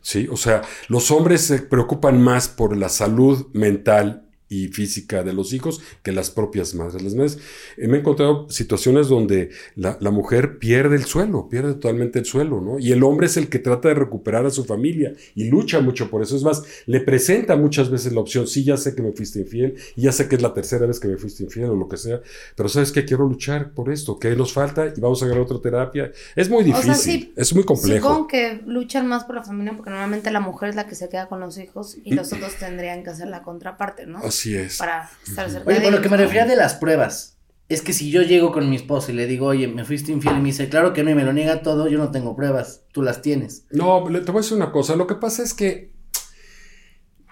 ¿Sí? 0.02 0.28
O 0.32 0.38
sea, 0.38 0.62
los 0.88 1.10
hombres 1.12 1.42
se 1.42 1.60
preocupan 1.60 2.22
más 2.22 2.48
por 2.48 2.78
la 2.78 2.90
salud 2.90 3.48
mental 3.54 4.31
y 4.52 4.68
física 4.68 5.24
de 5.24 5.32
los 5.32 5.54
hijos 5.54 5.82
que 6.04 6.12
las 6.12 6.30
propias 6.30 6.76
madres. 6.76 7.02
Las 7.02 7.16
madres, 7.16 7.40
eh, 7.78 7.88
me 7.88 7.98
he 7.98 8.00
encontrado 8.02 8.50
situaciones 8.50 9.08
donde 9.08 9.50
la, 9.76 9.98
la 10.02 10.12
mujer 10.12 10.60
pierde 10.60 10.98
el 10.98 11.06
suelo, 11.06 11.48
pierde 11.48 11.74
totalmente 11.76 12.20
el 12.20 12.26
suelo, 12.26 12.60
¿no? 12.60 12.78
Y 12.78 12.92
el 12.92 13.02
hombre 13.04 13.28
es 13.28 13.38
el 13.38 13.48
que 13.48 13.60
trata 13.60 13.88
de 13.88 13.94
recuperar 13.94 14.46
a 14.46 14.50
su 14.50 14.66
familia 14.66 15.14
y 15.36 15.46
lucha 15.46 15.80
mucho 15.80 16.10
por 16.10 16.22
eso. 16.22 16.36
Es 16.36 16.44
más, 16.44 16.64
le 16.86 17.00
presenta 17.00 17.56
muchas 17.56 17.90
veces 17.90 18.12
la 18.12 18.20
opción, 18.20 18.46
sí, 18.46 18.66
ya 18.66 18.76
sé 18.76 18.94
que 18.94 19.02
me 19.02 19.14
fuiste 19.14 19.40
infiel, 19.40 19.76
y 19.96 20.02
ya 20.02 20.12
sé 20.12 20.28
que 20.28 20.36
es 20.36 20.42
la 20.42 20.54
tercera 20.54 20.86
vez 20.86 21.00
que 21.00 21.08
me 21.08 21.16
fuiste 21.16 21.44
infiel 21.44 21.70
o 21.70 21.76
lo 21.76 21.88
que 21.88 21.96
sea, 21.96 22.22
pero 22.58 22.68
sabes 22.68 22.92
que 22.92 23.06
quiero 23.06 23.26
luchar 23.26 23.72
por 23.72 23.90
esto, 23.90 24.20
que 24.20 24.36
nos 24.36 24.52
falta 24.52 24.86
y 24.86 25.00
vamos 25.00 25.22
a 25.22 25.26
agarrar 25.26 25.46
otra 25.46 25.62
terapia. 25.62 26.12
Es 26.36 26.50
muy 26.50 26.66
sea, 26.66 26.76
difícil, 26.76 27.22
sí, 27.22 27.34
es 27.38 27.56
muy 27.56 27.64
complejo. 27.64 28.06
Supongo 28.06 28.28
que 28.28 28.62
luchan 28.66 29.08
más 29.08 29.24
por 29.24 29.36
la 29.36 29.44
familia 29.44 29.74
porque 29.78 29.92
normalmente 29.92 30.30
la 30.30 30.42
mujer 30.42 30.72
es 30.72 30.76
la 30.76 30.88
que 30.88 30.96
se 30.96 31.08
queda 31.08 31.30
con 31.30 31.40
los 31.40 31.58
hijos 31.58 31.98
y 32.04 32.14
los 32.16 32.34
otros 32.34 32.56
tendrían 32.56 33.04
que 33.04 33.12
hacer 33.12 33.30
la 33.30 33.44
contraparte, 33.44 34.06
¿no? 34.06 34.18
Así 34.18 34.41
es. 34.56 34.78
Para 34.78 35.10
estar 35.28 35.50
cerca 35.50 35.70
Oye, 35.70 35.80
de 35.80 35.92
lo 35.92 36.02
que 36.02 36.10
me 36.10 36.18
refería 36.18 36.46
de 36.46 36.56
las 36.56 36.76
pruebas, 36.76 37.38
es 37.70 37.82
que 37.82 37.94
si 37.94 38.12
yo 38.12 38.22
llego 38.22 38.52
con 38.52 38.70
mi 38.70 38.76
esposo 38.76 39.12
y 39.12 39.16
le 39.16 39.28
digo, 39.28 39.46
oye, 39.48 39.68
me 39.68 39.86
fuiste 39.86 40.12
infiel 40.12 40.38
y 40.38 40.40
me 40.40 40.46
dice, 40.48 40.68
claro 40.68 40.92
que 40.94 41.04
no, 41.04 41.12
y 41.12 41.16
me 41.16 41.24
lo 41.24 41.32
niega 41.34 41.62
todo, 41.62 41.88
yo 41.88 41.98
no 41.98 42.12
tengo 42.12 42.36
pruebas, 42.36 42.84
tú 42.92 43.02
las 43.02 43.22
tienes. 43.22 43.66
No, 43.72 44.10
le- 44.10 44.20
te 44.22 44.32
voy 44.32 44.40
a 44.40 44.42
decir 44.44 44.58
una 44.58 44.72
cosa. 44.72 44.96
Lo 44.98 45.08
que 45.08 45.16
pasa 45.16 45.42
es 45.44 45.54
que, 45.54 45.94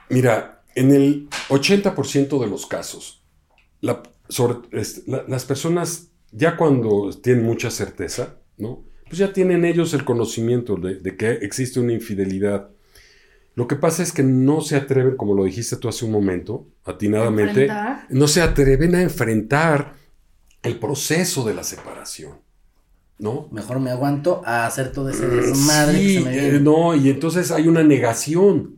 mira, 0.09 0.63
en 0.75 0.91
el 0.91 1.27
80% 1.49 2.39
de 2.39 2.47
los 2.47 2.65
casos, 2.65 3.23
la- 3.81 4.03
sobre- 4.29 4.59
este, 4.79 5.09
la- 5.11 5.25
las 5.27 5.45
personas, 5.45 6.11
ya 6.31 6.55
cuando 6.57 7.09
tienen 7.21 7.43
mucha 7.45 7.71
certeza, 7.71 8.37
¿no? 8.57 8.85
Pues 9.07 9.17
ya 9.17 9.33
tienen 9.33 9.65
ellos 9.65 9.93
el 9.93 10.05
conocimiento 10.05 10.75
de, 10.75 10.95
de 10.95 11.17
que 11.17 11.31
existe 11.31 11.79
una 11.79 11.93
infidelidad. 11.93 12.69
Lo 13.55 13.67
que 13.67 13.75
pasa 13.75 14.03
es 14.03 14.13
que 14.13 14.23
no 14.23 14.61
se 14.61 14.75
atreven, 14.75 15.17
como 15.17 15.33
lo 15.33 15.43
dijiste 15.43 15.75
tú 15.75 15.89
hace 15.89 16.05
un 16.05 16.11
momento, 16.11 16.67
atinadamente, 16.85 17.63
Enfrentar. 17.63 18.05
no 18.09 18.27
se 18.27 18.41
atreven 18.41 18.95
a 18.95 19.01
enfrentar 19.01 19.95
el 20.63 20.77
proceso 20.79 21.43
de 21.45 21.53
la 21.53 21.63
separación, 21.63 22.33
¿no? 23.17 23.47
Mejor 23.51 23.79
me 23.79 23.91
aguanto 23.91 24.41
a 24.45 24.65
hacer 24.65 24.91
todo 24.91 25.09
ese 25.09 25.27
desmadre 25.27 25.97
Sí, 25.97 26.07
que 26.07 26.13
se 26.13 26.25
me 26.25 26.47
eh, 26.47 26.59
no, 26.59 26.95
y 26.95 27.09
entonces 27.09 27.51
hay 27.51 27.67
una 27.67 27.83
negación. 27.83 28.77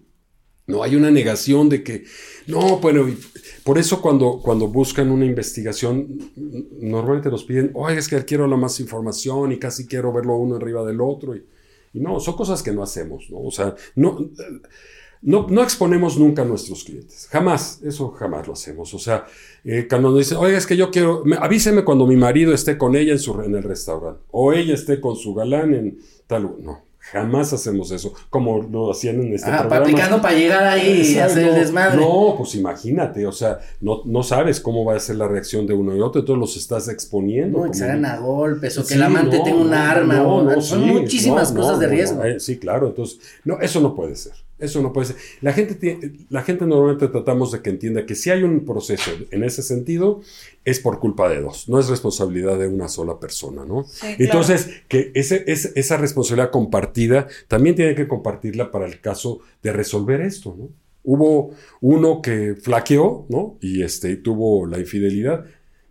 No, 0.67 0.83
hay 0.83 0.95
una 0.95 1.11
negación 1.11 1.67
de 1.69 1.83
que, 1.83 2.05
no, 2.47 2.77
bueno, 2.77 3.09
y 3.09 3.17
por 3.63 3.77
eso 3.77 4.01
cuando, 4.01 4.39
cuando 4.41 4.67
buscan 4.67 5.11
una 5.11 5.25
investigación, 5.25 6.31
normalmente 6.79 7.29
nos 7.29 7.43
piden, 7.43 7.71
oye, 7.73 7.97
es 7.97 8.07
que 8.07 8.23
quiero 8.23 8.47
la 8.47 8.55
más 8.55 8.79
información 8.79 9.51
y 9.51 9.59
casi 9.59 9.85
quiero 9.85 10.13
verlo 10.13 10.37
uno 10.37 10.55
arriba 10.55 10.85
del 10.85 11.01
otro. 11.01 11.35
Y, 11.35 11.43
y 11.93 11.99
no, 11.99 12.19
son 12.19 12.35
cosas 12.35 12.61
que 12.63 12.71
no 12.71 12.83
hacemos, 12.83 13.29
¿no? 13.29 13.39
O 13.39 13.51
sea, 13.51 13.75
no, 13.95 14.29
no, 15.21 15.45
no 15.49 15.61
exponemos 15.61 16.17
nunca 16.17 16.41
a 16.41 16.45
nuestros 16.45 16.83
clientes, 16.83 17.27
jamás, 17.29 17.79
eso 17.83 18.09
jamás 18.11 18.47
lo 18.47 18.53
hacemos. 18.53 18.93
O 18.93 18.99
sea, 18.99 19.25
eh, 19.63 19.85
cuando 19.87 20.09
nos 20.09 20.19
dicen, 20.19 20.37
oye, 20.37 20.55
es 20.57 20.65
que 20.65 20.75
yo 20.77 20.89
quiero, 20.89 21.23
me- 21.25 21.37
avíseme 21.37 21.83
cuando 21.83 22.07
mi 22.07 22.15
marido 22.15 22.53
esté 22.53 22.77
con 22.77 22.95
ella 22.95 23.11
en, 23.13 23.19
su, 23.19 23.39
en 23.41 23.53
el 23.55 23.63
restaurante, 23.63 24.21
o 24.31 24.51
ella 24.53 24.73
esté 24.73 24.99
con 24.99 25.15
su 25.15 25.33
galán 25.35 25.73
en 25.75 25.99
tal, 26.27 26.55
no, 26.63 26.81
jamás 27.01 27.51
hacemos 27.53 27.91
eso, 27.91 28.13
como 28.29 28.61
lo 28.61 28.91
hacían 28.91 29.19
en 29.21 29.33
este 29.33 29.49
Ah, 29.49 29.59
programa. 29.61 29.83
practicando 29.85 30.21
para 30.21 30.35
llegar 30.35 30.63
ahí 30.63 31.01
y 31.13 31.17
hacer 31.17 31.47
el 31.49 31.55
desmadre. 31.55 31.97
No, 31.99 32.35
pues 32.37 32.55
imagínate, 32.55 33.25
o 33.27 33.31
sea, 33.31 33.59
no, 33.81 34.01
no 34.05 34.23
sabes 34.23 34.59
cómo 34.59 34.85
va 34.85 34.95
a 34.95 34.99
ser 34.99 35.15
la 35.17 35.27
reacción 35.27 35.65
de 35.67 35.73
uno 35.73 35.95
y 35.95 35.99
otro, 36.01 36.21
entonces 36.21 36.39
los 36.39 36.57
estás 36.57 36.87
exponiendo. 36.87 37.65
No, 37.65 37.71
que 37.71 37.77
se 37.77 37.83
hagan 37.85 38.05
a 38.05 38.17
golpes 38.17 38.77
o 38.77 38.81
que 38.83 38.89
Sí, 38.89 38.93
el 38.93 39.03
amante 39.03 39.37
no, 39.39 39.43
tenga 39.43 39.57
un 39.61 39.69
no, 39.71 39.75
arma. 39.75 40.23
o- 40.23 40.61
son 40.61 40.83
sí, 40.83 40.85
muchísimas 40.91 41.51
cosas 41.51 41.79
de 41.79 41.87
riesgo. 41.87 42.23
eh, 42.23 42.39
sí, 42.39 42.57
claro, 42.59 42.87
entonces, 42.87 43.19
no, 43.43 43.59
eso 43.59 43.81
no 43.81 43.95
puede 43.95 44.15
ser. 44.15 44.33
Eso 44.61 44.81
no 44.81 44.93
puede 44.93 45.07
ser. 45.07 45.15
La 45.41 45.51
gente, 45.53 45.75
tiene- 45.75 46.13
la 46.29 46.43
gente 46.43 46.65
normalmente 46.65 47.07
tratamos 47.09 47.51
de 47.51 47.61
que 47.61 47.69
entienda 47.71 48.05
que 48.05 48.15
si 48.15 48.29
hay 48.29 48.43
un 48.43 48.63
proceso 48.63 49.11
en 49.31 49.43
ese 49.43 49.63
sentido, 49.63 50.21
es 50.63 50.79
por 50.79 50.99
culpa 50.99 51.27
de 51.29 51.41
dos, 51.41 51.67
no 51.67 51.79
es 51.79 51.89
responsabilidad 51.89 52.57
de 52.59 52.67
una 52.67 52.87
sola 52.87 53.19
persona, 53.19 53.65
¿no? 53.65 53.83
Sí, 53.83 53.99
claro. 54.01 54.15
Entonces, 54.19 54.69
que 54.87 55.11
ese, 55.15 55.43
ese- 55.47 55.71
esa 55.75 55.97
responsabilidad 55.97 56.51
compartida 56.51 57.27
también 57.47 57.75
tiene 57.75 57.95
que 57.95 58.07
compartirla 58.07 58.71
para 58.71 58.85
el 58.85 59.01
caso 59.01 59.39
de 59.63 59.73
resolver 59.73 60.21
esto, 60.21 60.55
¿no? 60.57 60.69
Hubo 61.03 61.51
uno 61.81 62.21
que 62.21 62.55
flaqueó, 62.61 63.25
¿no? 63.29 63.57
Y 63.59 63.81
este, 63.81 64.15
tuvo 64.17 64.67
la 64.67 64.77
infidelidad. 64.79 65.45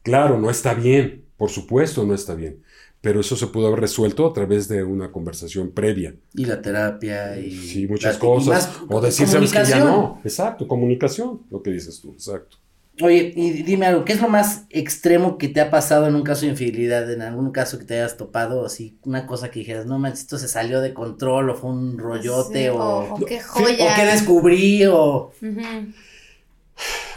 Claro, 0.05 0.39
no 0.39 0.49
está 0.51 0.73
bien, 0.75 1.25
por 1.37 1.51
supuesto 1.51 2.05
no 2.07 2.15
está 2.15 2.35
bien, 2.35 2.63
pero 3.01 3.21
eso 3.21 3.35
se 3.37 3.47
pudo 3.47 3.69
haber 3.69 3.81
resuelto 3.81 4.27
a 4.27 4.33
través 4.33 4.69
de 4.69 4.83
una 4.85 5.11
conversación 5.11 5.71
previa. 5.71 6.15
Y 6.35 6.45
la 6.45 6.61
terapia 6.61 7.39
y. 7.39 7.51
Sí, 7.53 7.87
muchas 7.87 8.15
la- 8.15 8.21
cosas. 8.21 8.69
más 8.69 8.81
O 8.89 9.01
decir, 9.01 9.27
sabes 9.27 9.53
que 9.53 9.65
ya 9.65 9.79
no. 9.85 10.21
Exacto, 10.25 10.67
comunicación, 10.69 11.43
lo 11.51 11.63
que 11.63 11.71
dices 11.71 12.01
tú, 12.01 12.13
exacto. 12.13 12.59
Oye, 13.03 13.33
y 13.35 13.63
dime 13.63 13.87
algo, 13.87 14.05
¿qué 14.05 14.13
es 14.13 14.21
lo 14.21 14.29
más 14.29 14.65
extremo 14.69 15.39
que 15.39 15.49
te 15.49 15.63
ha 15.63 15.71
pasado 15.71 16.07
en 16.07 16.15
un 16.15 16.23
caso 16.23 16.43
de 16.43 16.49
infidelidad? 16.49 17.11
En 17.11 17.23
algún 17.23 17.51
caso 17.51 17.79
que 17.79 17.87
te 17.87 17.95
hayas 17.95 18.19
topado, 18.19 18.67
así, 18.67 18.99
una 19.05 19.27
cosa 19.27 19.51
que 19.51 19.61
dijeras, 19.61 19.87
no 19.87 19.99
manches, 19.99 20.21
esto 20.23 20.37
se 20.39 20.49
salió 20.49 20.83
de 20.83 20.93
control, 20.93 21.49
o 21.49 21.55
fue 21.55 21.71
un 21.71 21.97
rollote, 21.97 22.65
Sí, 22.65 22.69
o, 22.69 22.77
o, 22.77 23.15
o 23.15 23.25
qué 23.25 23.39
o 23.39 23.43
joya. 23.43 23.95
qué 23.97 24.05
descubrí, 24.05 24.85
o. 24.85 25.33
Ujú. 25.41 25.61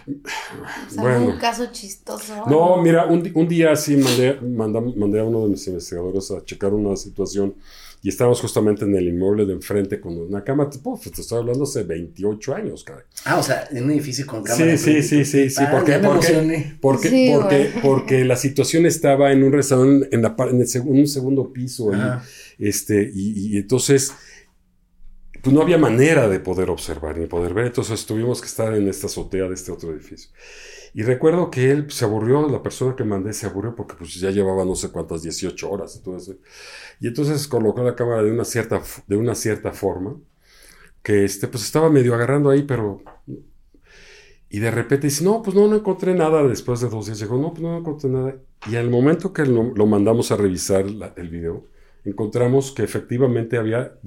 O 0.08 0.90
sea, 0.94 1.02
Bueno. 1.02 1.26
un 1.28 1.38
caso 1.38 1.68
chistoso. 1.72 2.44
No, 2.50 2.82
mira, 2.82 3.06
un, 3.06 3.30
un 3.34 3.48
día 3.48 3.76
sí 3.76 3.96
mandé, 3.98 4.40
mandam- 4.42 4.96
mandé 4.96 5.20
a 5.20 5.24
uno 5.24 5.44
de 5.44 5.50
mis 5.50 5.66
investigadores 5.68 6.30
a 6.32 6.44
checar 6.44 6.74
una 6.74 6.96
situación 6.96 7.56
y 8.02 8.10
estábamos 8.10 8.42
justamente 8.42 8.84
en 8.84 8.94
el 8.98 9.08
inmueble 9.08 9.46
de 9.46 9.54
enfrente 9.54 10.02
con 10.02 10.18
una 10.18 10.44
cama, 10.44 10.70
puf, 10.70 11.10
te 11.10 11.22
estoy 11.22 11.38
hablando 11.40 11.64
hace 11.64 11.84
28 11.84 12.54
años, 12.54 12.84
cara. 12.84 13.06
Ah, 13.24 13.38
o 13.38 13.44
sea, 13.44 13.66
en 13.72 13.86
un 13.86 13.92
edificio 13.92 14.28
con 14.28 14.44
cámara. 14.44 14.76
Sí, 14.78 15.02
sí, 15.02 15.02
sí, 15.02 15.24
sí, 15.24 15.50
sí, 15.50 15.64
Ah, 15.66 15.72
porque, 15.72 15.92
ya 15.92 16.00
me 16.00 16.08
porque, 16.10 16.28
emocioné. 16.28 16.78
porque, 16.82 17.10
Sí, 17.10 17.32
porque, 17.34 17.72
porque 17.82 18.26
la 18.26 18.36
situación 18.36 18.86
estaba 18.86 19.32
en 19.32 19.42
un 19.44 19.54
restaurante 19.54 20.10
en, 20.14 20.22
la, 20.22 20.36
par- 20.36 20.50
en 20.50 20.60
el 20.60 20.68
seg- 20.68 20.86
un 20.86 21.08
segundo 21.08 21.54
piso, 21.54 21.94
ahí, 21.94 22.02
este, 22.60 23.10
y, 23.14 23.54
y 23.56 23.58
entonces, 23.58 24.12
pues 25.44 25.54
no 25.54 25.62
había 25.62 25.78
manera 25.78 26.30
de 26.30 26.40
poder 26.40 26.70
observar 26.70 27.18
ni 27.18 27.28
poder 27.28 27.54
ver, 27.54 27.66
entonces 27.66 28.06
tuvimos 28.06 28.40
que 28.40 28.48
estar 28.48 28.74
en 28.74 28.88
esta 28.88 29.08
azotea 29.08 29.50
de 29.50 29.54
este 29.56 29.74
otro 29.74 29.92
edificio. 29.92 30.32
Y 30.94 31.04
recuerdo 31.04 31.52
que 31.52 31.70
él 31.70 31.92
se 31.92 32.06
aburrió, 32.06 32.48
la 32.48 32.64
persona 32.64 32.96
que 32.96 33.04
mandé 33.04 33.34
se 33.34 33.48
aburrió 33.48 33.76
porque 33.76 33.96
pues 33.96 34.14
ya 34.16 34.30
llevaba 34.30 34.64
no 34.64 34.76
sé 34.76 34.90
cuántas, 34.90 35.24
18 35.24 35.70
horas. 35.70 35.98
Entonces, 35.98 36.38
y 37.02 37.08
entonces 37.08 37.46
colocó 37.48 37.84
la 37.84 37.96
cámara 37.96 38.24
de 38.24 38.32
una 38.32 38.46
cierta, 38.46 38.82
de 39.08 39.18
una 39.18 39.36
cierta 39.36 39.72
forma, 39.72 40.16
que 41.02 41.26
este, 41.26 41.48
pues 41.50 41.64
estaba 41.66 41.90
medio 41.90 42.16
agarrando 42.16 42.50
ahí, 42.50 42.64
pero... 42.64 43.02
Y 44.50 44.60
de 44.60 44.72
repente 44.72 45.08
dice, 45.08 45.26
no, 45.26 45.42
pues 45.42 45.56
no, 45.56 45.68
no 45.68 45.76
encontré 45.76 46.14
nada 46.14 46.44
después 46.48 46.80
de 46.80 46.88
dos 46.88 47.08
días. 47.08 47.20
Dijo, 47.20 47.38
no, 47.38 47.52
pues 47.52 47.64
no 47.64 47.76
encontré 47.76 48.10
nada. 48.10 48.36
Y 48.70 48.76
al 48.76 48.90
momento 48.90 49.34
que 49.34 49.46
lo, 49.46 49.86
mandamos 49.88 50.32
a 50.32 50.38
revisar 50.38 50.86
el 50.86 51.30
video, 51.30 51.66
encontramos 52.06 52.72
que 52.72 52.84
efectivamente 52.84 53.58
había, 53.58 53.98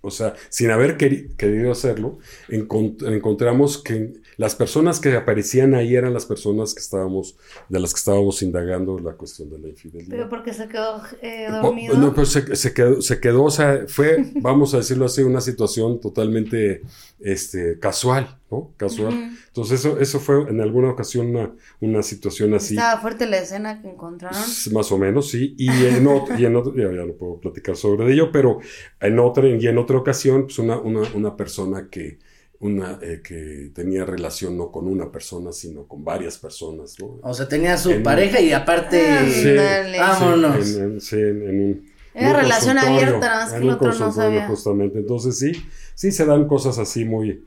o 0.00 0.10
sea, 0.10 0.34
sin 0.48 0.70
haber 0.70 0.96
queri- 0.98 1.34
querido 1.36 1.70
hacerlo, 1.72 2.18
encont- 2.48 3.06
encontramos 3.12 3.78
que 3.82 4.12
las 4.36 4.54
personas 4.54 5.00
que 5.00 5.14
aparecían 5.16 5.74
ahí 5.74 5.94
eran 5.96 6.14
las 6.14 6.26
personas 6.26 6.74
que 6.74 6.80
estábamos, 6.80 7.36
de 7.68 7.80
las 7.80 7.92
que 7.94 7.98
estábamos 7.98 8.42
indagando 8.42 8.98
la 8.98 9.12
cuestión 9.12 9.50
de 9.50 9.58
la 9.58 9.68
infidelidad. 9.68 10.10
Pero 10.10 10.28
porque 10.28 10.52
se 10.52 10.68
quedó 10.68 11.02
eh, 11.22 11.46
Po- 11.50 11.68
dormido. 11.68 11.96
No, 11.96 12.14
pues 12.14 12.28
se, 12.30 12.54
se 12.56 12.72
quedó, 12.74 13.00
se 13.02 13.20
quedó, 13.20 13.44
o 13.44 13.50
sea, 13.50 13.84
fue, 13.88 14.16
vamos 14.36 14.74
a 14.74 14.78
decirlo 14.78 15.06
así, 15.06 15.22
una 15.22 15.40
situación 15.40 16.00
totalmente 16.00 16.82
este, 17.20 17.78
casual, 17.80 18.38
¿no? 18.50 18.72
Casual. 18.76 19.12
Ujú. 19.14 19.36
Entonces, 19.48 19.80
eso, 19.80 19.98
eso 19.98 20.20
fue 20.20 20.42
en 20.48 20.60
alguna 20.60 20.90
ocasión 20.90 21.26
una, 21.34 21.52
una 21.80 22.02
situación 22.04 22.54
así. 22.54 22.74
Estaba 22.76 23.00
fuerte 23.00 23.26
la 23.26 23.38
escena 23.38 23.82
que 23.82 23.88
encontraron. 23.90 24.38
Más 24.72 24.92
o 24.92 24.98
menos, 24.98 25.28
sí. 25.30 25.54
Y 25.58 25.68
en 25.68 26.06
otro, 26.06 26.38
y 26.38 26.44
en 26.46 26.54
otro 26.54 26.72
ya, 26.76 26.84
ya 26.84 27.04
no 27.04 27.14
puedo 27.14 27.40
platicar 27.40 27.76
sobre 27.76 28.12
ello, 28.12 28.30
pero 28.30 28.60
en 29.00 29.18
otra, 29.18 29.48
y 29.48 29.66
en 29.68 29.78
otra 29.78 29.96
ocasión, 29.98 30.44
pues 30.44 30.58
una, 30.58 30.78
una, 30.78 31.02
una 31.14 31.36
persona 31.36 31.88
que, 31.90 32.18
una, 32.60 32.98
eh, 33.02 33.20
que 33.22 33.70
tenía 33.74 34.04
relación 34.04 34.56
no 34.56 34.70
con 34.72 34.86
una 34.88 35.10
persona, 35.12 35.52
sino 35.52 35.86
con 35.86 36.04
varias 36.04 36.38
personas, 36.38 36.96
¿no? 36.98 37.18
O 37.22 37.34
sea, 37.34 37.48
tenía 37.48 37.76
su 37.78 37.90
En- 37.90 38.02
pareja 38.02 38.40
y 38.40 38.52
aparte. 38.52 39.00
Ah, 39.08 39.26
Sí. 39.28 39.98
Vámonos. 39.98 40.76
En, 40.76 40.82
en- 40.94 41.00
sí, 41.00 41.16
en- 41.16 41.48
en 41.48 41.60
un, 41.62 41.88
Era 42.14 42.32
relación 42.40 42.78
abierta, 42.78 43.18
nada 43.20 43.44
más 43.44 43.52
que 43.52 43.58
el 43.58 43.70
otro 43.70 43.94
no 43.94 44.12
sabía. 44.12 44.46
Justamente, 44.48 44.98
entonces 44.98 45.38
sí, 45.38 45.52
sí 45.94 46.10
se 46.10 46.24
dan 46.26 46.48
cosas 46.48 46.78
así 46.78 47.04
muy, 47.04 47.44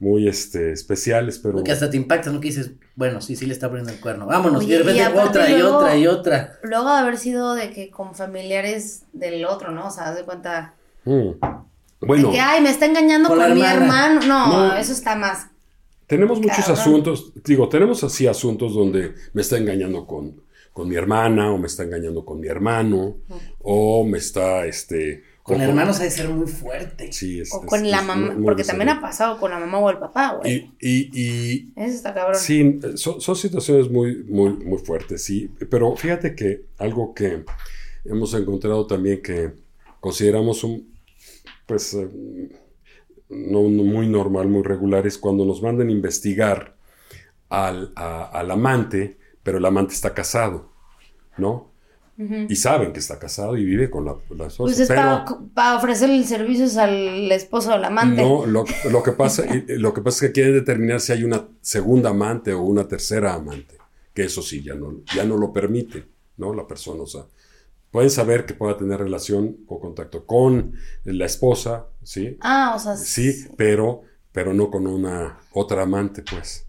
muy 0.00 0.28
este, 0.28 0.72
especiales, 0.72 1.38
pero... 1.38 1.54
Porque 1.54 1.70
hasta 1.72 1.88
te 1.90 1.96
impactas, 1.96 2.32
¿no? 2.32 2.40
Que 2.40 2.48
dices, 2.48 2.70
bueno, 2.96 3.20
sí, 3.20 3.36
sí 3.36 3.46
le 3.46 3.52
está 3.52 3.68
poniendo 3.68 3.92
el 3.92 4.00
cuerno. 4.00 4.26
Vámonos, 4.26 4.64
Oye, 4.64 4.74
y 4.74 4.78
de 4.78 4.84
repente 4.84 5.02
y 5.02 5.18
otra 5.18 5.50
y 5.50 5.58
luego- 5.58 5.76
otra 5.78 5.96
y 5.96 6.06
otra. 6.08 6.58
Luego 6.64 6.86
de 6.92 6.98
haber 6.98 7.16
sido 7.16 7.54
de 7.54 7.70
que 7.72 7.90
con 7.90 8.14
familiares 8.16 9.02
del 9.12 9.44
otro, 9.44 9.70
¿no? 9.70 9.86
O 9.86 9.90
sea, 9.92 10.08
haz 10.08 10.16
de 10.16 10.24
cuenta. 10.24 10.74
Mm. 11.08 12.06
Bueno, 12.06 12.28
De 12.28 12.34
que, 12.34 12.40
ay, 12.40 12.60
me 12.62 12.70
está 12.70 12.86
engañando 12.86 13.28
Con 13.28 13.54
mi 13.54 13.62
hermano. 13.62 14.20
No, 14.26 14.68
No. 14.68 14.76
eso 14.76 14.92
está 14.92 15.16
más. 15.16 15.48
tenemos 16.06 16.40
muchos 16.40 16.56
cabrón. 16.58 16.78
asuntos, 16.78 17.32
digo, 17.44 17.68
tenemos 17.68 18.02
así 18.04 18.26
asuntos 18.26 18.72
donde 18.74 19.14
me 19.32 19.42
está 19.42 19.58
engañando 19.58 20.06
con, 20.06 20.40
con 20.72 20.88
mi 20.88 20.94
hermana, 20.96 21.52
o 21.52 21.58
me 21.58 21.66
está 21.66 21.82
engañando 21.82 22.24
con 22.24 22.40
mi 22.40 22.46
hermano, 22.48 23.16
o 23.60 24.04
me 24.04 24.18
está, 24.18 24.64
este... 24.66 25.24
Con 25.42 25.60
hermanos 25.62 25.98
ha 26.00 26.02
de 26.04 26.10
ser 26.10 26.28
muy 26.28 26.46
fuerte. 26.46 27.10
Sí, 27.10 27.40
es, 27.40 27.52
O 27.54 27.60
es- 27.62 27.66
con 27.66 27.90
la 27.90 28.00
es 28.00 28.04
mamá. 28.06 28.32
muy 28.34 28.44
Porque 28.44 28.64
también 28.64 28.90
ha 28.90 29.00
pasado 29.00 29.38
con 29.40 29.50
la 29.50 29.58
mamá 29.58 29.78
o 29.78 29.88
el 29.90 29.96
papá, 29.98 30.34
güey. 30.40 30.70
Y, 30.78 30.88
y, 30.88 31.10
y 31.14 31.72
Eso 31.74 31.94
está 31.94 32.12
cabrón. 32.12 32.38
Sí, 32.38 32.78
son, 32.96 33.18
son 33.22 33.34
situaciones 33.34 33.90
muy, 33.90 34.24
muy, 34.24 34.50
muy 34.50 34.76
fuertes, 34.78 35.24
sí. 35.24 35.50
Pero 35.70 35.96
fíjate 35.96 36.34
que 36.34 36.64
algo 36.76 37.14
que 37.14 37.44
hemos 38.04 38.34
encontrado 38.34 38.86
también 38.86 39.22
que 39.22 39.52
consideramos 40.00 40.64
un, 40.64 40.97
pues, 41.68 41.94
eh, 41.94 42.08
no, 43.28 43.62
no 43.68 43.82
muy 43.84 44.08
normal, 44.08 44.48
muy 44.48 44.62
regular, 44.62 45.06
es 45.06 45.18
cuando 45.18 45.44
nos 45.44 45.62
mandan 45.62 45.90
investigar 45.90 46.76
al, 47.48 47.92
a- 47.94 48.24
al 48.24 48.50
amante, 48.50 49.18
pero 49.42 49.58
el 49.58 49.64
amante 49.66 49.94
está 49.94 50.14
casado, 50.14 50.72
¿no? 51.36 51.68
Y 52.48 52.56
saben 52.56 52.92
que 52.92 52.98
está 52.98 53.16
casado 53.20 53.56
y 53.56 53.64
vive 53.64 53.88
con 53.90 54.04
la, 54.04 54.16
la 54.30 54.46
esposa. 54.48 54.64
Pues 54.64 54.80
es 54.80 54.88
pero- 54.88 55.50
para, 55.54 55.76
ofrecerle 55.76 56.24
servicios 56.24 56.76
al 56.76 57.30
esposo 57.30 57.70
del 57.70 57.84
amante. 57.84 58.20
no, 58.22 58.44
lo, 58.44 58.64
lo 58.90 59.02
que 59.04 59.12
pasa, 59.12 59.44
lo 59.68 59.94
que 59.94 60.00
pasa 60.02 60.24
es 60.24 60.28
que 60.28 60.32
quieren 60.32 60.54
determinar 60.54 61.00
si 61.00 61.12
hay 61.12 61.22
una 61.22 61.46
segunda 61.60 62.10
amante 62.10 62.52
o 62.52 62.62
una 62.62 62.88
tercera 62.88 63.34
amante. 63.34 63.76
Que 64.12 64.24
eso 64.24 64.42
sí, 64.42 64.64
ya 64.64 64.74
no, 64.74 64.94
ya 65.14 65.22
no 65.22 65.36
lo 65.36 65.52
permite, 65.52 66.06
¿no? 66.38 66.52
La 66.52 66.66
persona, 66.66 67.02
o 67.04 67.06
sea, 67.06 67.22
pueden 67.90 68.10
saber 68.10 68.46
que 68.46 68.54
pueda 68.54 68.76
tener 68.76 68.98
relación 68.98 69.58
o 69.66 69.80
contacto 69.80 70.26
con 70.26 70.74
la 71.04 71.24
esposa, 71.26 71.86
¿sí? 72.02 72.36
Ah, 72.40 72.74
o 72.76 72.78
sea. 72.78 72.96
Sí, 72.96 73.46
pero, 73.56 74.02
pero 74.32 74.52
no 74.54 74.70
con 74.70 74.86
una 74.86 75.38
otra 75.52 75.82
amante, 75.82 76.22
pues. 76.22 76.64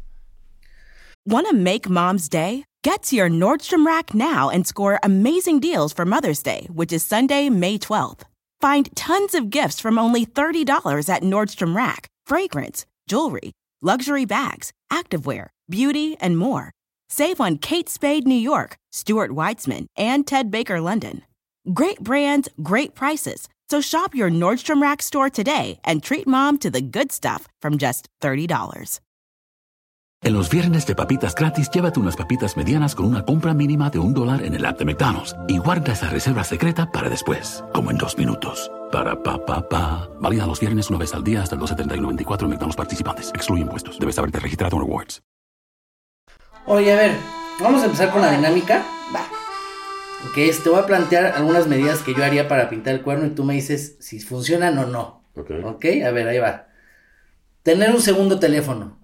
Want 1.26 1.48
to 1.48 1.56
make 1.56 1.90
mom's 1.90 2.30
day? 2.30 2.66
Get 2.84 3.04
to 3.04 3.16
your 3.16 3.30
Nordstrom 3.30 3.86
Rack 3.86 4.14
now 4.14 4.50
and 4.50 4.66
score 4.66 5.00
amazing 5.04 5.60
deals 5.60 5.92
for 5.92 6.06
Mother's 6.06 6.42
Day, 6.42 6.68
which 6.74 6.94
is 6.94 7.06
Sunday, 7.06 7.50
May 7.50 7.78
12th. 7.78 8.22
Find 8.62 8.90
tons 8.96 9.36
of 9.36 9.50
gifts 9.50 9.80
from 9.82 10.00
only 10.00 10.26
$30 10.26 10.66
at 11.10 11.24
Nordstrom 11.24 11.76
Rack 11.76 12.08
fragrance, 12.26 12.86
jewelry, 13.08 13.52
luxury 13.82 14.26
bags, 14.26 14.72
activewear, 14.92 15.48
beauty, 15.70 16.16
and 16.22 16.38
more. 16.38 16.72
Save 17.10 17.42
on 17.42 17.58
Kate 17.58 17.90
Spade 17.90 18.28
New 18.28 18.36
York, 18.36 18.78
Stuart 18.92 19.32
Weitzman, 19.32 19.88
and 19.98 20.26
Ted 20.26 20.52
Baker 20.52 20.80
London. 20.80 21.24
Great 21.74 22.00
brands, 22.00 22.50
great 22.62 22.96
prices. 22.96 23.48
So 23.70 23.82
shop 23.82 24.16
your 24.16 24.30
Nordstrom 24.30 24.82
Rack 24.82 25.02
store 25.02 25.30
today 25.30 25.80
and 25.84 26.02
treat 26.02 26.28
mom 26.28 26.58
to 26.60 26.70
the 26.70 26.82
good 26.82 27.12
stuff 27.12 27.48
from 27.62 27.78
just 27.78 28.08
$30. 28.22 29.00
En 30.22 30.34
los 30.34 30.50
viernes 30.50 30.86
de 30.86 30.96
papitas 30.96 31.34
gratis, 31.34 31.70
llévate 31.72 32.00
unas 32.00 32.18
papitas 32.18 32.58
medianas 32.58 32.94
con 32.94 33.06
una 33.06 33.24
compra 33.24 33.54
mínima 33.54 33.90
de 33.90 34.00
un 34.00 34.14
dólar 34.14 34.44
en 34.44 34.54
el 34.54 34.66
app 34.66 34.78
de 34.78 34.86
McDonald's 34.86 35.34
y 35.48 35.60
guarda 35.60 35.94
esa 35.94 36.10
reserva 36.10 36.44
secreta 36.44 36.92
para 36.92 37.10
después, 37.10 37.64
como 37.74 37.90
en 37.90 37.98
dos 37.98 38.18
minutos. 38.18 38.70
Para 38.92 39.22
pa 39.24 39.46
pa 39.46 39.68
pa. 39.70 40.10
Válida 40.20 40.46
los 40.46 40.60
viernes 40.60 40.90
una 40.90 41.00
vez 41.00 41.14
al 41.14 41.24
día 41.24 41.42
hasta 41.42 41.56
el 41.56 41.62
12.31.94 41.62 42.44
en 42.44 42.50
McDonald's 42.50 42.76
participantes. 42.76 43.32
Excluye 43.34 43.62
impuestos. 43.62 43.98
Debes 43.98 44.20
haberte 44.20 44.40
registrado 44.40 44.76
en 44.76 44.82
Rewards. 44.82 45.22
Oye, 46.72 46.94
a 46.94 46.96
ver, 46.96 47.12
vamos 47.60 47.82
a 47.82 47.86
empezar 47.86 48.12
con 48.12 48.22
la 48.22 48.32
dinámica. 48.32 48.86
Va. 49.14 49.28
Que 50.36 50.50
es, 50.50 50.62
te 50.64 50.70
voy 50.70 50.80
a 50.80 50.86
plantear 50.86 51.26
algunas 51.26 51.66
medidas 51.68 52.00
que 52.04 52.14
yo 52.14 52.24
haría 52.24 52.48
para 52.48 52.70
pintar 52.70 52.94
el 52.94 53.02
cuerno 53.02 53.26
y 53.26 53.32
tú 53.32 53.44
me 53.44 53.56
dices 53.56 53.96
si 54.00 54.20
funcionan 54.20 54.78
o 54.78 54.86
no. 54.86 55.24
Ok. 55.36 55.50
Ok, 55.66 55.86
a 56.06 56.12
ver, 56.12 56.28
ahí 56.28 56.38
va. 56.38 56.68
Tener 57.64 57.90
un 57.90 58.02
segundo 58.02 58.40
teléfono. 58.40 59.00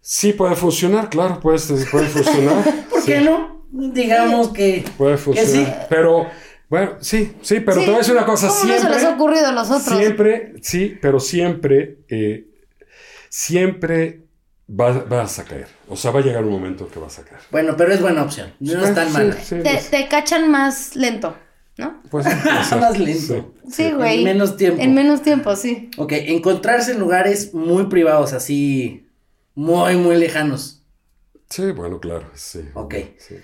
Sí, 0.00 0.32
puede 0.32 0.56
funcionar, 0.56 1.10
claro, 1.10 1.40
puede, 1.40 1.58
puede 1.90 2.06
funcionar. 2.06 2.64
¿Por 2.90 3.00
Sí, 3.02 3.12
qué 3.12 3.20
no? 3.20 3.66
Digamos 3.70 4.48
que. 4.48 4.82
Puede 4.96 5.12
que 5.16 5.18
funcionar. 5.18 5.66
sí. 5.66 5.72
Pero, 5.90 6.26
bueno, 6.70 6.92
sí, 7.00 7.34
sí, 7.42 7.60
pero 7.60 7.80
Sí, 7.80 7.84
te 7.84 7.86
voy 7.86 7.94
a 7.96 7.98
decir 7.98 8.14
una 8.14 8.24
cosa, 8.24 8.48
¿Cómo 8.48 8.60
siempre... 8.60 8.82
no 8.82 8.88
se 8.88 8.94
les 8.94 9.04
ha 9.04 9.14
ocurrido 9.14 9.46
a 9.46 9.52
los 9.52 9.70
otros? 9.70 9.98
Siempre, 9.98 10.54
sí, 10.62 10.96
pero 11.02 11.20
siempre, 11.20 11.98
eh, 12.08 12.46
siempre 13.28 14.23
va- 14.68 15.04
vas 15.04 15.38
a 15.38 15.44
caer. 15.44 15.68
O 15.88 15.96
sea, 15.96 16.10
va 16.10 16.20
a 16.20 16.22
llegar 16.22 16.44
un 16.44 16.50
momento 16.50 16.88
que 16.88 16.98
vas 16.98 17.18
a 17.18 17.24
caer. 17.24 17.40
Bueno, 17.50 17.76
pero 17.76 17.92
es 17.92 18.00
buena 18.00 18.22
opción. 18.22 18.52
No 18.60 18.84
es 18.84 18.94
tan 18.94 19.08
Sí, 19.08 19.12
mala. 19.12 19.34
sí, 19.34 19.56
Te, 19.62 19.76
te 19.90 20.08
cachan 20.08 20.50
más 20.50 20.96
lento, 20.96 21.36
¿no? 21.78 22.02
pues 22.10 22.26
sí. 22.26 22.32
Más 22.78 22.98
lento. 22.98 23.54
Sí, 23.70 23.92
güey. 23.92 24.18
En 24.18 24.24
menos 24.24 24.56
tiempo. 24.56 24.82
En 24.82 24.94
menos 24.94 25.22
tiempo, 25.22 25.54
sí. 25.56 25.90
Ok, 25.96 26.12
encontrarse 26.12 26.92
en 26.92 27.00
lugares 27.00 27.52
muy 27.54 27.86
privados, 27.86 28.32
así. 28.32 29.08
Muy, 29.54 29.96
muy 29.96 30.16
lejanos. 30.16 30.82
Sí, 31.48 31.70
bueno, 31.70 32.00
claro, 32.00 32.28
sí. 32.34 32.60
Ok. 32.74 32.94
sí. 33.18 33.36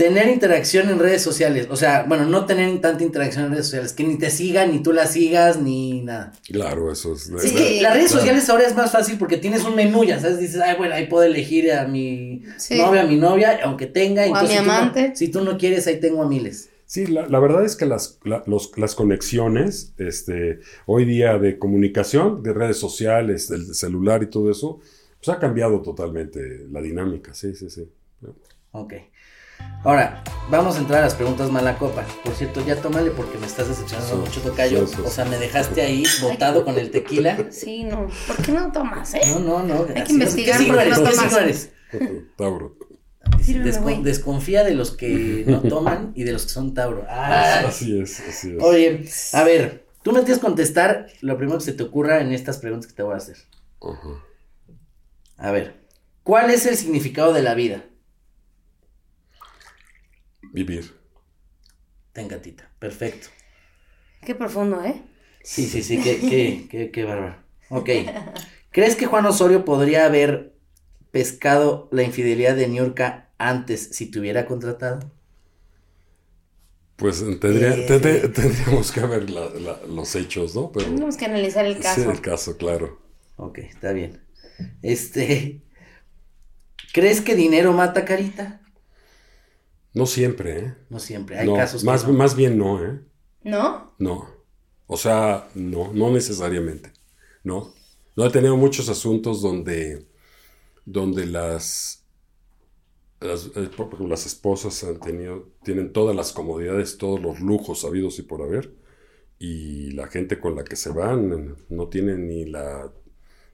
Tener 0.00 0.28
interacción 0.28 0.88
en 0.88 0.98
redes 0.98 1.20
sociales. 1.20 1.66
O 1.70 1.76
sea, 1.76 2.04
bueno, 2.08 2.24
no 2.24 2.46
tener 2.46 2.80
tanta 2.80 3.04
interacción 3.04 3.44
en 3.44 3.50
redes 3.52 3.66
sociales. 3.66 3.92
Que 3.92 4.02
ni 4.04 4.16
te 4.16 4.30
sigan, 4.30 4.72
ni 4.72 4.82
tú 4.82 4.94
la 4.94 5.06
sigas, 5.06 5.60
ni 5.60 6.00
nada. 6.00 6.32
Claro, 6.50 6.90
eso 6.90 7.12
es... 7.12 7.28
Es 7.28 7.52
que 7.52 7.82
las 7.82 7.92
redes 7.92 8.06
Claro. 8.10 8.20
sociales 8.22 8.48
ahora 8.48 8.66
es 8.66 8.74
más 8.74 8.92
fácil 8.92 9.18
porque 9.18 9.36
tienes 9.36 9.62
un 9.64 9.74
menú, 9.76 10.02
ya 10.04 10.18
sabes, 10.18 10.38
dices, 10.40 10.62
ay, 10.62 10.76
bueno, 10.78 10.94
ahí 10.94 11.06
puedo 11.06 11.24
elegir 11.24 11.70
a 11.72 11.86
mi 11.86 12.44
Sí. 12.56 12.78
novia, 12.78 13.02
a 13.02 13.06
mi 13.06 13.16
novia, 13.16 13.60
aunque 13.62 13.84
tenga. 13.86 14.22
O 14.22 14.34
a 14.34 14.40
entonces, 14.40 14.50
mi 14.50 14.56
si 14.56 14.62
tú 14.62 14.66
no- 14.66 14.72
amante. 14.72 15.12
si 15.16 15.28
tú 15.28 15.40
no 15.42 15.58
quieres, 15.58 15.86
ahí 15.86 16.00
tengo 16.00 16.22
a 16.22 16.26
miles. 16.28 16.70
Sí, 16.86 17.06
la, 17.06 17.28
la 17.28 17.38
verdad 17.38 17.62
es 17.64 17.76
que 17.76 17.84
las, 17.84 18.18
la- 18.24 18.42
los- 18.46 18.72
las 18.78 18.94
conexiones, 18.94 19.92
este, 19.98 20.60
hoy 20.86 21.04
día 21.04 21.36
de 21.38 21.58
comunicación, 21.58 22.42
de 22.42 22.54
redes 22.54 22.78
sociales, 22.78 23.48
del 23.48 23.74
celular 23.74 24.22
y 24.22 24.26
todo 24.30 24.50
eso, 24.50 24.80
pues 25.22 25.28
ha 25.28 25.38
cambiado 25.38 25.82
totalmente 25.82 26.66
la 26.70 26.80
dinámica, 26.80 27.34
sí, 27.34 27.54
sí, 27.54 27.68
sí. 27.68 27.86
Ok. 28.72 28.94
Ahora, 29.82 30.22
vamos 30.50 30.76
a 30.76 30.78
entrar 30.80 31.00
a 31.00 31.04
las 31.06 31.14
preguntas 31.14 31.50
mala 31.50 31.78
copa. 31.78 32.04
Por 32.24 32.34
cierto, 32.34 32.64
ya 32.66 32.76
tómale 32.76 33.10
porque 33.12 33.38
me 33.38 33.46
estás 33.46 33.68
decepcionando 33.68 34.14
Sí, 34.14 34.20
mucho, 34.20 34.40
tocayo. 34.42 34.86
sí, 34.86 34.94
sí, 34.96 35.02
o 35.04 35.08
sea, 35.10 35.24
me 35.24 35.38
dejaste 35.38 35.80
ahí 35.80 36.04
botado 36.20 36.64
con 36.64 36.78
el 36.78 36.90
tequila. 36.90 37.46
Sí, 37.50 37.84
no. 37.84 38.08
¿Por 38.26 38.36
qué 38.44 38.52
no 38.52 38.70
tomas, 38.72 39.14
eh? 39.14 39.20
No, 39.26 39.38
no, 39.38 39.62
no. 39.62 39.86
que 39.86 40.00
así- 40.00 40.12
investigar 40.12 40.58
¿Qué 40.60 40.66
por 40.66 40.76
qué 40.76 40.82
eres? 40.82 40.98
no 40.98 41.04
¿Qué 41.04 41.10
tomas. 41.16 41.36
eres? 41.36 41.72
Tauro. 42.36 42.76
Desconfía 44.02 44.64
de 44.64 44.74
los 44.74 44.90
que 44.92 45.44
no 45.46 45.60
toman 45.68 46.12
y 46.14 46.24
de 46.24 46.32
los 46.32 46.42
que 46.44 46.48
son 46.50 46.74
Tauro. 46.74 47.04
Ah, 47.08 47.64
Así 47.66 47.98
es, 48.00 48.20
así 48.20 48.56
es. 48.56 48.62
Oye, 48.62 49.08
a 49.32 49.44
ver, 49.44 49.86
tú 50.02 50.12
me 50.12 50.20
tienes 50.20 50.38
que 50.38 50.44
contestar 50.46 51.06
lo 51.22 51.36
primero 51.38 51.58
que 51.58 51.64
se 51.64 51.72
te 51.72 51.82
ocurra 51.82 52.20
en 52.20 52.32
estas 52.32 52.58
preguntas 52.58 52.86
que 52.90 52.96
te 52.96 53.02
voy 53.02 53.14
a 53.14 53.18
hacer. 53.18 53.36
Ajá. 53.82 54.08
A 55.38 55.50
ver, 55.52 55.86
¿cuál 56.22 56.50
es 56.50 56.66
el 56.66 56.76
significado 56.76 57.32
de 57.32 57.42
la 57.42 57.54
vida? 57.54 57.84
Vivir. 60.52 60.94
Ten 62.12 62.28
gatita, 62.28 62.70
perfecto. 62.78 63.28
Qué 64.24 64.34
profundo, 64.34 64.82
¿eh? 64.84 65.02
Sí, 65.42 65.66
sí, 65.66 65.82
sí, 65.82 66.00
qué, 66.02 66.18
qué, 66.20 66.66
qué, 66.70 66.90
qué 66.90 67.04
bárbaro. 67.04 67.36
Ok. 67.70 67.88
¿Crees 68.70 68.96
que 68.96 69.06
Juan 69.06 69.26
Osorio 69.26 69.64
podría 69.64 70.04
haber 70.06 70.54
pescado 71.10 71.88
la 71.92 72.02
infidelidad 72.02 72.56
de 72.56 72.68
Niurka 72.68 73.30
antes 73.38 73.90
si 73.92 74.06
te 74.06 74.18
hubiera 74.20 74.46
contratado? 74.46 75.00
Pues 76.96 77.20
tendría- 77.40 77.72
Sí, 77.74 77.82
sí. 77.88 78.00
te- 78.00 78.28
tendríamos 78.28 78.92
que 78.92 79.00
ver 79.00 79.30
la- 79.30 79.48
la- 79.50 79.80
los 79.88 80.14
hechos, 80.16 80.54
¿no? 80.54 80.70
Pero 80.70 80.86
Tenemos 80.86 81.16
que 81.16 81.24
analizar 81.24 81.64
el 81.64 81.76
sí, 81.76 81.82
caso. 81.82 82.10
el 82.10 82.20
caso, 82.20 82.56
claro. 82.58 83.00
Ok, 83.36 83.58
está 83.58 83.92
bien. 83.92 84.22
Este. 84.82 85.62
¿Crees 86.92 87.20
que 87.22 87.34
dinero 87.34 87.72
mata 87.72 88.04
carita? 88.04 88.59
No 89.94 90.06
siempre, 90.06 90.58
¿eh? 90.60 90.74
No 90.88 90.98
siempre, 91.00 91.38
hay 91.38 91.46
No, 91.46 91.54
casos 91.54 91.84
que 91.84 91.86
más, 91.86 92.06
no. 92.06 92.12
más 92.12 92.36
bien 92.36 92.58
no, 92.58 92.84
¿eh? 92.84 93.00
¿No? 93.42 93.94
No. 93.98 94.28
O 94.86 94.96
sea, 94.96 95.48
no, 95.54 95.92
no 95.92 96.10
necesariamente. 96.10 96.92
No. 97.44 97.74
No 98.16 98.26
he 98.26 98.30
tenido 98.30 98.56
muchos 98.56 98.88
asuntos 98.88 99.42
donde, 99.42 100.06
donde 100.84 101.26
las, 101.26 102.04
las, 103.20 103.50
eh, 103.56 103.70
las 104.00 104.26
esposas 104.26 104.82
han 104.84 105.00
tenido, 105.00 105.50
tienen 105.62 105.92
todas 105.92 106.16
las 106.16 106.32
comodidades, 106.32 106.98
todos 106.98 107.20
los 107.20 107.40
lujos 107.40 107.84
habidos 107.84 108.18
y 108.18 108.22
por 108.22 108.42
haber, 108.42 108.74
y 109.38 109.92
la 109.92 110.08
gente 110.08 110.40
con 110.40 110.56
la 110.56 110.64
que 110.64 110.76
se 110.76 110.90
van 110.90 111.56
no 111.68 111.88
tiene 111.88 112.16
ni 112.16 112.46
la 112.46 112.92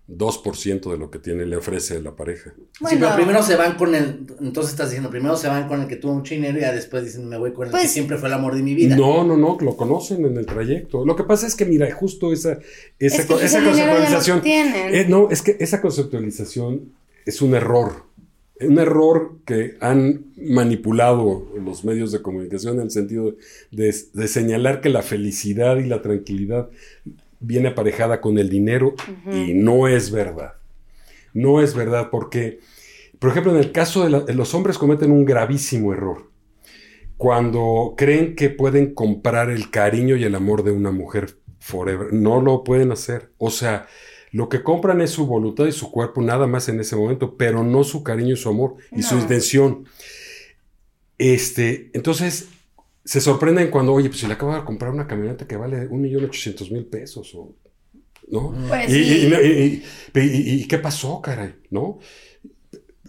2% 0.09 0.91
de 0.93 0.99
lo 0.99 1.11
que 1.11 1.19
tiene, 1.19 1.45
le 1.47 1.57
ofrece 1.57 2.01
la 2.01 2.15
pareja. 2.15 2.53
Sí, 2.57 2.63
Bueno. 2.81 2.99
pero 3.01 3.15
primero 3.17 3.43
se 3.43 3.57
van 3.57 3.77
con 3.77 3.95
el, 3.95 4.27
entonces 4.41 4.71
estás 4.73 4.89
diciendo, 4.91 5.11
primero 5.11 5.37
se 5.37 5.49
van 5.49 5.67
con 5.67 5.83
el 5.83 5.89
que 5.89 5.97
tuvo 5.97 6.15
mucho 6.15 6.33
dinero 6.35 6.57
y 6.59 6.61
ya 6.61 6.73
después 6.73 7.05
dicen, 7.05 7.29
me 7.29 7.37
voy 7.37 7.53
con 7.53 7.67
el 7.67 7.73
que 7.73 7.79
Pues- 7.79 7.91
siempre 7.91 8.17
fue 8.17 8.29
el 8.29 8.35
amor 8.35 8.55
de 8.55 8.63
mi 8.63 8.75
vida. 8.75 8.95
No, 8.97 9.25
no, 9.25 9.37
no, 9.37 9.59
lo 9.61 9.77
conocen 9.77 10.25
en 10.25 10.37
el 10.37 10.47
trayecto. 10.47 11.05
Lo 11.05 11.17
que 11.17 11.25
pasa 11.25 11.47
es 11.49 11.57
que, 11.57 11.65
mira, 11.65 11.93
justo 11.93 12.33
esa, 12.33 12.59
esa, 12.99 13.23
Es 13.23 13.27
que 13.27 13.35
esa 13.45 13.65
conceptualización. 13.65 14.43
Eh, 14.45 15.07
no, 15.09 15.29
es 15.31 15.43
que 15.43 15.57
esa 15.59 15.81
conceptualización 15.81 16.93
es 17.25 17.43
un 17.43 17.55
error. 17.55 18.05
Un 18.61 18.79
error 18.79 19.33
que 19.45 19.77
han 19.81 20.27
manipulado 20.37 21.47
los 21.63 21.85
medios 21.85 22.11
de 22.13 22.23
comunicación 22.23 22.77
en 22.77 22.83
el 22.85 22.91
sentido 22.91 23.35
de, 23.71 23.95
de 24.15 24.29
señalar 24.29 24.81
que 24.81 24.89
la 24.89 25.03
felicidad 25.03 25.77
y 25.77 25.85
la 25.85 26.01
tranquilidad 26.01 26.71
viene 27.41 27.69
aparejada 27.69 28.21
con 28.21 28.39
el 28.39 28.49
dinero 28.49 28.95
y 29.33 29.55
no 29.55 29.89
es 29.89 30.11
verdad. 30.11 30.55
No 31.35 31.61
es 31.61 31.75
verdad 31.75 32.09
porque, 32.11 32.61
por 33.19 33.31
ejemplo, 33.31 33.53
en 33.53 33.59
el 33.59 33.73
caso 33.73 34.05
de 34.05 34.11
la- 34.11 34.25
los 34.35 34.55
hombres 34.55 34.79
cometen 34.79 35.11
un 35.11 35.25
gravísimo 35.25 35.93
error 35.93 36.31
cuando 37.17 37.95
creen 37.97 38.35
que 38.37 38.51
pueden 38.51 38.95
comprar 38.95 39.51
el 39.51 39.71
cariño 39.71 40.17
y 40.17 40.25
el 40.25 40.35
amor 40.35 40.63
de 40.65 40.71
una 40.73 40.91
mujer 40.91 41.39
forever. 41.59 42.13
No 42.13 42.41
lo 42.41 42.63
pueden 42.65 42.93
hacer. 42.93 43.33
O 43.39 43.51
sea, 43.51 43.87
lo 44.33 44.49
que 44.49 44.63
compran 44.63 45.01
es 45.01 45.11
su 45.11 45.27
voluntad 45.27 45.67
y 45.67 45.73
su 45.73 45.91
cuerpo 45.91 46.21
nada 46.21 46.47
más 46.47 46.69
en 46.69 46.79
ese 46.81 46.95
momento, 46.97 47.37
pero 47.37 47.63
no 47.65 47.85
su 47.85 48.03
cariño 48.03 48.35
y 48.35 48.37
su 48.37 48.49
amor 48.51 48.77
y 48.93 49.03
su 49.03 49.15
intención. 49.23 49.85
Este, 51.19 51.91
entonces 51.95 52.49
se 53.07 53.21
sorprenden 53.23 53.71
cuando, 53.71 53.95
oye, 53.95 54.09
pues 54.09 54.21
si 54.21 54.27
le 54.27 54.35
acabo 54.35 54.55
de 54.55 54.65
comprar 54.65 54.91
una 54.93 55.07
camioneta 55.07 55.47
que 55.47 55.57
vale 55.57 55.87
un 55.87 56.03
millón 56.03 56.25
ochocientos 56.27 56.71
mil 56.71 56.85
pesos, 56.85 57.33
o, 57.35 57.55
¿no? 58.29 58.53
Pues 58.69 58.91
y, 58.91 58.93
sí. 58.93 59.29
y- 59.29 59.35
y- 59.35 59.83
y- 60.21 60.21
y- 60.21 60.63
y 60.63 60.69
qué 60.69 60.77
pasó, 60.79 61.23
caray? 61.23 61.55
¿No? 61.71 61.99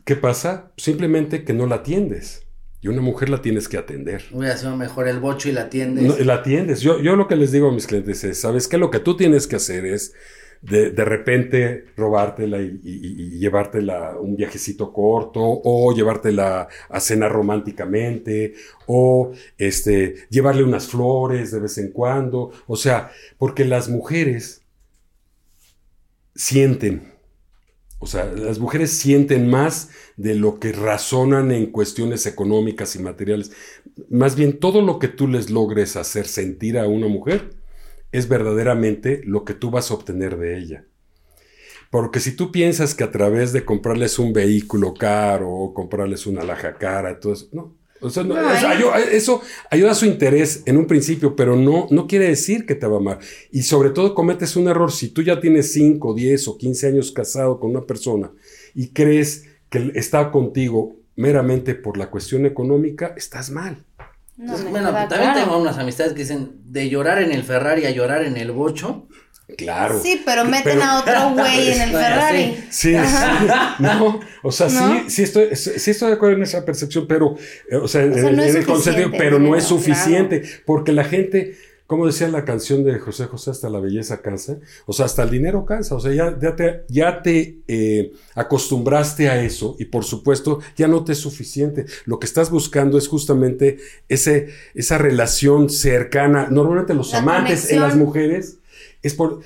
¿Qué 0.05 0.15
pasa? 0.15 0.71
Simplemente 0.77 1.43
que 1.43 1.53
no 1.53 1.65
la 1.65 1.75
atiendes. 1.77 2.43
Y 2.79 2.89
una 2.89 3.01
mujer 3.01 3.29
la 3.29 3.41
tienes 3.41 3.67
que 3.67 3.77
atender. 3.77 4.23
Hubiera 4.31 4.55
sido 4.55 4.77
mejor 4.77 5.07
el 5.07 5.19
bocho 5.19 5.49
y 5.49 5.51
la 5.51 5.61
atiendes. 5.63 6.03
No, 6.05 6.15
la 6.23 6.35
atiendes. 6.35 6.79
Yo, 6.81 7.01
yo 7.01 7.15
lo 7.15 7.27
que 7.27 7.35
les 7.35 7.51
digo 7.51 7.69
a 7.69 7.73
mis 7.73 7.87
clientes 7.87 8.23
es, 8.23 8.39
¿sabes 8.39 8.67
qué? 8.67 8.77
Lo 8.77 8.91
que 8.91 8.99
tú 8.99 9.17
tienes 9.17 9.47
que 9.47 9.55
hacer 9.55 9.83
es 9.85 10.13
de, 10.61 10.91
de 10.91 11.05
repente 11.05 11.85
robártela 11.95 12.59
y, 12.59 13.39
llevártela 13.39 14.17
un 14.19 14.35
viajecito 14.35 14.91
corto 14.91 15.41
o 15.41 15.93
llevártela 15.93 16.67
a 16.89 16.99
cenar 16.99 17.31
románticamente 17.31 18.53
o 18.85 19.31
este, 19.57 20.15
llevarle 20.29 20.63
unas 20.63 20.87
flores 20.87 21.51
de 21.51 21.59
vez 21.59 21.77
en 21.77 21.91
cuando. 21.91 22.51
O 22.67 22.75
sea, 22.75 23.11
porque 23.37 23.65
las 23.65 23.89
mujeres 23.89 24.61
sienten. 26.35 27.13
O 27.99 28.05
sea, 28.05 28.25
las 28.25 28.59
mujeres 28.59 28.91
sienten 28.91 29.49
más 29.49 29.89
de 30.17 30.35
lo 30.35 30.59
que 30.59 30.71
razonan 30.71 31.51
en 31.51 31.71
cuestiones 31.71 32.27
económicas 32.27 32.95
y 32.95 32.99
materiales. 32.99 33.51
Más 34.09 34.35
bien, 34.35 34.59
todo 34.59 34.81
lo 34.81 34.99
que 34.99 35.07
tú 35.07 35.27
les 35.27 35.49
logres 35.49 35.95
hacer 35.95 36.27
sentir 36.27 36.77
a 36.77 36.87
una 36.87 37.07
mujer 37.07 37.56
es 38.17 38.27
verdaderamente 38.27 39.21
lo 39.25 39.43
que 39.45 39.53
tú 39.53 39.69
vas 39.71 39.91
a 39.91 39.93
obtener 39.93 40.37
de 40.37 40.57
ella. 40.57 40.85
Porque 41.89 42.19
si 42.19 42.31
tú 42.35 42.51
piensas 42.51 42.93
que 42.95 43.03
a 43.03 43.11
través 43.11 43.53
de 43.53 43.63
comprarles 43.63 44.19
un 44.19 44.33
vehículo 44.33 44.93
caro 44.93 45.49
o 45.49 45.73
comprarles 45.73 46.27
una 46.27 46.43
laja 46.43 46.75
cara, 46.77 47.19
todo 47.19 47.33
eso, 47.33 47.47
no. 47.53 47.77
O 47.99 48.09
sea, 48.11 48.23
no, 48.23 48.35
No, 48.35 48.51
eso, 48.51 48.67
ahí- 48.67 48.77
ayu- 48.83 49.07
eso 49.11 49.41
ayuda 49.71 49.91
a 49.91 49.95
su 49.95 50.05
interés 50.05 50.61
en 50.67 50.77
un 50.77 50.85
principio, 50.85 51.35
pero 51.35 51.55
no, 51.55 51.87
no 51.89 52.05
quiere 52.05 52.27
decir 52.27 52.65
que 52.67 52.75
te 52.75 52.85
va 52.85 52.97
a 52.97 52.99
amar. 52.99 53.19
Y 53.51 53.63
sobre 53.63 53.89
todo 53.89 54.13
cometes 54.13 54.55
un 54.55 54.67
error 54.67 54.91
si 54.91 55.09
tú 55.09 55.23
ya 55.23 55.39
tienes 55.39 55.71
5, 55.73 56.13
10 56.13 56.47
o 56.47 56.57
15 56.57 56.87
años 56.87 57.11
casado 57.11 57.59
con 57.59 57.71
una 57.71 57.85
persona 57.87 58.31
y 58.75 58.89
crees 58.89 59.45
que 59.69 59.91
está 59.95 60.29
contigo 60.31 60.97
meramente 61.15 61.73
por 61.73 61.97
la 61.97 62.11
cuestión 62.11 62.45
económica, 62.45 63.15
estás 63.17 63.49
mal. 63.49 63.83
No, 64.37 64.43
Entonces, 64.43 64.65
me 64.65 64.71
bueno, 64.71 64.91
también 64.91 65.31
claro. 65.31 65.39
tengo 65.39 65.57
unas 65.57 65.77
amistades 65.79 66.13
que 66.13 66.19
dicen, 66.19 66.51
de 66.65 66.89
llorar 66.89 67.21
en 67.21 67.31
el 67.31 67.43
Ferrari 67.43 67.85
a 67.85 67.89
llorar 67.91 68.23
en 68.23 68.37
el 68.37 68.51
bocho. 68.51 69.07
Claro. 69.57 69.99
Sí, 70.01 70.21
pero 70.25 70.43
meten 70.43 70.77
Pero- 70.79 70.83
a 70.83 70.99
otro 70.99 71.29
güey 71.33 71.71
en 71.71 71.81
el 71.81 71.91
Ferrari. 71.91 72.57
Sí, 72.69 72.93
sí, 72.93 72.95
no, 73.79 74.19
o 74.43 74.51
sea, 74.51 74.67
¿No? 74.67 74.99
sí, 74.99 75.09
sí 75.09 75.23
estoy, 75.23 75.55
sí 75.55 75.89
estoy 75.91 76.09
de 76.09 76.15
acuerdo 76.15 76.35
en 76.35 76.43
esa 76.43 76.65
percepción, 76.65 77.07
pero, 77.07 77.35
eh, 77.71 77.77
o 77.77 77.87
sea, 77.87 78.03
en, 78.03 78.11
O 78.11 78.15
sea, 78.15 78.23
no 78.23 78.29
en 78.29 78.39
es 78.41 78.55
el 78.55 78.65
concepto, 78.65 79.11
pero 79.17 79.39
no 79.39 79.55
es 79.55 79.65
claro. 79.65 79.77
suficiente, 79.81 80.43
porque 80.65 80.91
la 80.91 81.05
gente, 81.05 81.55
como 81.87 82.05
decía 82.05 82.27
la 82.27 82.43
canción 82.43 82.83
de 82.83 82.99
José 82.99 83.25
José, 83.25 83.51
hasta 83.51 83.69
la 83.69 83.79
belleza 83.79 84.21
cansa, 84.21 84.59
o 84.85 84.91
sea, 84.91 85.05
hasta 85.05 85.23
el 85.23 85.29
dinero 85.29 85.65
cansa, 85.65 85.95
o 85.95 86.01
sea, 86.01 86.13
ya, 86.13 86.37
ya 86.37 86.53
te, 86.53 86.83
ya 86.89 87.21
te 87.21 87.59
eh, 87.65 88.11
acostumbraste 88.35 89.29
a 89.29 89.41
eso 89.41 89.77
y 89.79 89.85
por 89.85 90.03
supuesto 90.03 90.59
ya 90.75 90.89
no 90.89 91.05
te 91.05 91.13
es 91.13 91.19
suficiente. 91.19 91.85
Lo 92.03 92.19
que 92.19 92.25
estás 92.25 92.51
buscando 92.51 92.97
es 92.97 93.07
justamente 93.07 93.77
ese, 94.09 94.49
esa 94.75 94.97
relación 94.97 95.69
cercana. 95.69 96.49
Normalmente 96.51 96.93
los 96.93 97.13
La 97.13 97.19
amantes 97.19 97.71
en 97.71 97.79
las 97.79 97.95
mujeres 97.95 98.57
es 99.01 99.13
por... 99.13 99.39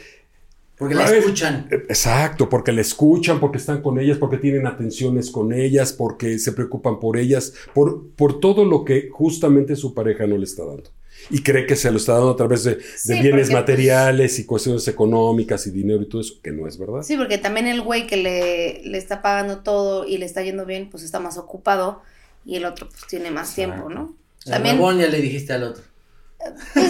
Porque 0.79 0.95
la 0.95 1.15
escuchan. 1.15 1.67
Exacto, 1.69 2.49
porque 2.49 2.71
la 2.71 2.81
escuchan, 2.81 3.39
porque 3.39 3.59
están 3.59 3.83
con 3.83 3.99
ellas, 3.99 4.17
porque 4.17 4.37
tienen 4.37 4.65
atenciones 4.65 5.29
con 5.29 5.53
ellas, 5.53 5.93
porque 5.93 6.39
se 6.39 6.53
preocupan 6.53 6.99
por 6.99 7.17
ellas, 7.17 7.53
por, 7.75 8.07
por 8.15 8.39
todo 8.39 8.65
lo 8.65 8.83
que 8.83 9.09
justamente 9.11 9.75
su 9.75 9.93
pareja 9.93 10.25
no 10.25 10.39
le 10.39 10.45
está 10.45 10.65
dando. 10.65 10.89
Y 11.29 11.43
cree 11.43 11.65
que 11.65 11.75
se 11.75 11.91
lo 11.91 11.97
está 11.97 12.13
dando 12.13 12.31
a 12.31 12.35
través 12.35 12.63
de, 12.63 12.75
de 12.75 12.81
Sí, 12.97 13.13
bienes 13.13 13.31
porque, 13.31 13.41
pues, 13.41 13.51
materiales 13.51 14.39
y 14.39 14.45
cuestiones 14.45 14.87
económicas 14.87 15.67
y 15.67 15.71
dinero 15.71 16.01
y 16.01 16.09
todo 16.09 16.21
eso, 16.21 16.35
que 16.41 16.51
no 16.51 16.67
es 16.67 16.77
verdad. 16.77 17.03
Sí, 17.03 17.15
porque 17.17 17.37
también 17.37 17.67
el 17.67 17.81
güey 17.81 18.07
que 18.07 18.17
le, 18.17 18.81
le 18.83 18.97
está 18.97 19.21
pagando 19.21 19.59
todo 19.59 20.05
y 20.07 20.17
le 20.17 20.25
está 20.25 20.41
yendo 20.41 20.65
bien, 20.65 20.89
pues 20.89 21.03
está 21.03 21.19
más 21.19 21.37
ocupado 21.37 22.01
y 22.45 22.55
el 22.55 22.65
otro 22.65 22.87
pues 22.89 23.05
tiene 23.07 23.29
más 23.31 23.49
Exacto. 23.57 23.83
tiempo, 23.85 23.89
¿no? 23.93 24.15
El 24.45 24.51
También, 24.53 24.75
huevón 24.77 24.97
ya 24.99 25.07
le 25.07 25.21
dijiste 25.21 25.53
al 25.53 25.63
otro. 25.63 25.83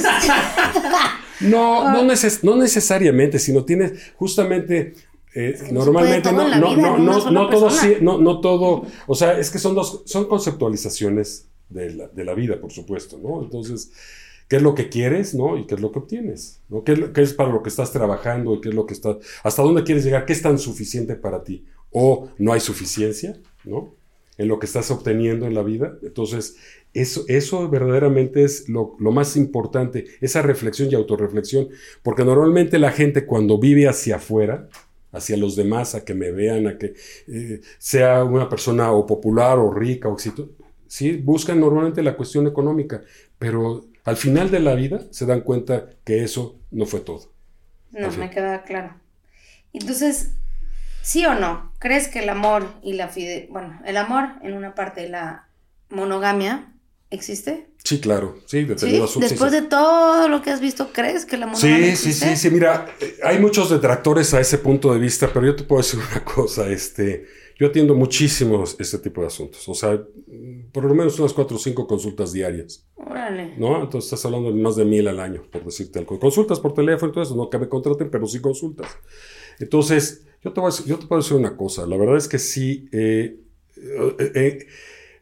No, 1.41 1.87
Ah. 1.87 1.93
no, 1.93 2.03
neces- 2.03 2.43
no 2.43 2.55
necesariamente, 2.55 3.39
sino 3.39 3.65
tienes 3.65 4.11
justamente... 4.15 4.93
eh, 5.33 5.53
Es 5.55 5.63
que 5.63 5.71
normalmente 5.71 6.31
no, 6.31 6.47
no, 6.47 6.75
no, 6.77 6.97
no, 6.99 7.31
no 7.31 7.49
todo, 7.49 7.69
sí- 7.71 7.97
no, 8.01 8.17
no 8.19 8.39
todo, 8.41 8.85
o 9.07 9.15
sea, 9.15 9.37
es 9.39 9.49
que 9.49 9.57
son 9.59 9.73
dos, 9.73 10.03
son 10.05 10.27
conceptualizaciones 10.27 11.47
de 11.69 11.89
la, 11.95 12.07
de 12.09 12.25
la 12.25 12.33
vida, 12.35 12.59
por 12.61 12.71
supuesto, 12.71 13.17
¿no? 13.21 13.41
Entonces, 13.41 13.91
¿qué 14.51 14.57
es 14.57 14.63
lo 14.63 14.75
que 14.75 14.89
quieres, 14.89 15.33
no? 15.33 15.57
Y 15.57 15.65
qué 15.65 15.75
es 15.75 15.81
lo 15.81 15.93
que 15.93 15.99
obtienes, 15.99 16.61
¿no? 16.67 16.83
¿Qué 16.83 17.09
es, 17.15 17.33
para 17.33 17.49
lo 17.49 17.63
que 17.63 17.69
estás 17.69 17.93
trabajando 17.93 18.53
y 18.53 18.59
qué 18.59 18.67
es 18.67 18.75
lo 18.75 18.85
que 18.85 18.93
está, 18.93 19.17
hasta 19.43 19.61
dónde 19.61 19.85
quieres 19.85 20.03
llegar, 20.03 20.25
qué 20.25 20.33
es 20.33 20.41
tan 20.41 20.59
suficiente 20.59 21.15
para 21.15 21.41
ti? 21.41 21.63
O 21.89 22.27
no 22.37 22.51
hay 22.51 22.59
suficiencia, 22.59 23.39
¿no? 23.63 23.95
En 24.37 24.49
lo 24.49 24.59
que 24.59 24.65
estás 24.65 24.91
obteniendo 24.91 25.45
en 25.45 25.53
la 25.53 25.63
vida. 25.63 25.97
Entonces, 26.03 26.57
eso, 26.93 27.23
eso 27.29 27.69
verdaderamente 27.69 28.43
es 28.43 28.67
lo, 28.67 28.97
lo 28.99 29.13
más 29.13 29.37
importante, 29.37 30.03
esa 30.19 30.41
reflexión 30.41 30.89
y 30.91 30.95
autorreflexión, 30.95 31.69
porque 32.03 32.25
normalmente 32.25 32.77
la 32.77 32.91
gente 32.91 33.25
cuando 33.25 33.57
vive 33.57 33.87
hacia 33.87 34.17
afuera, 34.17 34.67
hacia 35.13 35.37
los 35.37 35.55
demás, 35.55 35.95
a 35.95 36.03
que 36.03 36.13
me 36.13 36.31
vean, 36.31 36.67
a 36.67 36.77
que 36.77 36.93
eh, 37.29 37.61
sea 37.77 38.25
una 38.25 38.49
persona 38.49 38.91
o 38.91 39.05
popular 39.05 39.59
o 39.59 39.71
rica 39.71 40.09
o 40.09 40.13
exitosa, 40.15 40.51
sí, 40.87 41.15
buscan 41.15 41.57
normalmente 41.57 42.03
la 42.03 42.17
cuestión 42.17 42.47
económica, 42.47 43.01
pero 43.39 43.85
al 44.03 44.17
final 44.17 44.51
de 44.51 44.59
la 44.59 44.75
vida 44.75 45.01
se 45.11 45.25
dan 45.25 45.41
cuenta 45.41 45.89
que 46.03 46.23
eso 46.23 46.59
no 46.71 46.85
fue 46.85 47.01
todo. 47.01 47.31
no, 47.91 48.07
Así. 48.07 48.17
me 48.19 48.29
queda 48.29 48.63
claro. 48.63 48.95
Entonces, 49.73 50.31
¿sí 51.01 51.25
o 51.25 51.33
no? 51.35 51.73
¿Crees 51.79 52.07
que 52.07 52.19
el 52.19 52.29
amor 52.29 52.67
y 52.83 52.93
la 52.93 53.07
fidelidad, 53.09 53.49
bueno, 53.49 53.81
el 53.85 53.97
amor 53.97 54.29
en 54.43 54.53
una 54.53 54.75
parte 54.75 55.01
de 55.01 55.09
la 55.09 55.47
monogamia 55.89 56.73
existe? 57.09 57.67
Sí, 57.83 57.99
claro, 57.99 58.37
sí, 58.45 58.63
de 58.63 58.77
sí, 58.77 58.99
Después 59.19 59.51
de 59.51 59.63
todo 59.63 60.27
lo 60.27 60.41
que 60.41 60.51
has 60.51 60.61
visto, 60.61 60.91
¿crees 60.93 61.25
que 61.25 61.37
la 61.37 61.47
monogamia 61.47 61.77
Sí, 61.77 61.83
sí, 61.83 62.09
existe? 62.09 62.35
sí, 62.35 62.35
sí, 62.35 62.49
mira, 62.51 62.85
eh, 62.99 63.17
hay 63.23 63.39
muchos 63.39 63.69
detractores 63.71 64.33
a 64.35 64.39
ese 64.39 64.59
punto 64.59 64.93
de 64.93 64.99
vista, 64.99 65.29
pero 65.33 65.47
yo 65.47 65.55
te 65.55 65.63
puedo 65.63 65.81
decir 65.81 65.99
una 66.11 66.23
cosa, 66.23 66.67
este, 66.69 67.25
yo 67.61 67.67
atiendo 67.67 67.93
muchísimos 67.93 68.75
este 68.79 68.97
tipo 68.97 69.21
de 69.21 69.27
asuntos, 69.27 69.69
o 69.69 69.75
sea, 69.75 70.03
por 70.71 70.83
lo 70.83 70.95
menos 70.95 71.19
unas 71.19 71.31
cuatro 71.31 71.57
o 71.57 71.59
cinco 71.59 71.85
consultas 71.85 72.33
diarias, 72.33 72.87
Órale. 72.95 73.53
¿no? 73.57 73.83
Entonces 73.83 74.05
estás 74.11 74.25
hablando 74.25 74.51
de 74.51 74.59
más 74.59 74.75
de 74.77 74.83
mil 74.85 75.07
al 75.07 75.19
año, 75.19 75.43
por 75.51 75.63
decirte 75.63 75.99
algo. 75.99 76.17
Consultas 76.19 76.59
por 76.59 76.73
teléfono 76.73 77.11
y 77.11 77.13
todo 77.13 77.23
eso, 77.23 77.35
no 77.35 77.51
que 77.51 77.59
me 77.59 77.69
contraten, 77.69 78.09
pero 78.09 78.25
sí 78.25 78.41
consultas. 78.41 78.87
Entonces, 79.59 80.25
yo 80.43 80.51
te, 80.51 80.59
voy 80.59 80.69
a 80.69 80.71
decir, 80.71 80.87
yo 80.87 80.97
te 80.97 81.05
puedo 81.05 81.21
decir 81.21 81.37
una 81.37 81.55
cosa, 81.55 81.85
la 81.85 81.97
verdad 81.97 82.17
es 82.17 82.27
que 82.27 82.39
sí, 82.39 82.87
eh, 82.91 83.37
eh, 83.77 84.31
eh, 84.33 84.67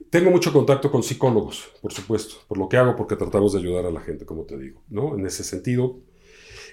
tengo 0.10 0.32
mucho 0.32 0.54
contacto 0.54 0.90
con 0.90 1.04
psicólogos, 1.04 1.72
por 1.82 1.92
supuesto, 1.92 2.36
por 2.48 2.58
lo 2.58 2.70
que 2.70 2.78
hago, 2.78 2.96
porque 2.96 3.18
tratamos 3.18 3.52
de 3.52 3.60
ayudar 3.60 3.86
a 3.86 3.92
la 3.92 4.00
gente, 4.00 4.26
como 4.26 4.44
te 4.46 4.58
digo, 4.58 4.82
¿no? 4.88 5.18
En 5.18 5.26
ese 5.26 5.44
sentido, 5.44 6.00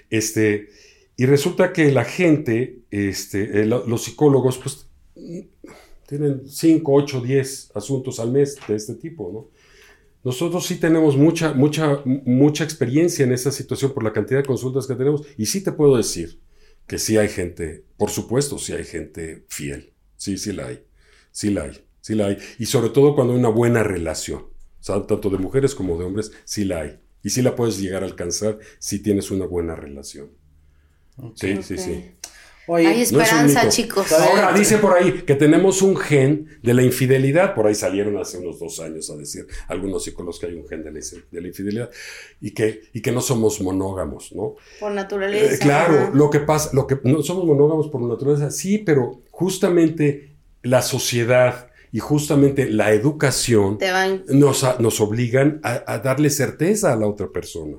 este, 0.09 0.69
y 1.17 1.25
resulta 1.25 1.73
que 1.73 1.91
la 1.91 2.05
gente, 2.05 2.83
este, 2.89 3.65
lo- 3.65 3.85
los 3.85 4.03
psicólogos, 4.03 4.57
pues, 4.59 4.86
tienen 6.07 6.47
5, 6.47 6.93
8, 6.93 7.21
10 7.21 7.71
asuntos 7.75 8.19
al 8.19 8.31
mes 8.31 8.57
de 8.67 8.75
este 8.75 8.95
tipo, 8.95 9.31
¿no? 9.31 9.57
Nosotros 10.23 10.65
sí 10.65 10.75
tenemos 10.77 11.15
mucha, 11.15 11.53
mucha, 11.53 12.01
mucha 12.05 12.63
experiencia 12.63 13.23
en 13.23 13.31
esa 13.31 13.51
situación 13.51 13.93
por 13.93 14.03
la 14.03 14.11
cantidad 14.11 14.41
de 14.41 14.45
consultas 14.45 14.85
que 14.87 14.95
tenemos 14.95 15.21
y 15.37 15.45
sí 15.45 15.63
te 15.63 15.71
puedo 15.71 15.95
decir 15.95 16.41
que 16.85 16.97
sí 16.97 17.17
hay 17.17 17.29
gente, 17.29 17.85
por 17.97 18.09
supuesto, 18.09 18.57
sí 18.57 18.73
hay 18.73 18.83
gente 18.83 19.45
fiel. 19.47 19.93
Sí, 20.15 20.37
sí 20.37 20.53
la 20.53 20.67
hay. 20.67 20.83
Sí 21.31 21.49
la 21.51 21.63
hay. 21.63 21.81
Sí 22.01 22.15
la 22.15 22.27
hay. 22.27 22.37
Y 22.59 22.65
sobre 22.65 22.89
todo 22.89 23.13
cuando 23.15 23.33
hay 23.33 23.39
una 23.39 23.49
buena 23.49 23.83
relación. 23.83 24.41
O 24.41 24.83
sea, 24.83 25.05
tanto 25.05 25.29
de 25.29 25.37
mujeres 25.37 25.75
como 25.75 25.97
de 25.97 26.05
hombres, 26.05 26.31
sí 26.45 26.65
la 26.65 26.81
hay. 26.81 26.99
Y 27.23 27.29
sí 27.29 27.41
la 27.41 27.55
puedes 27.55 27.79
llegar 27.79 28.03
a 28.03 28.05
alcanzar 28.05 28.57
si 28.79 28.99
tienes 28.99 29.31
una 29.31 29.45
buena 29.45 29.75
relación. 29.75 30.31
Sí, 31.35 31.61
sí, 31.63 31.77
sí. 31.77 32.11
Hay 32.75 33.01
esperanza, 33.01 33.59
mito. 33.63 33.71
chicos. 33.71 34.11
Ahora 34.11 34.51
dice 34.53 34.77
por 34.77 34.93
ahí 34.97 35.21
que 35.25 35.35
tenemos 35.35 35.81
un 35.81 35.95
gen 35.95 36.47
de 36.61 36.73
la 36.73 36.83
infidelidad. 36.83 37.55
Por 37.55 37.67
ahí 37.67 37.75
salieron 37.75 38.17
hace 38.17 38.37
unos 38.39 38.59
dos 38.59 38.79
años 38.81 39.09
a 39.09 39.15
decir 39.15 39.47
algunos 39.69 40.03
psicólogos 40.03 40.39
que 40.39 40.47
hay 40.47 40.53
un 40.55 40.67
gen 40.67 40.83
de 40.83 40.91
la, 40.91 40.99
de 41.31 41.41
la 41.41 41.47
infidelidad 41.47 41.89
y 42.41 42.51
que, 42.51 42.81
y 42.93 43.01
que 43.01 43.11
no 43.11 43.21
somos 43.21 43.61
monógamos, 43.61 44.33
¿no? 44.33 44.55
Por 44.79 44.91
naturaleza. 44.91 45.55
Eh, 45.55 45.59
claro, 45.59 45.93
ajá. 45.95 46.11
lo 46.13 46.29
que 46.29 46.39
pasa, 46.41 46.69
lo 46.73 46.85
que 46.87 46.99
no 47.03 47.23
somos 47.23 47.45
monógamos 47.45 47.87
por 47.87 48.01
naturaleza, 48.01 48.51
sí, 48.51 48.77
pero 48.79 49.21
justamente 49.31 50.35
la 50.63 50.81
sociedad 50.81 51.69
y 51.93 51.99
justamente 51.99 52.69
la 52.69 52.91
educación 52.91 53.77
Te 53.77 53.91
van 53.91 54.23
nos, 54.27 54.65
a- 54.65 54.75
nos 54.79 54.99
obligan 54.99 55.61
a, 55.63 55.83
a 55.87 55.99
darle 55.99 56.29
certeza 56.29 56.91
a 56.91 56.97
la 56.97 57.07
otra 57.07 57.29
persona. 57.29 57.77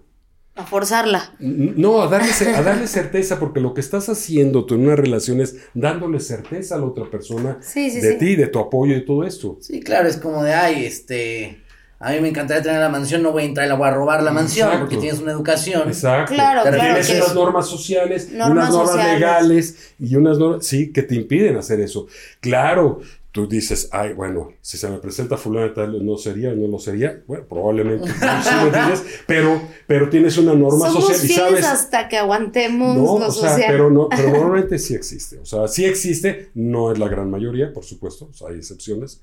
A 0.59 0.65
forzarla. 0.65 1.33
No, 1.39 2.03
a 2.03 2.09
darle, 2.09 2.31
a 2.55 2.63
darle 2.63 2.87
certeza, 2.87 3.39
porque 3.39 3.61
lo 3.61 3.75
que 3.75 3.81
estás 3.81 4.09
haciendo 4.09 4.65
tú 4.67 4.75
en 4.75 4.87
una 4.87 4.97
relación 4.97 5.41
es 5.41 5.57
dándole 5.75 6.21
certeza 6.21 6.75
a 6.75 6.79
la 6.79 6.85
otra 6.87 7.09
persona 7.11 7.59
Sí, 7.61 7.91
sí, 7.91 8.01
de 8.01 8.13
sí. 8.13 8.19
ti, 8.19 8.37
de 8.37 8.49
tu 8.49 8.59
apoyo 8.59 8.97
y 8.97 9.05
todo 9.05 9.25
esto. 9.25 9.57
Sí, 9.61 9.81
claro, 9.81 10.09
es 10.09 10.17
como 10.17 10.43
de, 10.43 10.55
ay, 10.55 10.85
este, 10.85 11.63
a 12.01 12.11
mí 12.13 12.21
me 12.21 12.29
encantaría 12.29 12.63
tener 12.63 12.81
la 12.81 12.89
mansión, 12.89 13.23
no 13.23 13.31
voy 13.33 13.45
a 13.45 13.47
entrar 13.47 13.67
y 13.67 13.69
la 13.69 13.77
voy 13.77 13.89
a 13.89 13.93
robar 13.93 14.23
la 14.23 14.31
mansión 14.33 14.67
Exacto. 14.69 14.87
porque 14.89 15.01
tienes 15.01 15.21
una 15.21 15.33
educación. 15.33 15.89
Exacto. 15.89 16.35
Claro, 16.35 16.63
claro 16.63 16.77
Tienes 16.79 17.11
unas 17.11 17.29
es- 17.29 17.35
normas 17.35 17.67
sociales, 17.69 18.31
Normas 18.33 18.51
unas 18.51 18.71
normas 18.71 18.91
sociales. 18.93 19.15
legales 19.21 19.95
y 20.01 20.17
unas 20.17 20.39
normas, 20.39 20.67
sí, 20.67 20.93
que 20.93 21.03
te 21.03 21.15
impiden 21.15 21.57
hacer 21.57 21.81
eso. 21.81 22.07
Claro, 22.41 23.01
tú 23.39 23.47
dices, 23.47 23.89
ay, 23.93 24.15
bueno, 24.15 24.49
si 24.61 24.77
se 24.79 24.89
me 24.91 24.99
presenta 24.99 25.37
fulano 25.37 25.69
y 25.69 25.73
tal, 25.73 26.05
no 26.05 26.19
sería, 26.19 26.51
no 26.55 26.67
lo 26.67 26.81
sería. 26.81 27.23
Bueno, 27.29 27.45
probablemente, 27.49 28.09
sí, 28.13 28.15
¿me 28.57 28.63
entiendes? 28.65 29.05
Pero, 29.29 29.63
pero 29.87 30.09
tienes 30.11 30.37
una 30.39 30.55
norma 30.55 30.89
Somos 30.89 31.07
social 31.07 31.25
y 31.25 31.35
sabes... 31.35 31.65
hasta 31.65 32.09
que 32.09 32.17
aguantemos 32.17 32.97
No, 32.97 33.17
lo 33.21 33.29
o 33.29 33.31
sea, 33.31 33.51
social. 33.51 33.71
pero, 33.71 33.91
no, 33.91 34.09
pero 34.09 34.31
normalmente 34.33 34.77
sí 34.81 34.95
existe. 34.95 35.39
O 35.39 35.45
sea, 35.45 35.69
sí 35.69 35.85
existe, 35.85 36.51
no 36.55 36.91
es 36.91 36.99
la 36.99 37.07
gran 37.07 37.31
mayoría, 37.31 37.73
por 37.73 37.85
supuesto, 37.85 38.29
o 38.29 38.33
sea, 38.33 38.49
hay 38.49 38.57
excepciones. 38.57 39.23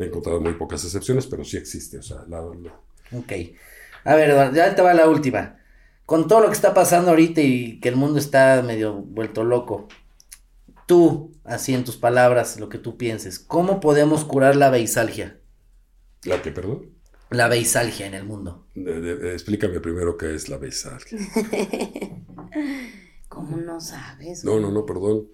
He 0.00 0.06
encontrado 0.06 0.40
muy 0.40 0.54
pocas 0.54 0.82
excepciones, 0.82 1.28
pero 1.28 1.44
sí 1.44 1.56
existe. 1.56 1.98
O 1.98 2.02
sea, 2.02 2.24
la, 2.28 2.40
la- 2.40 2.80
Ok. 3.16 3.32
A 4.02 4.16
ver, 4.16 4.30
Eduardo, 4.30 4.56
ya 4.56 4.74
te 4.74 4.82
va 4.82 4.94
la 4.94 5.08
última. 5.08 5.58
Con 6.06 6.26
todo 6.26 6.40
lo 6.40 6.48
que 6.48 6.54
está 6.54 6.74
pasando 6.74 7.10
ahorita 7.10 7.40
y 7.40 7.78
que 7.78 7.88
el 7.90 7.94
mundo 7.96 8.18
está 8.18 8.62
medio 8.66 8.94
vuelto 8.94 9.44
loco, 9.44 9.86
tú, 10.86 11.30
así 11.44 11.74
en 11.74 11.84
tus 11.84 11.96
palabras, 11.96 12.58
lo 12.58 12.68
que 12.68 12.78
tú 12.78 12.96
pienses, 12.96 13.38
¿cómo 13.38 13.80
podemos 13.80 14.24
curar 14.24 14.56
la 14.56 14.70
beisalgia? 14.70 15.38
¿La 16.24 16.40
que, 16.42 16.50
perdón? 16.52 16.90
La 17.30 17.48
beisalgia 17.48 18.06
en 18.06 18.14
el 18.14 18.24
mundo. 18.24 18.66
De- 18.74 19.00
de- 19.00 19.16
de- 19.16 19.32
explícame 19.32 19.80
primero 19.80 20.16
qué 20.16 20.34
es 20.34 20.48
la 20.48 20.56
beisalgia. 20.58 21.18
¿Cómo 23.28 23.56
no 23.56 23.80
sabes? 23.80 24.44
No, 24.44 24.60
no, 24.60 24.70
no, 24.70 24.86
perdón. 24.86 25.26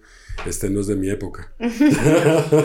Este 0.45 0.69
no 0.69 0.79
es 0.81 0.87
de 0.87 0.95
mi 0.95 1.09
época. 1.09 1.53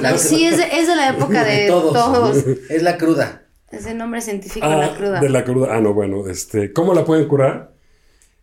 La 0.01 0.17
Sí, 0.19 0.47
es 0.47 0.57
de, 0.57 0.65
es 0.79 0.87
de 0.87 0.97
la 0.97 1.11
época 1.11 1.45
de, 1.45 1.63
de 1.63 1.69
todos. 1.69 1.93
todos. 1.93 2.37
Es 2.71 2.83
la 2.83 2.97
cruda. 2.97 3.43
Es 3.71 3.85
el 3.87 3.99
nombre 3.99 4.21
científico 4.23 4.65
Ah, 4.67 4.77
la 4.77 4.97
cruda. 4.97 5.21
De 5.21 5.29
la 5.29 5.45
cruda. 5.45 5.75
Ah, 5.77 5.81
no, 5.81 5.93
bueno, 5.93 6.27
este, 6.29 6.73
¿cómo 6.73 6.95
la 6.95 7.05
pueden 7.05 7.29
curar? 7.29 7.75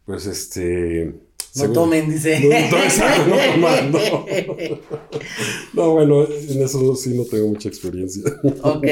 Pues 0.06 0.26
este. 0.28 1.16
No 1.56 1.62
según- 1.62 1.74
tomen, 1.74 2.10
dice. 2.10 2.39
No, 2.39 2.49
no, 2.78 2.84
exacto, 2.84 3.30
no 3.30 3.36
tomando. 3.54 3.99
No, 5.74 5.91
bueno, 5.91 6.26
en 6.28 6.62
eso 6.62 6.95
sí 6.95 7.16
no 7.16 7.24
tengo 7.26 7.47
mucha 7.47 7.70
experiencia. 7.70 8.24
Ok. 8.62 8.86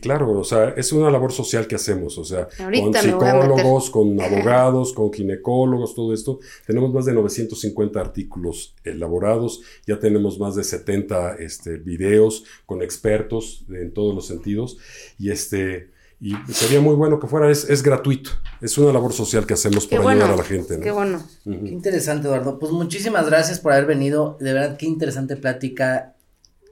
claro, 0.00 0.30
o 0.32 0.44
sea, 0.44 0.70
es 0.70 0.90
una 0.92 1.10
labor 1.10 1.32
social 1.32 1.66
que 1.66 1.74
hacemos, 1.74 2.16
o 2.18 2.24
sea, 2.24 2.48
Ahorita 2.58 2.84
con 2.84 2.94
psicólogos, 2.94 3.90
con 3.90 4.20
abogados, 4.22 4.92
con 4.94 5.12
ginecólogos, 5.12 5.94
todo 5.94 6.14
esto. 6.14 6.40
Tenemos 6.66 6.92
más 6.92 7.04
de 7.04 7.12
950 7.12 8.00
artículos 8.00 8.74
elaborados, 8.84 9.60
ya 9.86 9.98
tenemos 9.98 10.38
más 10.38 10.54
de 10.54 10.64
70 10.64 11.34
este, 11.36 11.76
videos 11.76 12.44
con 12.64 12.82
expertos 12.82 13.64
en 13.68 13.92
todos 13.92 14.14
los 14.14 14.26
sentidos 14.26 14.78
y 15.18 15.30
este 15.30 15.92
y 16.24 16.36
sería 16.52 16.80
muy 16.80 16.94
bueno 16.94 17.18
que 17.18 17.26
fuera, 17.26 17.50
es, 17.50 17.68
es 17.68 17.82
gratuito, 17.82 18.30
es 18.60 18.78
una 18.78 18.92
labor 18.92 19.12
social 19.12 19.44
que 19.44 19.54
hacemos 19.54 19.88
para 19.88 20.02
bueno. 20.02 20.20
ayudar 20.20 20.34
a 20.34 20.40
la 20.40 20.48
gente. 20.48 20.78
¿no? 20.78 20.84
Qué 20.84 20.92
bueno. 20.92 21.20
Qué 21.42 21.68
interesante, 21.68 22.28
Eduardo. 22.28 22.60
Pues 22.60 22.70
muchísimas 22.70 23.26
gracias 23.26 23.58
por 23.58 23.72
haber 23.72 23.86
venido. 23.86 24.36
De 24.38 24.52
verdad, 24.52 24.76
qué 24.76 24.86
interesante 24.86 25.34
plática. 25.34 26.14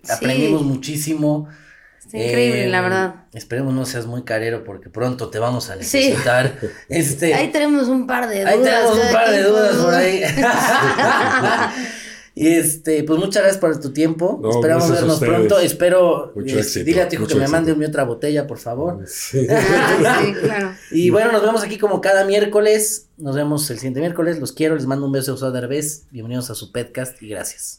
Sí. 0.04 0.12
Aprendimos 0.12 0.62
muchísimo. 0.62 1.48
Está 2.12 2.26
increíble, 2.26 2.64
Eh, 2.64 2.68
la 2.68 2.80
verdad. 2.80 3.14
Esperemos 3.34 3.72
no 3.72 3.86
seas 3.86 4.06
muy 4.06 4.24
carero 4.24 4.64
porque 4.64 4.90
pronto 4.90 5.28
te 5.30 5.38
vamos 5.38 5.70
a 5.70 5.76
necesitar. 5.76 6.58
Este, 6.88 7.34
Ahí 7.34 7.52
tenemos 7.52 7.86
un 7.88 8.06
par 8.08 8.28
de 8.28 8.40
dudas. 8.40 8.52
ahí 8.54 8.60
tenemos 8.62 8.98
un 8.98 9.12
par 9.12 9.30
de 9.30 9.42
dudas 9.44 9.76
por 9.76 9.94
ahí. 9.94 10.22
y 12.34 12.48
este, 12.48 13.04
pues 13.04 13.18
muchas 13.18 13.42
gracias 13.42 13.60
por 13.60 13.78
tu 13.80 13.92
tiempo. 13.92 14.40
No, 14.42 14.50
Esperamos 14.50 14.90
a 14.90 14.94
vernos 14.94 15.14
ustedes. 15.14 15.32
pronto. 15.34 15.60
Espero. 15.60 16.32
Mucho 16.34 16.58
éxito, 16.58 16.84
dile 16.84 17.02
a 17.02 17.08
tu 17.08 17.14
hijo 17.14 17.26
que 17.28 17.34
me 17.36 17.46
mande 17.46 17.74
mi 17.76 17.84
otra 17.84 18.02
botella, 18.02 18.46
por 18.48 18.58
favor. 18.58 19.04
Sí. 19.06 19.46
Ah, 19.48 20.20
sí, 20.24 20.32
claro. 20.34 20.72
Y 20.90 21.10
bueno, 21.10 21.30
nos 21.30 21.42
vemos 21.42 21.62
aquí 21.62 21.78
como 21.78 22.00
cada 22.00 22.24
miércoles. 22.24 23.06
Nos 23.18 23.36
vemos 23.36 23.70
el 23.70 23.76
siguiente 23.78 24.00
miércoles. 24.00 24.40
Los 24.40 24.50
quiero. 24.52 24.74
Les 24.74 24.86
mando 24.86 25.06
un 25.06 25.12
beso 25.12 25.30
de 25.30 25.34
Usado 25.36 25.52
Derbez. 25.52 26.06
Bienvenidos 26.10 26.50
a 26.50 26.56
su 26.56 26.72
podcast 26.72 27.22
y 27.22 27.28
gracias. 27.28 27.78